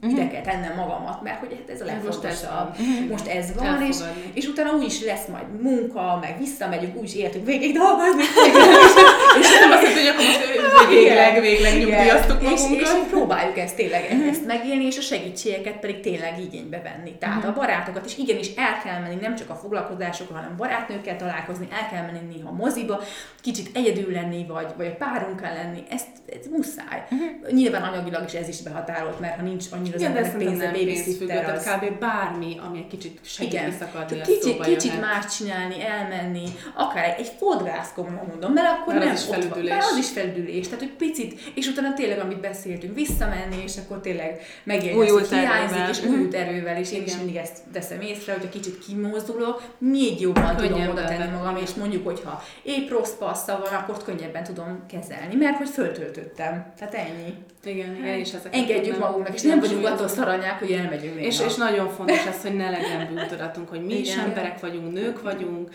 uh-huh. 0.00 0.12
ide 0.12 0.28
kell 0.28 0.42
tennem 0.42 0.76
magamat, 0.76 1.22
mert 1.22 1.38
hogy 1.38 1.56
hát 1.58 1.70
ez 1.70 1.80
a 1.80 1.84
legfontosabb. 1.84 2.76
Most 3.10 3.26
ez 3.26 3.54
van, 3.54 3.82
és, 3.82 3.96
és 4.32 4.46
utána 4.46 4.72
úgy 4.72 4.84
is 4.84 5.04
lesz 5.04 5.26
majd 5.26 5.60
munka, 5.62 6.18
meg 6.20 6.38
visszamegyünk, 6.38 6.96
úgy 6.96 7.04
is 7.04 7.14
éltünk 7.14 7.46
végig 7.46 7.74
dolgozni. 7.74 8.22
és 8.22 8.92
nem 9.60 9.70
azt 9.70 9.82
mondja, 9.82 10.02
hogy 10.02 10.10
akkor 10.12 10.24
most 10.24 10.88
végleg, 10.88 11.40
végleg 11.40 11.78
nyugdíjaztuk 11.78 12.42
magunkat. 12.42 12.80
És, 12.80 12.80
és 12.80 12.90
próbáljuk 13.10 13.58
ezt 13.58 13.76
tényleg 13.76 14.02
uh-huh. 14.02 14.28
ezt 14.28 14.46
megélni, 14.46 14.84
és 14.84 14.98
a 14.98 15.00
segítségeket 15.00 15.76
pedig 15.78 16.00
tényleg 16.00 16.40
igénybe 16.40 16.80
venni. 16.82 17.12
Tehát 17.18 17.36
uh-huh. 17.36 17.56
a 17.56 17.58
barátokat 17.60 18.06
is 18.06 18.18
igenis 18.18 18.48
el 18.56 18.80
kell 18.84 19.00
menni, 19.00 19.18
nem 19.20 19.34
csak 19.36 19.50
a 19.50 19.54
foglalkozásokra, 19.54 20.34
hanem 20.36 20.56
barátnőkkel 20.56 21.16
találkozni, 21.16 21.68
el 21.70 21.88
kell 21.90 22.04
menni 22.04 22.34
néha 22.34 22.48
a 22.48 22.52
moziba, 22.52 23.02
kicsit 23.40 23.70
egyedül 23.74 24.12
lenni, 24.12 24.46
vagy, 24.48 24.66
vagy 24.76 24.86
a 24.86 24.94
párunkkal 25.04 25.52
lenni, 25.52 25.82
ezt, 25.90 26.08
ez 26.26 26.46
muszáj. 26.50 27.02
Uh-huh. 27.10 27.50
Nyilván 27.50 27.82
anyagilag 27.82 28.24
is 28.26 28.32
ez 28.32 28.48
is 28.48 28.62
behatárolt, 28.62 29.20
mert 29.20 29.36
ha 29.36 29.42
nincs 29.42 29.64
annyira 29.70 29.94
az 29.94 30.02
embernek 30.02 30.36
pénze, 30.36 30.66
babysitter 30.66 31.54
az. 31.54 31.64
kb. 31.64 31.98
bármi, 31.98 32.60
ami 32.66 32.78
egy 32.78 32.86
kicsit 32.86 33.20
segít 33.24 33.52
Igen. 33.52 33.64
visszakadni, 33.70 34.20
kicsit, 34.20 34.60
kicsit 34.60 35.00
más 35.00 35.36
csinálni, 35.36 35.74
elmenni, 35.84 36.44
akár 36.74 37.14
egy 37.18 37.32
fodrász, 37.38 37.92
komolyan 37.94 38.26
mondom, 38.28 38.52
mert 38.52 38.66
akkor 38.66 38.94
nem 38.94 39.16
is 39.22 39.28
felüdülés. 39.34 39.70
Van, 39.70 39.78
az 39.78 39.96
is 39.96 40.08
felüdülés, 40.08 40.64
tehát 40.64 40.80
hogy 40.80 40.92
picit, 40.92 41.40
és 41.54 41.66
utána 41.66 41.94
tényleg, 41.94 42.18
amit 42.18 42.40
beszéltünk, 42.40 42.94
visszamenni, 42.94 43.62
és 43.64 43.76
akkor 43.76 44.00
tényleg 44.00 44.40
megjelenik, 44.64 45.12
hogy 45.12 45.28
hiányzik, 45.28 45.88
és 45.90 46.10
új 46.10 46.28
erővel, 46.36 46.78
és 46.78 46.92
én 46.92 47.02
is 47.02 47.16
mindig 47.16 47.36
ezt 47.36 47.58
teszem 47.72 48.00
észre, 48.00 48.32
hogyha 48.32 48.48
kicsit 48.48 48.78
kimozdulok, 48.86 49.62
még 49.78 50.20
jobban 50.20 50.56
tudom 50.56 50.88
oda 50.88 51.04
tenni 51.04 51.30
magam, 51.30 51.56
és 51.56 51.74
mondjuk, 51.74 52.04
hogyha 52.04 52.42
épp 52.62 52.90
rossz 52.90 53.12
passza 53.18 53.58
van, 53.64 53.80
akkor 53.80 54.04
könnyebben 54.04 54.44
tudom 54.44 54.84
kezelni, 54.88 55.34
mert 55.34 55.56
hogy 55.56 55.68
föltöltöttem. 55.68 56.72
Tehát 56.78 56.94
ennyi. 56.94 57.34
Igen, 57.64 57.96
igen, 57.96 58.18
és 58.18 58.32
ezeket 58.32 58.54
Engedjük 58.54 58.98
magunknak, 58.98 59.34
és 59.34 59.42
nem 59.42 59.60
vagy 59.60 59.68
vagyunk 59.68 59.86
attól 59.86 60.08
szaranyák, 60.08 60.58
hogy 60.58 60.72
elmegyünk 60.72 61.20
és, 61.20 61.40
és 61.40 61.54
nagyon 61.54 61.88
fontos 61.88 62.26
az, 62.26 62.42
hogy 62.42 62.56
ne 62.56 62.70
legyen 62.70 63.14
bűntudatunk, 63.14 63.68
hogy 63.68 63.84
mi 63.84 63.98
is 63.98 64.16
emberek 64.16 64.60
vagyunk, 64.60 64.92
nők 64.92 65.22
vagyunk, 65.22 65.70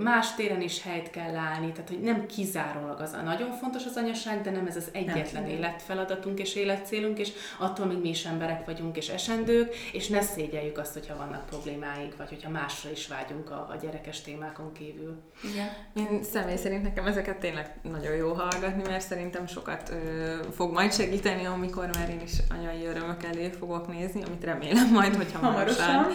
más 0.00 0.34
téren 0.34 0.60
is 0.60 0.82
helyt 0.82 1.10
kell 1.10 1.34
állni, 1.34 1.72
tehát 1.72 1.88
hogy 1.88 2.00
nem 2.00 2.26
kizárólag 2.26 3.00
az 3.00 3.12
a 3.12 3.22
nagyon 3.22 3.52
fontos 3.52 3.84
az 3.84 3.96
anyaság, 3.96 4.40
de 4.40 4.50
nem 4.50 4.66
ez 4.66 4.76
az 4.76 4.88
egyetlen 4.92 5.42
nem. 5.42 5.50
életfeladatunk 5.50 6.38
és 6.40 6.54
életcélunk, 6.54 7.18
és 7.18 7.32
attól 7.58 7.86
még 7.86 7.98
mi 7.98 8.08
is 8.08 8.24
emberek 8.24 8.66
vagyunk 8.66 8.96
és 8.96 9.08
esendők, 9.08 9.74
és 9.92 10.08
ne 10.08 10.20
szégyeljük 10.20 10.78
azt, 10.78 10.92
hogyha 10.92 11.16
vannak 11.16 11.46
problémáink, 11.46 12.16
vagy 12.16 12.28
hogyha 12.28 12.50
másra 12.50 12.90
is 12.90 13.08
vágyunk 13.08 13.50
a, 13.50 13.68
a 13.70 13.76
gyerekes 13.82 14.20
témákon 14.20 14.72
kívül. 14.72 15.22
Igen. 15.52 15.68
Én 15.94 16.22
személy 16.22 16.56
szerint 16.56 16.82
nekem 16.82 17.06
ezeket 17.06 17.36
tényleg 17.36 17.74
nagyon 17.82 18.14
jó 18.16 18.32
hallgatni, 18.32 18.82
mert 18.82 19.06
szerintem 19.06 19.46
sokat 19.46 19.90
ö, 19.90 20.36
fog 20.54 20.72
majd 20.72 20.92
segíteni, 20.92 21.11
amikor 21.54 21.90
már 21.94 22.10
én 22.10 22.20
is 22.20 22.32
anyai 22.50 22.86
örömök 22.86 23.24
elé 23.24 23.50
fogok 23.50 23.88
nézni, 23.88 24.22
amit 24.22 24.44
remélem 24.44 24.88
majd, 24.88 25.16
hogyha 25.16 25.38
hamarosan 25.38 26.06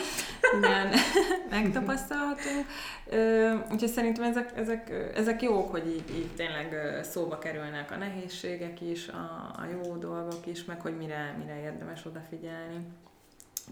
igen, 0.58 0.94
megtapasztalhatunk. 1.50 2.66
Ö, 3.06 3.54
úgyhogy 3.72 3.90
szerintem 3.90 4.24
ezek, 4.24 4.52
ezek, 4.56 5.12
ezek 5.16 5.42
jók, 5.42 5.72
hogy 5.72 5.88
így, 5.88 6.16
így 6.16 6.30
tényleg 6.36 7.00
szóba 7.04 7.38
kerülnek 7.38 7.92
a 7.92 7.98
nehézségek 7.98 8.82
is, 8.82 9.08
a, 9.08 9.56
a 9.58 9.66
jó 9.72 9.96
dolgok 9.96 10.46
is, 10.46 10.66
meg 10.66 10.82
hogy 10.82 10.98
mire, 10.98 11.36
mire 11.40 11.62
érdemes 11.62 12.06
odafigyelni. 12.06 12.88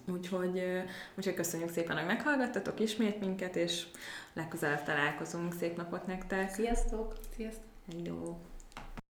Úgyhogy, 0.07 0.63
úgyhogy 1.15 1.34
köszönjük 1.34 1.69
szépen, 1.69 1.97
hogy 1.97 2.05
meghallgattatok 2.05 2.80
ismét 2.80 3.19
minket, 3.19 3.55
és 3.55 3.86
legközelebb 4.34 4.84
találkozunk. 4.84 5.53
Szép 5.53 5.78
napot 5.78 6.07
nektek! 6.07 6.49
Sziasztok! 6.49 7.13
Sziasztok! 7.36 7.63
Hello! 7.91 8.38